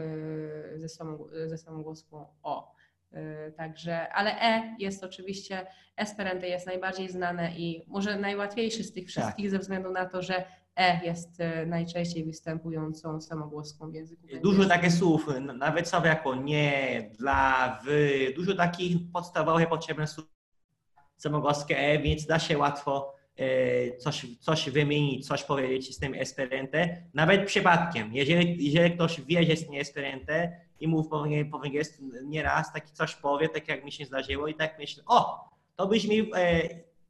[1.47, 2.74] ze samogłoską O.
[3.14, 5.66] Y, Także, ale E jest oczywiście,
[5.97, 10.44] Esperanto jest najbardziej znane i może najłatwiejszy z tych wszystkich ze względu na to, że
[10.76, 15.26] E jest y, najczęściej występującą samogłoską w języku Dużo takich słów,
[15.59, 20.26] nawet słowa jako nie, dla, wy, dużo takich podstawowych, potrzebnych słów.
[21.16, 26.78] Samogłoskę E, więc da się łatwo e, coś, coś wymienić, coś powiedzieć z tym Esperanto,
[27.14, 28.14] nawet przypadkiem.
[28.14, 30.32] Jeżeli, jeżeli ktoś wie, że jest nie Esperanto
[30.82, 34.48] i mówi po, węgier- po węgiersku nieraz, taki coś powie, tak jak mi się zdarzyło
[34.48, 36.68] i tak myślę, o, to brzmi e,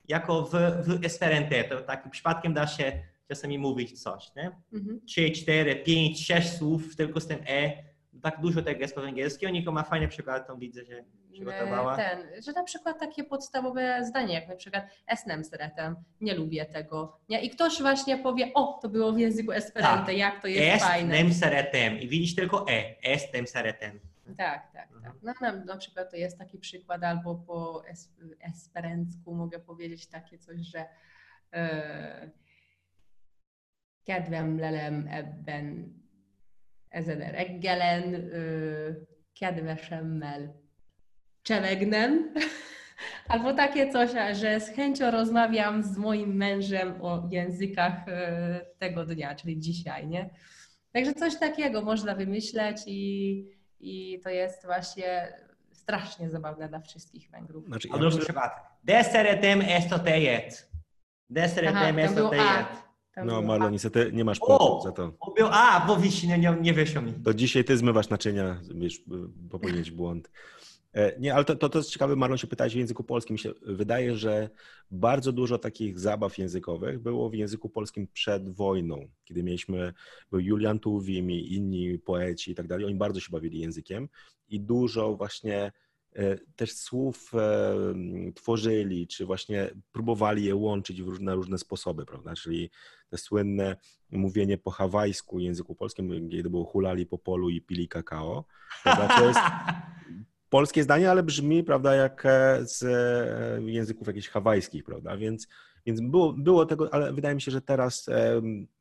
[0.09, 0.51] jako w,
[0.87, 4.51] w Esperanto, to tak przypadkiem da się czasami mówić coś, nie?
[4.73, 5.01] Mhm.
[5.07, 7.92] 3, 4, 5, 6 słów tylko z tym E.
[8.23, 9.49] Tak dużo tego jest po węgiersku.
[9.49, 11.97] Niko ma fajny przykład, tą widzę, że przygotowała.
[11.97, 17.21] Ten, że na przykład takie podstawowe zdanie, jak na przykład esnem seretem, nie lubię tego.
[17.29, 17.41] Nie?
[17.43, 20.17] I ktoś właśnie powie, o, to było w języku Esperanto, Tak.
[20.17, 21.15] jak to jest Est fajne.
[21.15, 21.99] nem seretem.
[22.01, 23.03] I widzisz tylko E.
[23.03, 24.01] Est nem seretem.
[24.37, 25.03] Tak, tak, Mhm.
[25.03, 25.23] tak.
[25.23, 30.39] No, na, na przykład to jest taki przykład, albo po es, esperencku mogę powiedzieć takie
[30.39, 30.85] coś, że
[31.53, 32.31] e,
[34.05, 35.93] kedvem lelem ebben
[36.93, 38.31] ezen a reggelen,
[39.35, 40.49] kedvesemmel
[41.43, 42.35] csevegnem,
[43.33, 49.35] albo takie coś, że z chęcią rozmawiam z moim mężem o językach e, tego dnia,
[49.35, 50.31] czyli dzisiaj, nie?
[50.93, 53.45] Także coś takiego można wymyśleć i,
[53.81, 55.33] i to jest właśnie
[55.73, 57.67] strasznie zabawne dla wszystkich Węgrów.
[57.67, 58.53] Znaczy, A ja drugi myślę, przykład.
[58.85, 60.69] De seretem est o tejet.
[61.31, 62.92] De Aha, seretem tam est o było tejet.
[63.15, 63.71] Tam no Marlo, A.
[63.71, 64.83] niestety nie masz punktu O!
[64.85, 65.13] za to.
[65.51, 67.13] A, bo wisi, nie, nie, nie wyszło mi.
[67.13, 69.03] To dzisiaj ty zmywasz naczynia, wiesz,
[69.51, 70.31] popełnić błąd.
[70.95, 73.35] E, Nie, ale to, to, to jest ciekawe, Marlon się pytałeś w języku polskim.
[73.35, 74.51] Mi się wydaje, że
[74.91, 79.93] bardzo dużo takich zabaw językowych było w języku polskim przed wojną, kiedy mieliśmy,
[80.31, 84.09] był Julian Tuwim i inni poeci i tak dalej, oni bardzo się bawili językiem
[84.49, 85.73] i dużo właśnie
[86.57, 87.75] też słów e,
[88.35, 92.71] tworzyli, czy właśnie próbowali je łączyć w różne, różne sposoby, prawda, czyli
[93.09, 93.77] te słynne
[94.11, 98.45] mówienie po hawajsku języku polskim, kiedy było hulali po polu i pili kakao,
[98.83, 99.41] prawda, to jest
[100.51, 105.49] polskie zdanie, ale brzmi, prawda, jak e, z e, języków jakichś hawajskich, prawda, więc,
[105.87, 108.11] więc było, było tego, ale wydaje mi się, że teraz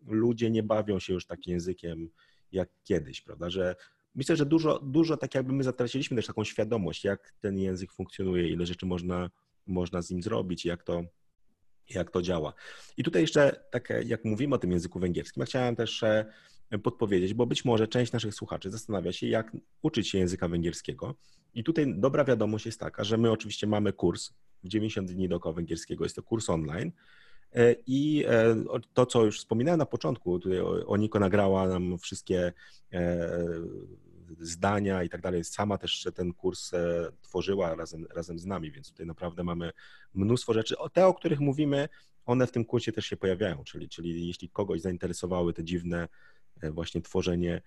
[0.07, 2.09] ludzie nie bawią się już takim językiem
[2.51, 3.75] jak kiedyś, prawda, że
[4.15, 8.49] myślę, że dużo, dużo tak jakby my zatraciliśmy też taką świadomość, jak ten język funkcjonuje,
[8.49, 9.29] ile rzeczy można,
[9.67, 11.03] można z nim zrobić, jak to,
[11.89, 12.53] jak to działa.
[12.97, 16.25] I tutaj jeszcze, tak jak mówimy o tym języku węgierskim, ja chciałem też e,
[16.83, 19.51] podpowiedzieć, bo być może część naszych słuchaczy zastanawia się, jak
[19.81, 21.15] uczyć się języka węgierskiego.
[21.53, 24.33] I tutaj dobra wiadomość jest taka, że my oczywiście mamy kurs
[24.63, 26.91] w 90 dni dookoła węgierskiego, jest to kurs online.
[27.55, 28.55] E, I e,
[28.93, 32.53] to, co już wspominałem na początku, tutaj Oniko nagrała nam wszystkie
[32.93, 33.29] e,
[34.39, 35.43] zdania i tak dalej.
[35.43, 36.71] Sama też ten kurs
[37.21, 39.71] tworzyła razem, razem z nami, więc tutaj naprawdę mamy
[40.13, 40.75] mnóstwo rzeczy.
[40.93, 41.89] Te, o których mówimy,
[42.25, 46.07] one w tym kursie też się pojawiają, czyli, czyli jeśli kogoś zainteresowały te dziwne
[46.71, 47.61] właśnie tworzenie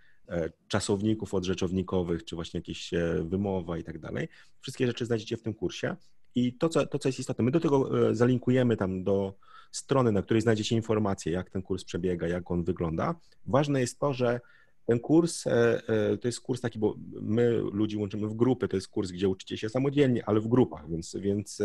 [0.69, 2.91] czasowników odrzeczownikowych, czy właśnie jakieś
[3.25, 4.29] wymowa i tak dalej,
[4.61, 5.97] wszystkie rzeczy znajdziecie w tym kursie.
[6.35, 9.35] I to co, to, co jest istotne, my do tego e, zalinkujemy tam do
[9.73, 13.15] strony, na której znajdziecie informacje, jak ten kurs przebiega, jak on wygląda.
[13.47, 14.41] Ważne jest to, że
[14.87, 18.77] ten kurs e, e, to jest kurs taki, bo my ludzi łączymy w grupy, to
[18.77, 21.63] jest kurs, gdzie uczycie się samodzielnie, ale w grupach, więc, więc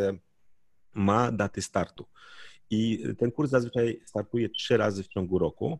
[0.93, 2.05] ma daty startu.
[2.69, 5.79] I ten kurs zazwyczaj startuje trzy razy w ciągu roku.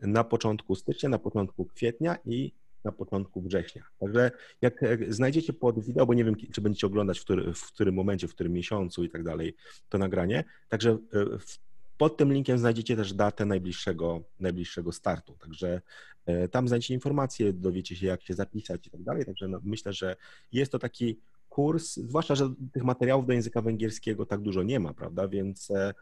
[0.00, 2.52] Na początku stycznia, na początku kwietnia i
[2.84, 3.82] na początku września.
[3.98, 4.30] Także
[4.62, 4.74] jak
[5.08, 8.34] znajdziecie pod wideo, bo nie wiem, czy będziecie oglądać w, który, w którym momencie, w
[8.34, 9.54] którym miesiącu i tak dalej
[9.88, 11.58] to nagranie, także w,
[12.00, 15.36] pod tym linkiem znajdziecie też datę najbliższego, najbliższego startu.
[15.40, 15.80] Także
[16.26, 19.24] e, tam znajdziecie informacje, dowiecie się, jak się zapisać i tak dalej.
[19.24, 20.16] Także no, myślę, że
[20.52, 24.94] jest to taki kurs, zwłaszcza, że tych materiałów do języka węgierskiego tak dużo nie ma,
[24.94, 25.94] prawda, więc e,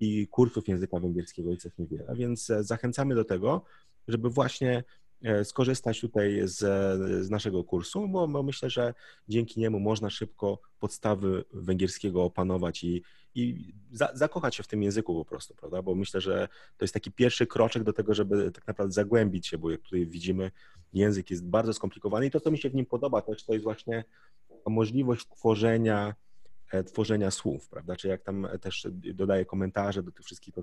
[0.00, 3.64] i kursów języka węgierskiego jest też niewiele, więc e, zachęcamy do tego,
[4.08, 4.84] żeby właśnie
[5.44, 6.58] skorzystać tutaj z,
[7.26, 8.94] z naszego kursu, bo, bo, myślę, że
[9.28, 13.02] dzięki niemu można szybko podstawy węgierskiego opanować i,
[13.34, 15.82] i za, zakochać się w tym języku po prostu, prawda?
[15.82, 19.58] Bo myślę, że to jest taki pierwszy kroczek do tego, żeby tak naprawdę zagłębić się,
[19.58, 20.50] bo jak tutaj widzimy,
[20.92, 23.64] język jest bardzo skomplikowany i to, co mi się w nim podoba też, to jest
[23.64, 24.04] właśnie
[24.66, 26.14] możliwość tworzenia
[26.86, 27.96] tworzenia słów, prawda?
[27.96, 30.62] Czy jak tam też dodaję komentarze do tych wszystkich, to,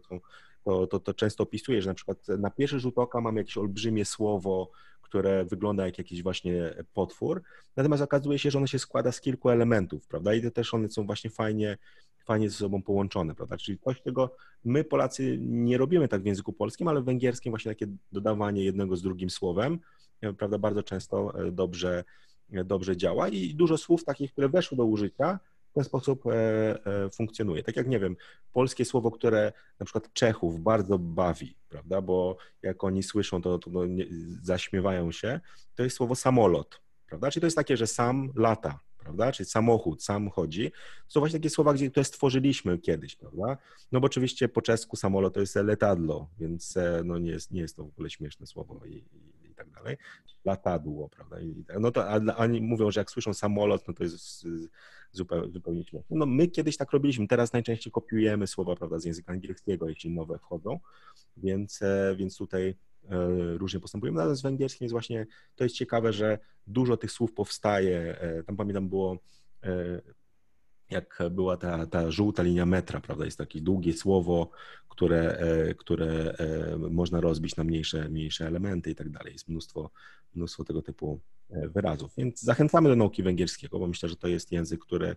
[0.63, 4.05] to, to, to często opisuję, że na przykład na pierwszy rzut oka mamy jakieś olbrzymie
[4.05, 4.71] słowo,
[5.01, 7.41] które wygląda jak jakiś właśnie potwór,
[7.75, 10.33] natomiast okazuje się, że ono się składa z kilku elementów, prawda?
[10.33, 11.77] I też one są właśnie fajnie,
[12.25, 13.57] fajnie ze sobą połączone, prawda?
[13.57, 14.35] Czyli coś, czego
[14.65, 18.95] my Polacy nie robimy tak w języku polskim, ale w węgierskim właśnie takie dodawanie jednego
[18.95, 19.79] z drugim słowem,
[20.37, 22.03] prawda, bardzo często dobrze,
[22.49, 25.39] dobrze działa i dużo słów takich, które weszły do użycia,
[25.77, 26.23] ten sposób
[27.13, 27.63] funkcjonuje.
[27.63, 28.15] Tak jak, nie wiem,
[28.53, 33.85] polskie słowo, które na przykład Czechów bardzo bawi, prawda, bo jak oni słyszą, to, to
[33.85, 34.05] nie,
[34.41, 35.39] zaśmiewają się,
[35.75, 39.31] to jest słowo samolot, prawda, czyli to jest takie, że sam lata, prawda?
[39.31, 40.71] Czyli samochód, sam chodzi.
[40.71, 40.77] To
[41.07, 43.57] są właśnie takie słowa, gdzie, które stworzyliśmy kiedyś, prawda?
[43.91, 47.61] No bo oczywiście po czesku samolot to jest letadlo, więc e, no nie jest, nie
[47.61, 49.03] jest to w ogóle śmieszne słowo i
[49.57, 49.97] tak dalej.
[50.45, 51.41] Latadło, prawda?
[51.41, 54.47] I, no to a, oni mówią, że jak słyszą samolot, no to jest
[55.11, 56.17] zupełnie, zupełnie śmieszne.
[56.17, 60.37] No my kiedyś tak robiliśmy, teraz najczęściej kopiujemy słowa, prawda, z języka angielskiego, jeśli nowe
[60.37, 60.79] wchodzą,
[61.37, 62.75] więc, e, więc tutaj
[63.09, 64.17] E, różnie postępujemy.
[64.17, 68.19] Natomiast z węgierskim jest właśnie, to jest ciekawe, że dużo tych słów powstaje.
[68.19, 69.17] E, tam pamiętam było,
[70.89, 73.25] jak była ta, ta żółta linia metra, prawda?
[73.25, 74.49] Jest takie długie słowo,
[74.89, 75.39] które,
[75.77, 76.35] które
[76.89, 79.33] można rozbić na mniejsze, mniejsze elementy i tak dalej.
[79.33, 79.89] Jest mnóstwo,
[80.35, 81.19] mnóstwo tego typu
[81.49, 82.11] wyrazów.
[82.17, 85.15] Więc zachęcamy do nauki węgierskiego, bo myślę, że to jest język, który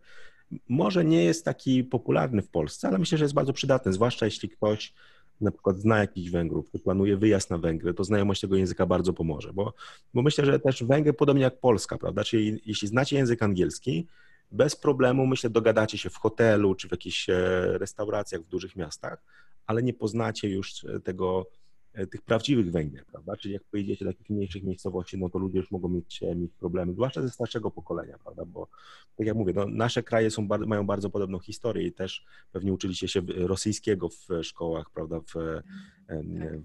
[0.68, 4.48] może nie jest taki popularny w Polsce, ale myślę, że jest bardzo przydatny, zwłaszcza jeśli
[4.48, 4.94] ktoś
[5.40, 9.52] na przykład zna jakichś Węgrów, planuje wyjazd na Węgry, to znajomość tego języka bardzo pomoże,
[9.52, 9.74] bo,
[10.14, 14.06] bo myślę, że też Węgry podobnie jak Polska, prawda, czyli jeśli znacie język angielski,
[14.52, 17.35] bez problemu, myślę, dogadacie się w hotelu czy w jakichś e,
[17.78, 19.22] restauracjach w dużych miastach,
[19.66, 21.47] ale nie poznacie już e, tego
[21.93, 23.36] E, tych prawdziwych Węgier, prawda?
[23.36, 26.93] Czyli jak pojedziecie do takich mniejszych miejscowości, no to ludzie już mogą mieć, mieć problemy,
[26.93, 28.44] zwłaszcza ze starszego pokolenia, prawda?
[28.44, 28.68] Bo
[29.16, 33.09] tak jak mówię, no, nasze kraje są, mają bardzo podobną historię i też pewnie uczyliście
[33.09, 35.20] się rosyjskiego w szkołach, prawda?
[35.20, 35.35] W,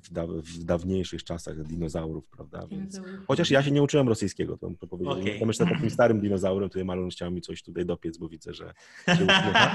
[0.04, 2.68] w, da, w dawniejszych czasach dinozaurów, prawda?
[2.68, 5.14] Więc, chociaż ja się nie uczyłem rosyjskiego, to muszę powiedzieć.
[5.14, 5.38] Okay.
[5.38, 8.74] Ja myślę takim starym dinozaurem, tutaj Malon chciał mi coś tutaj dopiec, bo widzę, że
[9.08, 9.28] się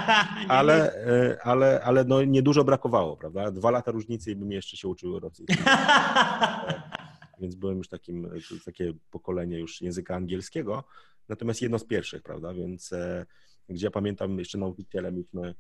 [0.49, 3.51] ale, e, ale, ale no niedużo brakowało, prawda?
[3.51, 5.71] Dwa lata różnicy i bym jeszcze się uczył rosyjskiego.
[7.41, 8.31] Więc byłem już takim,
[8.65, 10.85] takie pokolenie już języka angielskiego,
[11.29, 12.55] natomiast jedno z pierwszych, prawda?
[12.55, 13.27] Więc e,
[13.69, 15.55] gdzie ja pamiętam jeszcze nauczycielem mieliśmy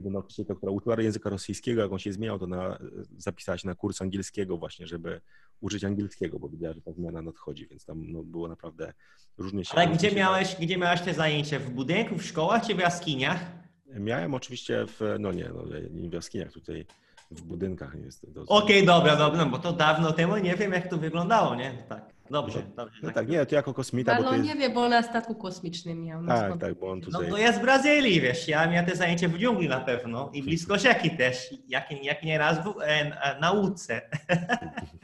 [0.00, 2.78] nauczycielka, która uczyła języka rosyjskiego, jak on się zmieniał, to na,
[3.16, 5.20] zapisała się na kurs angielskiego właśnie, żeby
[5.60, 8.92] użyć angielskiego, bo widziała, że ta zmiana nadchodzi, więc tam no, było naprawdę
[9.38, 9.74] różnie się...
[9.74, 11.58] Ale gdzie miałeś, gdzie miałeś te zajęcia?
[11.58, 13.40] W budynku, w szkołach czy w jaskiniach?
[13.86, 16.86] Miałem oczywiście w, no nie, no nie w jaskiniach, tutaj
[17.34, 18.24] w budynkach jest.
[18.24, 21.72] Okej, okay, dobra, dobra, no bo to dawno temu nie wiem, jak to wyglądało, nie?
[21.88, 22.14] Tak.
[22.30, 23.00] Dobrze, no, dobrze.
[23.02, 24.20] No tak, tak, nie, to jako kosmita.
[24.20, 24.44] No, jest...
[24.44, 26.26] nie wie, bo na statku kosmicznym miał.
[26.26, 27.22] Tak, tak, bo on tutaj...
[27.22, 30.42] No to jest z Brazylii, wiesz, ja miałem te zajęcia w dżungli na pewno i
[30.42, 34.00] blisko rzeki też, jak, jak nie raz w e, nauce.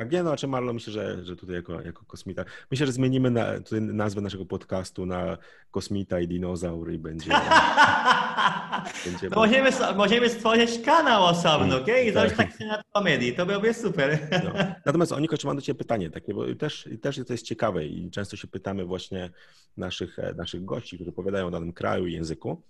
[0.00, 2.44] A nie, no, a czy Marlo, myślę, że, że tutaj jako, jako kosmita.
[2.70, 3.46] Myślę, że zmienimy na,
[3.80, 5.38] nazwę naszego podcastu na
[5.70, 7.30] kosmita i dinozaur i będzie.
[9.04, 11.86] będzie no możemy, możemy stworzyć kanał osobny, ok?
[12.06, 13.34] I zrobić tak na komedii.
[13.34, 14.28] To byłoby super.
[14.44, 14.52] No.
[14.86, 18.36] Natomiast Oniko, mam do Ciebie pytanie takie, bo też, też to jest ciekawe i często
[18.36, 19.30] się pytamy właśnie
[19.76, 22.62] naszych, naszych gości, którzy opowiadają o danym kraju i języku.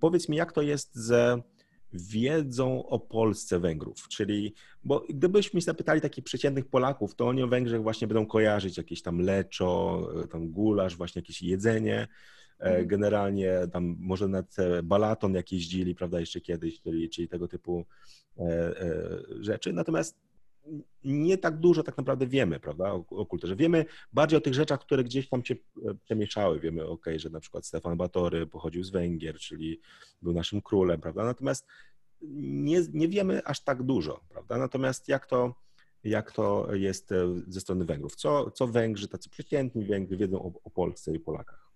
[0.00, 1.42] Powiedz mi, jak to jest ze
[1.92, 4.54] wiedzą o Polsce Węgrów, czyli,
[4.84, 9.20] bo gdybyśmy zapytali takich przeciętnych Polaków, to oni o Węgrzech właśnie będą kojarzyć jakieś tam
[9.20, 12.08] leczo, tam gulasz, właśnie jakieś jedzenie,
[12.60, 12.86] e, mhm.
[12.86, 17.84] generalnie tam może nawet balaton jak jeździli, prawda, jeszcze kiedyś, czyli, czyli tego typu
[18.38, 20.29] e, e, rzeczy, natomiast
[21.04, 23.56] nie tak dużo tak naprawdę wiemy, prawda, o, o kulturze.
[23.56, 26.60] Wiemy bardziej o tych rzeczach, które gdzieś tam się e, przemieszały.
[26.60, 29.80] Wiemy, ok, że na przykład Stefan Batory pochodził z Węgier, czyli
[30.22, 31.66] był naszym królem, prawda, natomiast
[32.22, 35.54] nie, nie wiemy aż tak dużo, prawda, natomiast jak to,
[36.04, 38.16] jak to jest e, ze strony Węgrów?
[38.16, 41.69] Co, co Węgrzy, tacy przeciętni Węgrzy wiedzą o, o Polsce i Polakach?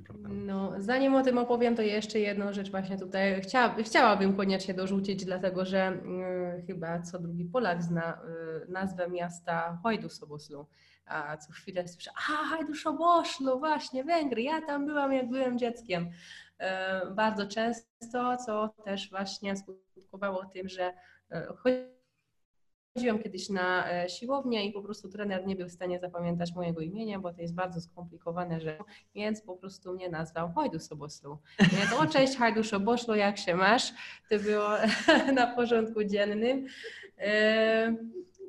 [0.00, 0.28] Prawda?
[0.32, 5.24] No, zanim o tym opowiem, to jeszcze jedną rzecz właśnie tutaj chcia, chciałabym koniecznie dorzucić,
[5.24, 6.00] dlatego że
[6.58, 8.20] y, chyba co drugi Polak zna
[8.66, 10.64] y, nazwę miasta Hojdu-Soboslu,
[11.06, 16.04] a co chwilę słyszę, a Hajdu-Soboszlu, właśnie, Węgry, ja tam byłam, jak byłem dzieckiem.
[16.04, 20.92] Y, bardzo często, co też właśnie skutkowało tym, że
[21.32, 21.36] y,
[22.96, 26.80] Chodziłam kiedyś na e, siłownię i po prostu trener nie był w stanie zapamiętać mojego
[26.80, 28.82] imienia, bo to jest bardzo skomplikowane rzecz,
[29.14, 31.38] więc po prostu mnie nazwał Hajdu Soboslu.
[32.00, 33.92] O cześć Hajdu Soboszlu, jak się masz?
[34.30, 34.68] To było
[35.40, 36.66] na porządku dziennym.
[37.18, 37.92] E,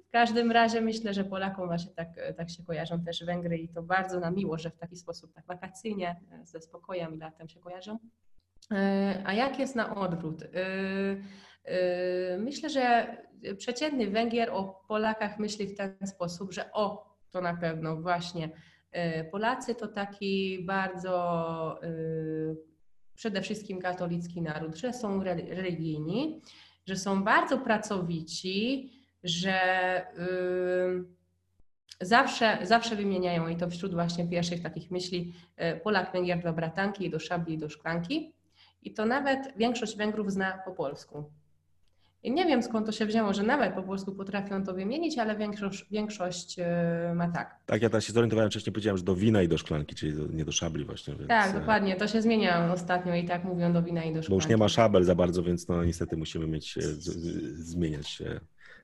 [0.08, 2.08] w każdym razie myślę, że Polakom właśnie tak,
[2.38, 5.46] tak się kojarzą też Węgry i to bardzo na miło, że w taki sposób tak
[5.46, 7.98] wakacyjnie, e, ze spokojem latem się kojarzą.
[9.26, 10.44] A jak jest na odwrót?
[12.40, 13.18] Myślę, że
[13.58, 18.50] przeciętny Węgier o Polakach myśli w ten sposób, że o, to na pewno właśnie
[19.32, 21.80] Polacy to taki bardzo
[23.16, 26.42] przede wszystkim katolicki naród, że są religijni,
[26.88, 28.92] że są bardzo pracowici,
[29.24, 29.58] że
[30.18, 31.06] yy,
[32.02, 37.10] zawsze, zawsze wymieniają, i to wśród właśnie pierwszych takich myśli, yy, Polak, Węgier do bratanki,
[37.10, 38.34] do szabli do szklanki.
[38.82, 41.32] I to nawet większość Węgrów zna po polsku.
[42.24, 45.36] I nie wiem skąd to się wzięło, że nawet po polsku potrafią to wymienić, ale
[45.36, 47.60] większość, większość e, ma tak.
[47.66, 50.46] Tak, ja teraz się zorientowałem wcześniej, powiedziałem, że do wina i do szklanki, czyli nie
[50.46, 51.16] do szabli właśnie.
[51.16, 51.28] Więc...
[51.28, 51.96] Tak, e, dokładnie.
[51.96, 54.30] To się zmienia ostatnio i tak mówią do wina i do szklanki.
[54.30, 57.70] Bo już nie ma szabel za bardzo, więc no niestety musimy mieć, e, z, z,
[57.70, 58.40] zmieniać się.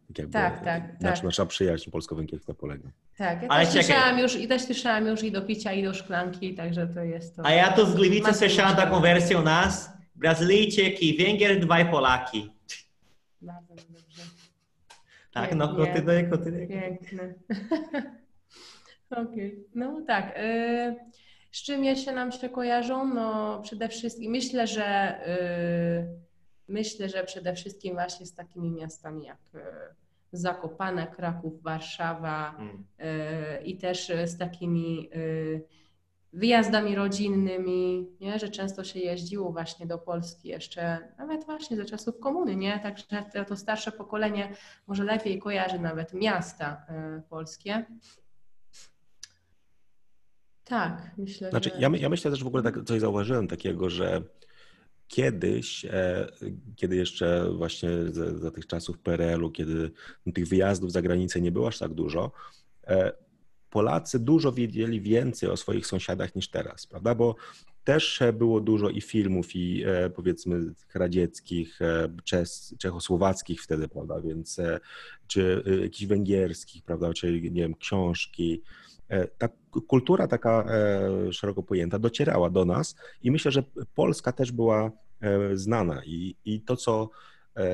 [0.08, 1.02] Tak, jakby, tak, tak.
[1.02, 1.24] Nasza, tak.
[1.24, 2.90] nasza przyjaźń polsko-węgierska polega.
[3.18, 5.94] Tak, ja Ale też słyszałam, już, i też słyszałam już i do picia, i do
[5.94, 7.46] szklanki, także to jest to.
[7.46, 9.90] A ja to z Gliwicy słyszałam taką wersję u nas.
[10.16, 12.53] Brazylijczyk i Węgier, dwaj Polaki.
[13.44, 14.24] Bardzo dobrze.
[15.34, 16.68] Tak, no kontynuuj, kontynuuj.
[16.68, 17.34] Piękne.
[19.10, 19.64] Okej, okay.
[19.76, 20.38] no tak.
[20.38, 20.96] Y,
[21.52, 23.14] z czym jeszcze nam się kojarzą?
[23.14, 26.08] No przede wszystkim myślę, że y,
[26.68, 29.60] myślę, że przede wszystkim właśnie z takimi miastami jak y,
[30.32, 32.86] Zakopane, Kraków, Warszawa mm.
[33.66, 35.10] i też z takimi
[36.34, 38.40] wyjazdami rodzinnymi, nie?
[38.40, 42.80] że często się jeździło właśnie do Polski jeszcze, nawet właśnie ze czasów komuny, nie?
[42.80, 43.04] Także
[43.34, 44.56] to, to starsze pokolenie
[44.88, 46.86] może lepiej kojarzy nawet miasta
[47.18, 47.86] y, polskie.
[50.64, 51.82] Tak, myślę, znaczy, że...
[51.82, 54.22] Ja, ja myślę też w ogóle tak coś zauważyłem takiego, że
[55.08, 56.28] kiedyś, e,
[56.76, 59.92] kiedy jeszcze właśnie za, za tych czasów PRL-u, kiedy
[60.34, 62.32] tych wyjazdów za granicę nie było aż tak dużo,
[62.88, 63.23] e,
[63.74, 67.16] Polacy dużo wiedzieli więcej o swoich sąsiadach niż teraz, prawda?
[67.16, 67.36] Bo
[67.84, 72.10] też było dużo i filmów, i e, powiedzmy radzieckich, e,
[72.78, 74.22] czechosłowackich wtedy, prawda?
[74.22, 74.80] Więc e,
[75.28, 77.14] czy jakichś węgierskich, prawda?
[77.14, 78.62] Czy nie wiem, książki.
[79.38, 79.50] Ta
[79.88, 80.66] kultura taka
[81.32, 83.64] szeroko pojęta docierała do nas i myślę, że
[83.96, 84.92] Polska też była
[85.54, 87.10] znana i, i to, co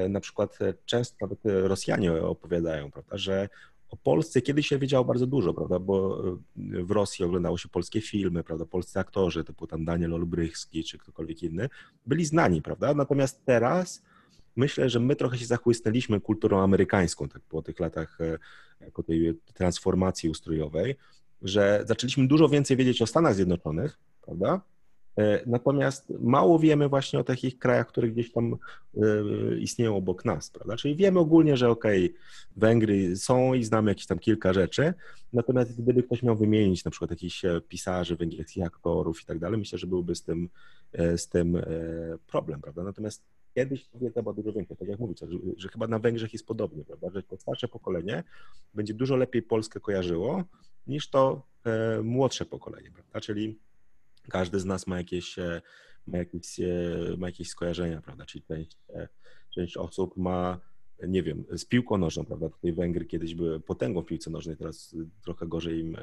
[0.10, 3.50] na przykład często Rosjanie opowiadają, prawda, że
[3.90, 6.24] o Polsce kiedyś się wiedziało bardzo dużo, prawda, bo
[6.58, 10.98] e, w Rosji oglądało się polskie filmy, prawda, polscy aktorzy, typu tam Daniel Olbrychski czy
[10.98, 11.70] ktokolwiek inny,
[12.06, 14.04] byli znani, prawda, natomiast teraz
[14.56, 18.38] myślę, że my trochę się zachłysnęliśmy kulturą amerykańską, tak po tych latach e,
[18.82, 20.96] jako tej transformacji ustrojowej,
[21.42, 24.62] że zaczęliśmy dużo więcej wiedzieć o Stanach Zjednoczonych, prawda,
[25.46, 28.58] natomiast mało wiemy właśnie o takich krajach, które gdzieś tam
[28.98, 29.00] e,
[29.60, 30.78] istnieją obok nas, prawda?
[30.78, 32.20] Czyli wiemy ogólnie, że okej, okay,
[32.58, 34.94] Węgry są i znamy jakieś tam kilka rzeczy,
[35.34, 39.60] natomiast gdyby ktoś miał wymienić na przykład jakichś e, pisarzy, węgierskich aktorów i tak dalej,
[39.60, 40.50] myślę, że byłby z tym,
[41.18, 41.62] z tym
[42.28, 42.84] problem, prawda?
[42.84, 43.24] Natomiast
[43.56, 46.84] kiedyś wiedza była dużo większa, tak jak mówicie, że, że chyba na Węgrzech jest podobnie,
[46.84, 47.10] prawda?
[47.10, 48.24] Że to starsze pokolenie
[48.74, 50.44] będzie dużo lepiej Polskę kojarzyło
[50.88, 51.42] niż to
[52.04, 53.22] młodsze pokolenie, prawda?
[53.22, 53.60] Czyli
[54.30, 55.62] każdy z nas ma jakieś, e,
[56.08, 56.66] ma jakieś, e,
[57.18, 58.26] ma jakieś skojarzenia, prawda?
[58.26, 59.08] Czyli część, e,
[59.56, 60.60] część osób ma,
[61.08, 62.50] nie wiem, z piłką nożną, prawda?
[62.50, 65.98] Tutaj Węgry kiedyś były potęgą w piłce nożnej, teraz trochę gorzej im,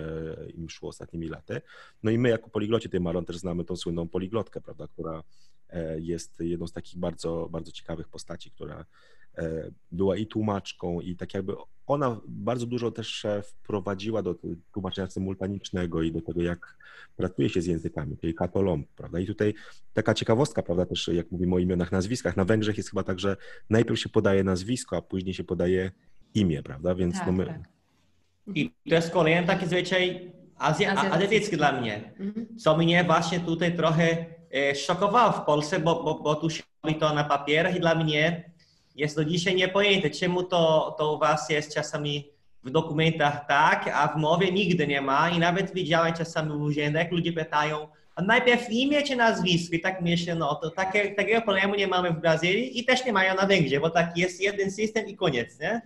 [0.55, 1.61] im szło ostatnimi laty.
[2.03, 4.89] No i my jako poligloci tej Maron też znamy tą słynną poliglotkę, prawda?
[4.89, 5.23] Która
[5.99, 8.85] jest jedną z takich bardzo, bardzo ciekawych postaci, która
[9.93, 11.53] była i tłumaczką, i tak jakby
[11.87, 14.35] ona bardzo dużo też e, wprowadziła do
[14.73, 16.77] tłumaczenia symultanicznego i do tego, jak
[17.17, 19.21] pracuje się z językami, czyli katolomb, prawda?
[19.21, 19.55] I tutaj
[19.95, 23.37] taka ciekawostka, prawda, też jak mówimy o imionach, nazwiskach, na Węgrzech jest chyba tak, że
[23.71, 25.91] najpierw się podaje nazwisko, a później się podaje
[26.35, 26.95] imię, prawda?
[26.95, 27.47] Więc tak, no my...
[27.47, 27.61] Tak.
[28.55, 32.59] I to jest kolejny taki zwyczaj azja, azjatycki dla mnie, mhm.
[32.59, 36.99] co mnie właśnie tutaj trochę e, szokowało w Polsce, bo, bo, bo tu się robi
[36.99, 38.51] to na papierach i dla mnie
[38.97, 42.31] jest do dzisiaj niepojęte, czemu to, to u Was jest czasami
[42.65, 47.13] w dokumentach tak, a w mowie nigdy nie ma i nawet widziałem czasami w urzędach,
[47.13, 51.75] ludzie pytają, a najpierw imię czy nazwisko i tak myślę, no to takie, takiego problemu
[51.75, 55.07] nie mamy w Brazylii i też nie mają na Węgrzech, bo tak jest jeden system
[55.07, 55.83] i koniec, nie?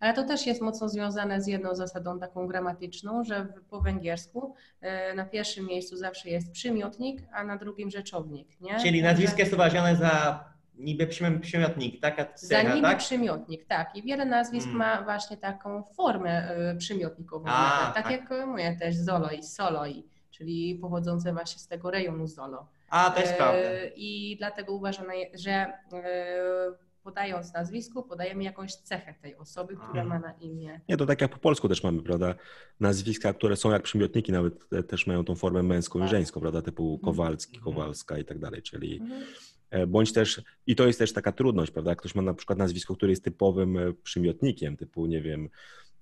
[0.00, 5.14] Ale to też jest mocno związane z jedną zasadą taką gramatyczną, że po węgiersku e,
[5.14, 8.60] na pierwszym miejscu zawsze jest przymiotnik, a na drugim rzeczownik.
[8.60, 8.80] Nie?
[8.80, 10.44] Czyli nazwisko jest uważane za
[10.80, 11.06] niby
[11.40, 12.98] przymiotnik, taka cecha, Za niby tak?
[12.98, 13.96] przymiotnik, tak.
[13.96, 14.78] I wiele nazwisk hmm.
[14.78, 17.44] ma właśnie taką formę y, przymiotnikową.
[17.48, 22.68] A, tak, tak, jak mówię też Zoloi, Soloi, czyli pochodzące właśnie z tego rejonu Zolo.
[22.90, 23.60] A, to jest prawda.
[23.96, 30.32] I dlatego uważam, że y, podając nazwisko, podajemy jakąś cechę tej osoby, która ma na
[30.32, 30.80] imię.
[30.88, 32.34] Nie, to tak jak po polsku też mamy, prawda?
[32.80, 36.08] Nazwiska, które są jak przymiotniki, nawet też mają tą formę męską tak.
[36.08, 36.62] i żeńską, prawda?
[36.62, 37.00] Typu mhm.
[37.04, 37.74] Kowalski, mhm.
[37.74, 39.22] Kowalska i tak dalej, czyli mhm.
[39.70, 41.94] E, bądź też, i to jest też taka trudność, prawda?
[41.94, 45.48] Ktoś ma na przykład nazwisko, które jest typowym e, przymiotnikiem, typu, nie wiem,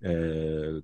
[0.03, 0.12] e,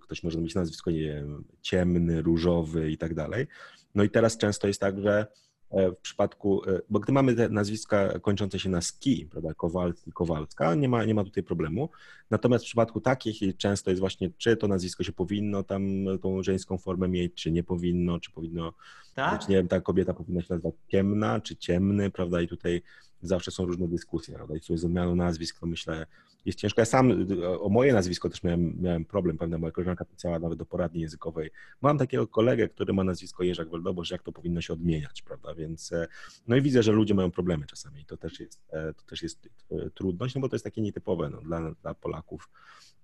[0.00, 3.46] ktoś może mieć nazwisko, nie wiem, ciemny, różowy i tak dalej.
[3.94, 5.26] No i teraz często jest tak, że
[5.70, 10.74] w przypadku, e, bo gdy mamy te nazwiska kończące się na ski, prawda, Kowalski, Kowalska,
[10.74, 11.88] nie ma, nie ma tutaj problemu.
[12.30, 15.82] Natomiast w przypadku takich często jest właśnie, czy to nazwisko się powinno tam
[16.22, 18.72] tą żeńską formę mieć, czy nie powinno, czy powinno,
[19.14, 19.48] tak?
[19.48, 22.82] nie wiem, ta kobieta powinna się nazywać ciemna, czy ciemny, prawda, i tutaj
[23.22, 26.06] zawsze są różne dyskusje, prawda, i tutaj z odmianą nazwisk, to myślę,
[26.44, 26.80] jest ciężko.
[26.80, 27.26] Ja sam
[27.60, 31.50] o moje nazwisko też miałem, miałem problem, pewnie moja koleżanka pisała nawet do poradni językowej.
[31.80, 35.92] Mam takiego kolegę, który ma nazwisko Jerzak Weldobosz, jak to powinno się odmieniać, prawda, więc
[35.92, 36.06] e,
[36.48, 39.48] no i widzę, że ludzie mają problemy czasami to też jest, e, to też jest
[39.70, 42.50] e, trudność, no bo to jest takie nietypowe no, dla, dla Polaków.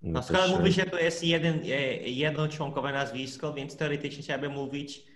[0.03, 1.61] No skoro mówi się, to jest jeden,
[2.05, 5.10] jednoczłonkowe nazwisko, więc teoretycznie trzeba by mówić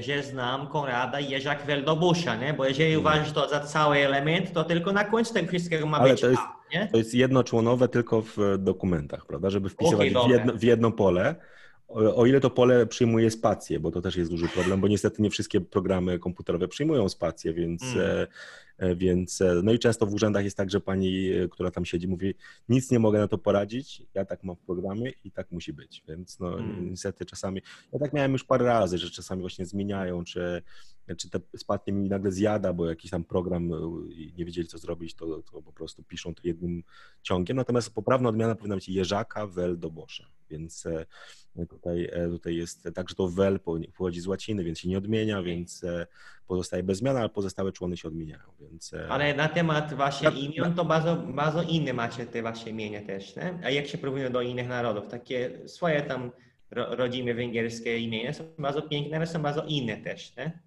[0.00, 2.54] że znam Konrada i Jerzak Weldobusia, nie?
[2.54, 3.00] Bo jeżeli hmm.
[3.00, 6.30] uważasz to za cały element, to tylko na końcu tego wszystkiego ma Ale być to
[6.30, 6.88] jest, A, nie?
[6.88, 9.50] To jest jednoczłonowe tylko w dokumentach, prawda?
[9.50, 11.34] Żeby wpisywać okay, w, jedno, w jedno pole.
[12.16, 15.30] O ile to pole przyjmuje spację, bo to też jest duży problem, bo niestety nie
[15.30, 18.26] wszystkie programy komputerowe przyjmują spację, więc mm.
[18.80, 21.84] E, więc, e, no i często w urzędach jest tak, że pani, e, która tam
[21.84, 22.34] siedzi, mówi,
[22.68, 26.04] nic nie mogę na to poradzić, ja tak mam w programie i tak musi być.
[26.08, 26.90] Więc no hmm.
[26.90, 27.62] niestety czasami,
[27.92, 30.62] ja tak miałem już parę razy, że czasami właśnie zmieniają, czy,
[31.16, 33.70] czy te spadnie mi nagle zjada, bo jakiś tam program
[34.10, 36.82] i nie wiedzieli co zrobić, to, to po prostu piszą to jednym
[37.22, 37.56] ciągiem.
[37.56, 40.26] Natomiast poprawna odmiana powinna być Jerzaka, Wel do Bosza.
[40.50, 40.84] Więc
[41.68, 43.60] tutaj, tutaj jest tak, że to Wel
[43.94, 45.82] pochodzi z łaciny, więc się nie odmienia, więc
[46.46, 48.52] pozostaje bez zmian, ale pozostałe człony się odmieniają.
[48.60, 48.69] Więc...
[48.92, 53.36] E, ale na temat właśnie imion, to bardzo, bardzo inne macie te wasze imienia też,
[53.36, 53.58] nie?
[53.64, 55.08] A jak się porównują do innych narodów?
[55.08, 56.30] Takie swoje tam
[56.70, 60.60] rodzime węgierskie imienia są bardzo piękne, ale są bardzo inne też, nie?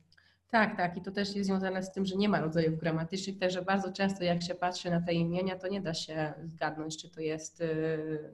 [0.50, 0.98] Tak, tak.
[0.98, 4.24] I to też jest związane z tym, że nie ma rodzajów gramatycznych, także bardzo często
[4.24, 8.34] jak się patrzy na te imienia, to nie da się zgadnąć, czy to jest y,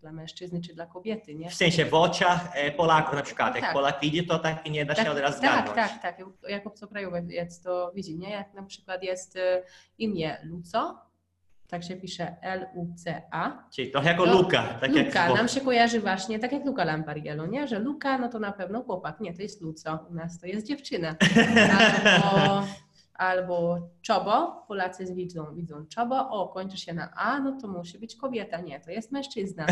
[0.00, 1.50] dla mężczyzny czy dla kobiety, nie?
[1.50, 3.72] W sensie w oczach e, Polaków na przykład, jak tak.
[3.72, 5.76] Polak widzi, to tak nie da się tak, od razu zgadnąć.
[5.76, 6.26] Tak, tak, tak.
[6.48, 8.30] Jak obcokrajowiec to widzi, nie?
[8.30, 9.62] Jak na przykład jest e,
[9.98, 11.08] imię Luco,
[11.68, 13.68] tak się pisze L-U-C-A.
[13.70, 14.62] Czyli trochę jako to, Luka.
[14.80, 17.68] Tak Luka, jak nam się kojarzy właśnie, tak jak Luka Lampariello, nie?
[17.68, 19.20] Że Luka, no to na pewno chłopak.
[19.20, 21.08] Nie, to jest Luco, u nas to jest dziewczyna.
[22.22, 22.66] Albo
[23.18, 28.16] albo czobo, Polacy widzą, widzą czobo, o, kończy się na A, no to musi być
[28.16, 28.60] kobieta.
[28.60, 29.66] Nie, to jest mężczyzna.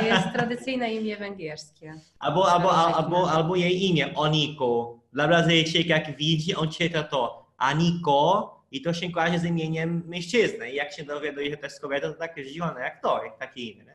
[0.00, 1.94] To jest tradycyjne imię węgierskie.
[2.18, 4.98] Albo, albo, albo, albo jej imię, Oniko.
[5.12, 10.70] Dla Brazylijczyk jak widzi, on czyta to Aniko i to się kojarzy z imieniem mężczyzny.
[10.72, 13.60] I jak się dowiaduje, że to jest kobieta, to takie zdziwione jak to, jak takie
[13.60, 13.94] imię.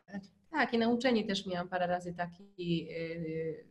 [0.52, 3.66] Tak, i na uczeni też miałam parę razy taki, yy,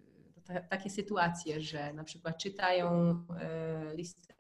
[0.70, 3.14] takie sytuacje, że na przykład czytają
[3.88, 4.34] yy, listę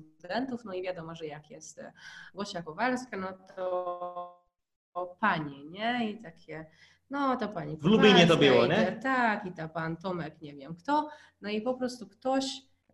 [0.00, 1.80] studentów, no i wiadomo, że jak jest
[2.34, 4.42] Gosia Kowalska, no to
[5.20, 6.10] pani, nie?
[6.10, 6.66] I takie,
[7.10, 8.98] no to pani W Lublinie to było, nie?
[9.02, 11.08] Tak, i ta pan Tomek, nie wiem kto.
[11.40, 12.44] No i po prostu ktoś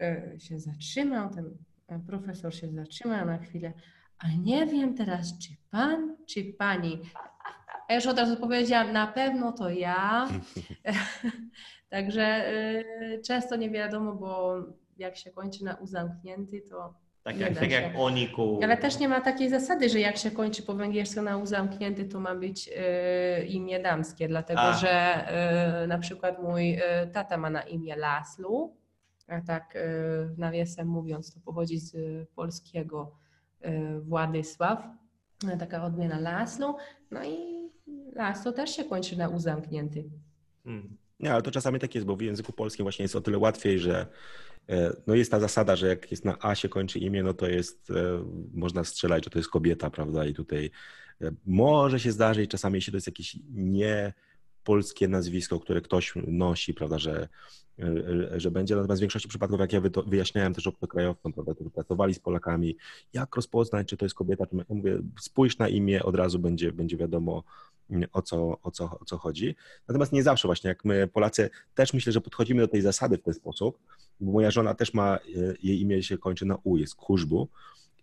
[0.03, 1.57] y, się zatrzymał, ten
[1.89, 3.73] e, profesor się zatrzymał na chwilę,
[4.19, 7.01] a nie wiem teraz, czy pan, czy pani.
[7.89, 10.29] A już od razu powiedziałam, na pewno to ja.
[11.91, 14.57] Także y, często nie wiadomo, bo
[14.99, 16.95] jak się kończy na U zamknięty, to.
[17.23, 18.61] Tak jak, tak jak Oniku.
[18.63, 22.05] Ale też nie ma takiej zasady, że jak się kończy po węgiersku na U zamknięty,
[22.05, 24.73] to ma być y, imię damskie, dlatego a.
[24.73, 25.25] że
[25.85, 26.81] y, na przykład mój y,
[27.13, 28.77] tata ma na imię Laslu,
[29.27, 29.81] a tak y,
[30.37, 31.97] nawiasem mówiąc, to pochodzi z
[32.29, 33.13] polskiego
[33.65, 34.85] y, Władysław,
[35.59, 36.77] taka odmiana Laslu,
[37.11, 37.59] no i
[38.13, 40.05] Laslo też się kończy na U zamknięty.
[40.65, 40.97] Hmm.
[41.21, 43.79] Nie, ale to czasami tak jest, bo w języku polskim właśnie jest o tyle łatwiej,
[43.79, 44.07] że
[45.07, 47.91] no jest ta zasada, że jak jest na A się kończy imię, no to jest,
[47.91, 48.25] e,
[48.55, 50.27] można strzelać, że to jest kobieta, prawda?
[50.27, 50.71] I tutaj
[51.21, 54.13] e, może się zdarzyć czasami, jeśli to jest jakieś nie
[54.65, 57.29] polskie nazwisko, które ktoś nosi, prawda, że,
[58.37, 58.77] że będzie.
[58.77, 62.77] Natomiast w większości przypadków, jak ja wyjaśniałem też obcokrajowcom, prawda, którzy pracowali z Polakami,
[63.13, 66.97] jak rozpoznać, czy to jest kobieta, czy mówię, spójrz na imię, od razu będzie, będzie
[66.97, 67.45] wiadomo,
[68.13, 69.57] o co, o, co, o co chodzi.
[69.89, 73.23] Natomiast nie zawsze właśnie, jak my Polacy też myślę, że podchodzimy do tej zasady w
[73.23, 73.79] ten sposób,
[74.21, 75.21] bo moja żona też ma, e,
[75.63, 77.49] jej imię się kończy na U, jest Kurzbu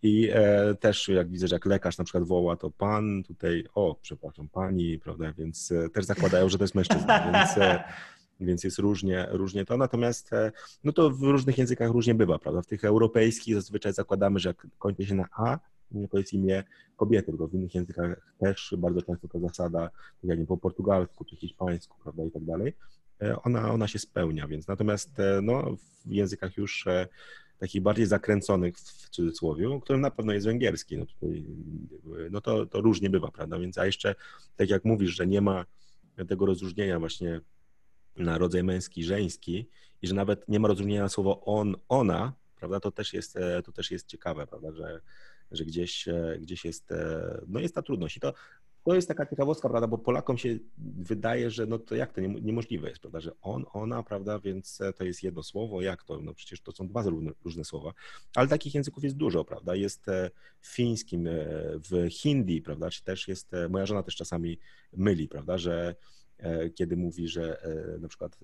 [0.04, 3.96] i e, też jak widzę, że jak lekarz na przykład woła, to pan tutaj, o
[4.02, 7.84] przepraszam, pani, prawda, więc e, też zakładają, że to jest mężczyzna, więc, e,
[8.40, 10.52] więc jest różnie, różnie to, natomiast e,
[10.84, 14.68] no to w różnych językach różnie bywa, prawda, w tych europejskich zazwyczaj zakładamy, że jak
[14.80, 15.60] kończy się na A,
[16.12, 16.64] to jest imię
[16.96, 19.90] kobiety, bo w innych językach też bardzo często ta zasada,
[20.22, 22.74] tak jak nie po portugalsku czy hiszpańsku, prawda, i tak dalej,
[23.22, 25.76] e, ona, ona się spełnia, więc natomiast e, no,
[26.06, 27.08] w językach już e,
[27.60, 31.46] takich bardziej zakręconych w cudzysłowie, którym na pewno jest węgierski, no, tutaj,
[32.32, 34.16] no to, to różnie bywa, prawda, więc a jeszcze
[34.56, 35.66] tak jak mówisz, że nie ma
[36.28, 37.42] tego rozróżnienia właśnie
[38.18, 39.70] na rodzaj męski, żeński
[40.02, 43.72] i że nawet nie ma rozróżnienia na słowo on, ona, prawda, to też jest, to
[43.72, 45.02] też jest ciekawe, prawda, że,
[45.52, 46.06] że gdzieś,
[46.40, 46.90] gdzieś jest,
[47.48, 48.18] no jest ta trudność.
[48.18, 48.34] I to
[48.86, 52.90] to jest taka ciekawostka, prawda, bo Polakom się wydaje, że no to jak to niemożliwe
[52.90, 56.62] jest, prawda, że on, ona, prawda, więc to jest jedno słowo, jak to, no przecież
[56.62, 57.94] to są dwa różne, różne słowa,
[58.36, 60.32] ale takich języków jest dużo, prawda, jest e,
[60.62, 61.32] w fińskim, e,
[61.90, 64.60] w hindi, prawda, czy też jest, e, moja żona też czasami
[64.94, 65.96] myli, prawda, że
[66.76, 67.62] kiedy mówi, że
[68.00, 68.40] na przykład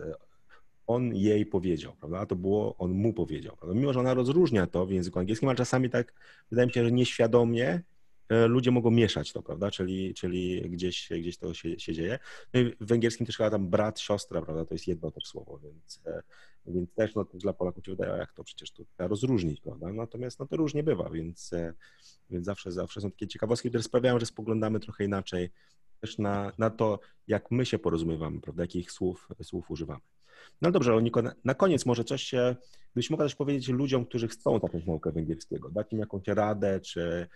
[0.88, 2.20] on jej powiedział, prawda?
[2.20, 3.56] A to było on mu powiedział.
[3.56, 3.80] Prawda?
[3.80, 6.14] Mimo, że ona rozróżnia to w języku angielskim, ale czasami tak
[6.49, 7.82] wydaje mi się, że nieświadomie
[8.32, 9.72] E, ludzie mogą mieszać to, prawda?
[9.72, 12.20] Czyli, czyli gdzieś, gdzieś to się, się dzieje.
[12.53, 14.66] No i w węgierskim też chyba tam brat, siostra, prawda?
[14.66, 16.24] To jest jedno też słowo, więc, e,
[16.66, 19.94] więc też no, dla Polaków się wydaje, jak to przecież to trzeba rozróżnić, prawda?
[19.94, 21.74] Natomiast no, to różnie bywa, więc, e,
[22.30, 25.49] więc zawsze, zawsze są takie ciekawostki, które sprawiają, że spoglądamy trochę inaczej
[26.02, 28.64] też na, na to, jak my się porozumiewamy, prawda?
[28.64, 30.02] Jakich słów, słów używamy.
[30.61, 32.31] No dobrze, Oniko, na, koniec może coś,
[32.95, 37.27] byś mogła też powiedzieć ludziom, którzy chcą zacząć naukę węgierskiego, dać im jakąś radę, czy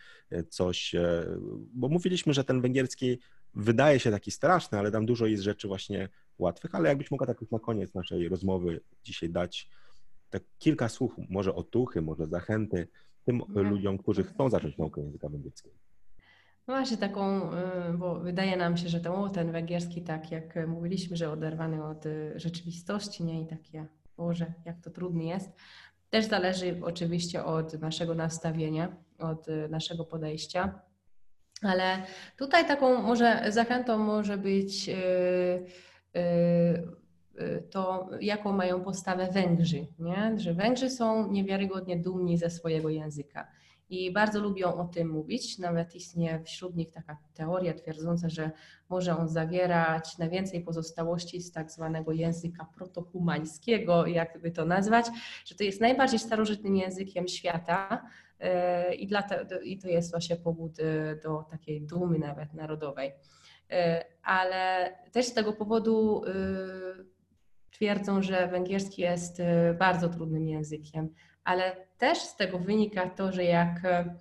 [0.50, 1.26] coś, e,
[1.74, 3.20] bo mówiliśmy, że ten węgierski
[3.54, 7.52] wydaje się taki straszny, ale tam dużo jest rzeczy właśnie łatwych, ale jakbyś mogła tak
[7.52, 9.70] na koniec naszej rozmowy dzisiaj dać
[10.30, 12.88] tak kilka słów, może otuchy, może zachęty
[13.26, 15.76] tym ludziom, którzy chcą zacząć naukę języka węgierskiego.
[16.68, 21.18] No właśnie taką, y, bo wydaje nam się, że ten, ten węgierski, tak jak mówiliśmy,
[21.18, 23.86] że oderwany od y, rzeczywistości, nie i takie,
[24.18, 25.50] Boże, jak to trudny jest.
[26.10, 30.80] Też zależy oczywiście od naszego nastawienia, od y, naszego podejścia.
[31.62, 31.98] Ale
[32.38, 34.90] tutaj taką może zachętą może być
[37.72, 40.34] to, jaką mają postawę Węgrzy, nie?
[40.38, 43.48] że Węgrzy są niewiarygodnie dumni ze swojego języka
[43.90, 45.60] i bardzo lubią o tym mówić.
[45.60, 48.52] Nawet istnieje wśród nich taka teoria twierdząca, że
[48.90, 55.06] może on zawierać najwięcej pozostałości z tak zwanego języka protohumańskiego, jakby to nazwać,
[55.46, 58.10] że to jest najbardziej starożytnym językiem świata.
[58.40, 63.12] E, I, to, I to jest właśnie powód e, do takiej dumy nawet narodowej.
[63.72, 66.22] E, ale też z tego powodu
[67.72, 69.42] twierdzą, że węgierski jest
[69.80, 71.10] bardzo trudnym językiem,
[71.46, 74.16] ale też z tego wynika to, że jak e,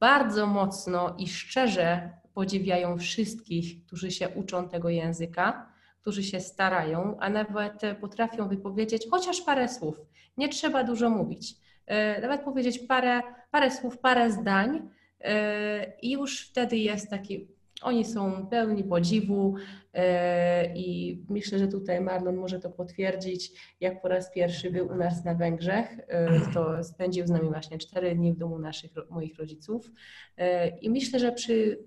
[0.00, 7.30] bardzo mocno i szczerze podziwiają wszystkich, którzy się uczą tego języka, którzy się starają, a
[7.30, 10.00] nawet potrafią wypowiedzieć chociaż parę słów.
[10.36, 11.54] Nie trzeba dużo mówić.
[11.86, 14.90] E, nawet powiedzieć parę, parę słów, parę zdań,
[15.20, 17.48] e, i już wtedy jest taki
[17.82, 19.54] oni są pełni podziwu
[19.94, 24.96] e, i myślę, że tutaj Marlon może to potwierdzić, jak po raz pierwszy był u
[24.96, 29.38] nas na Węgrzech, e, to spędził z nami właśnie cztery dni w domu naszych, moich
[29.38, 29.90] rodziców
[30.36, 31.78] e, i myślę, że przy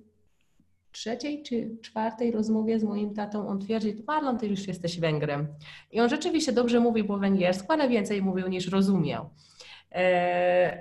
[0.91, 5.47] trzeciej czy czwartej rozmowie z moim tatą on twierdzi, Marlon, ty już jesteś Węgrem.
[5.91, 9.30] I on rzeczywiście dobrze mówił po węgiersku, ale więcej mówił niż rozumiał.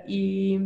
[0.07, 0.59] I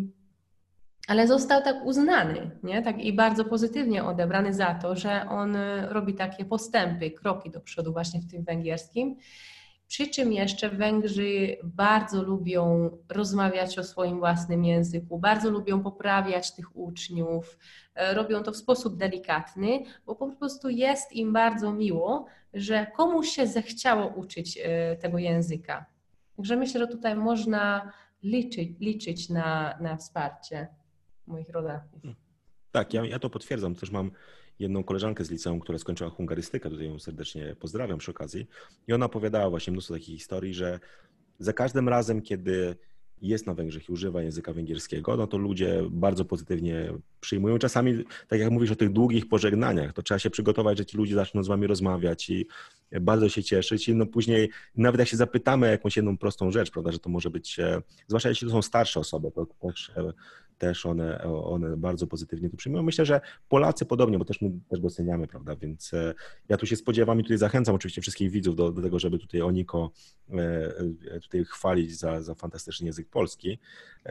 [1.08, 2.82] ale został tak uznany nie?
[2.82, 7.62] Tak, i bardzo pozytywnie odebrany za to, że on y, robi takie postępy, kroki do
[7.62, 9.16] przodu właśnie w tym węgierskim.
[9.88, 16.78] Przy czym jeszcze Węgrzy bardzo lubią rozmawiać o swoim własnym języku, bardzo lubią poprawiać tych
[16.78, 17.58] uczniów,
[17.96, 23.30] e, robią to w sposób delikatny, bo po prostu jest im bardzo miło, że komuś
[23.30, 25.86] się zechciało uczyć e, tego języka.
[26.36, 27.92] Także myślę, że tutaj można
[28.24, 30.68] liczyć, liczyć na, na wsparcie
[31.28, 32.02] moich rodaków.
[32.02, 32.16] Hmm.
[32.72, 33.76] Tak, ja, ja to potwierdzam.
[33.76, 34.12] Też mam
[34.60, 38.48] jedną koleżankę z liceum, która skończyła hungarystykę, tutaj ją serdecznie pozdrawiam przy okazji.
[38.88, 40.80] I ona opowiadała właśnie mnóstwo takich historii, że
[41.40, 42.76] za każdym razem, kiedy
[43.22, 47.58] jest na Węgrzech i używa języka węgierskiego, no to ludzie bardzo pozytywnie przyjmują.
[47.58, 51.16] Czasami, tak jak mówisz o tych długich pożegnaniach, to trzeba się przygotować, że ci ludzie
[51.16, 52.48] zaczną z wami rozmawiać i
[53.02, 53.90] bardzo się cieszyć.
[53.90, 57.30] I no później, nawet jak się zapytamy jakąś jedną prostą rzecz, prawda, że to może
[57.30, 60.14] być, e, zwłaszcza jeśli to są starsze osoby, to też e,
[60.58, 62.84] też one, one bardzo pozytywnie to przyjmują.
[62.84, 66.14] Myślę, że Polacy podobnie, bo też my też doceniamy, prawda, więc e,
[66.50, 69.42] ja tu się spodziewam i tutaj zachęcam oczywiście wszystkich widzów do, do tego, żeby tutaj
[69.42, 69.92] Oniko
[70.30, 70.38] e,
[71.12, 73.60] e, tutaj chwalić za, za fantastyczny język polski,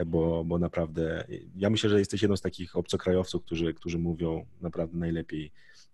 [0.05, 4.97] bo, bo naprawdę ja myślę, że jesteś jedną z takich obcokrajowców, którzy, którzy mówią naprawdę
[4.97, 5.51] najlepiej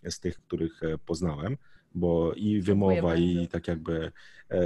[0.10, 1.58] z tych, których poznałem
[1.96, 4.12] bo i wymowa, i tak jakby,
[4.50, 4.60] e,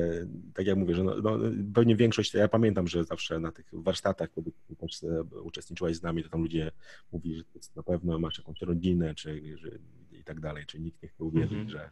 [0.54, 1.38] tak jak mówię, że no, no,
[1.74, 6.24] pewnie większość, ja pamiętam, że zawsze na tych warsztatach, kiedy też e, uczestniczyłaś z nami,
[6.24, 6.72] to tam ludzie
[7.12, 9.70] mówili, że to jest na pewno masz jakąś rodzinę, czy że,
[10.12, 11.70] i tak dalej, czy nikt nie chce uwierzyć, -hmm.
[11.70, 11.90] że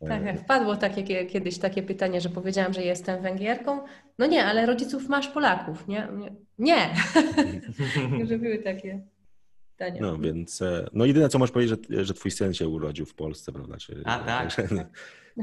[0.00, 3.80] e, tak, wpadło takie, kiedyś takie pytanie, że powiedziałam, że jestem Węgierką.
[4.18, 6.08] No nie, ale rodziców masz Polaków, nie?
[6.18, 6.32] Nie.
[6.58, 6.94] nie.
[8.28, 9.02] że były takie
[10.00, 13.14] No więc, e, no jedyne co możesz powiedzieć, że, że twój syn się urodził w
[13.14, 13.76] Polsce, prawda?
[13.76, 14.50] Czy, A tak.
[14.56, 14.68] Że,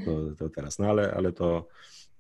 [0.06, 1.68] to, to, teraz, no ale, ale to,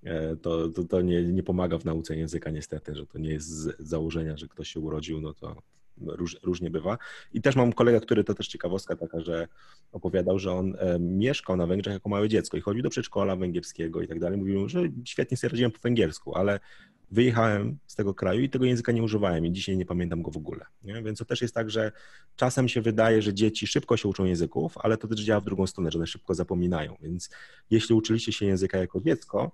[0.03, 3.47] E, to, to, to nie, nie pomaga w nauce języka niestety, że to nie jest
[3.47, 5.61] z założenia, że ktoś się urodził, no to
[5.97, 6.97] róż, różnie bywa.
[7.33, 9.47] I też mam kolegę, który to też ciekawostka taka, że
[9.91, 14.01] opowiadał, że on e, mieszkał na Węgrzech jako małe dziecko i chodził do przedszkola węgierskiego
[14.01, 14.37] i tak dalej.
[14.37, 16.59] Mówił, że świetnie sobie radziłem po węgiersku, ale
[17.11, 20.37] wyjechałem z tego kraju i tego języka nie używałem i dzisiaj nie pamiętam go w
[20.37, 20.65] ogóle.
[20.83, 21.01] Nie?
[21.03, 21.91] Więc to też jest tak, że
[22.35, 25.67] czasem się wydaje, że dzieci szybko się uczą języków, ale to też działa w drugą
[25.67, 26.95] stronę, że one szybko zapominają.
[27.01, 27.29] Więc
[27.69, 29.51] jeśli uczyliście się języka jako dziecko,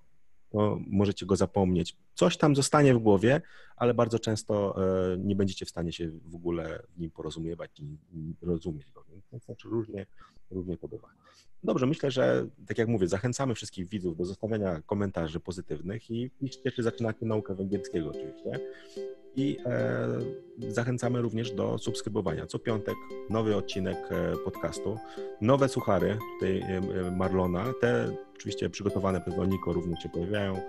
[0.49, 1.95] to możecie go zapomnieć.
[2.15, 3.41] Coś tam zostanie w głowie,
[3.75, 4.75] ale bardzo często
[5.13, 9.05] e, nie będziecie w stanie się w ogóle w nim porozumiewać i rozumieć go.
[9.11, 10.05] Więc to znaczy różnie,
[10.51, 11.07] różnie bywa.
[11.65, 16.71] Dobrze, myślę, że tak jak mówię, zachęcamy wszystkich widzów do zostawiania komentarzy pozytywnych i piszcie,
[16.71, 18.59] czy zaczynacie naukę węgierskiego oczywiście.
[19.35, 20.07] I e,
[20.69, 22.45] zachęcamy również do subskrybowania.
[22.45, 22.95] Co piątek
[23.29, 24.97] nowy odcinek e, podcastu,
[25.41, 27.73] nowe suchary tutaj e, Marlona.
[27.81, 30.61] Te oczywiście przygotowane przez Oniko również się pojawiają,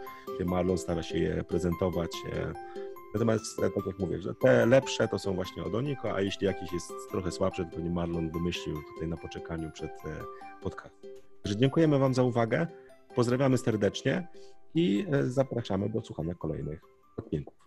[0.45, 2.11] Marlon stara się je prezentować.
[3.15, 6.73] Natomiast, tak jak mówię, że te lepsze to są właśnie od Oniko, a jeśli jakiś
[6.73, 9.93] jest trochę słabszy, to nie Marlon wymyślił tutaj na poczekaniu przed
[10.63, 11.11] podcastem.
[11.43, 12.67] Także dziękujemy Wam za uwagę,
[13.15, 14.29] pozdrawiamy serdecznie
[14.75, 16.81] i zapraszamy do słuchania kolejnych
[17.17, 17.66] odcinków.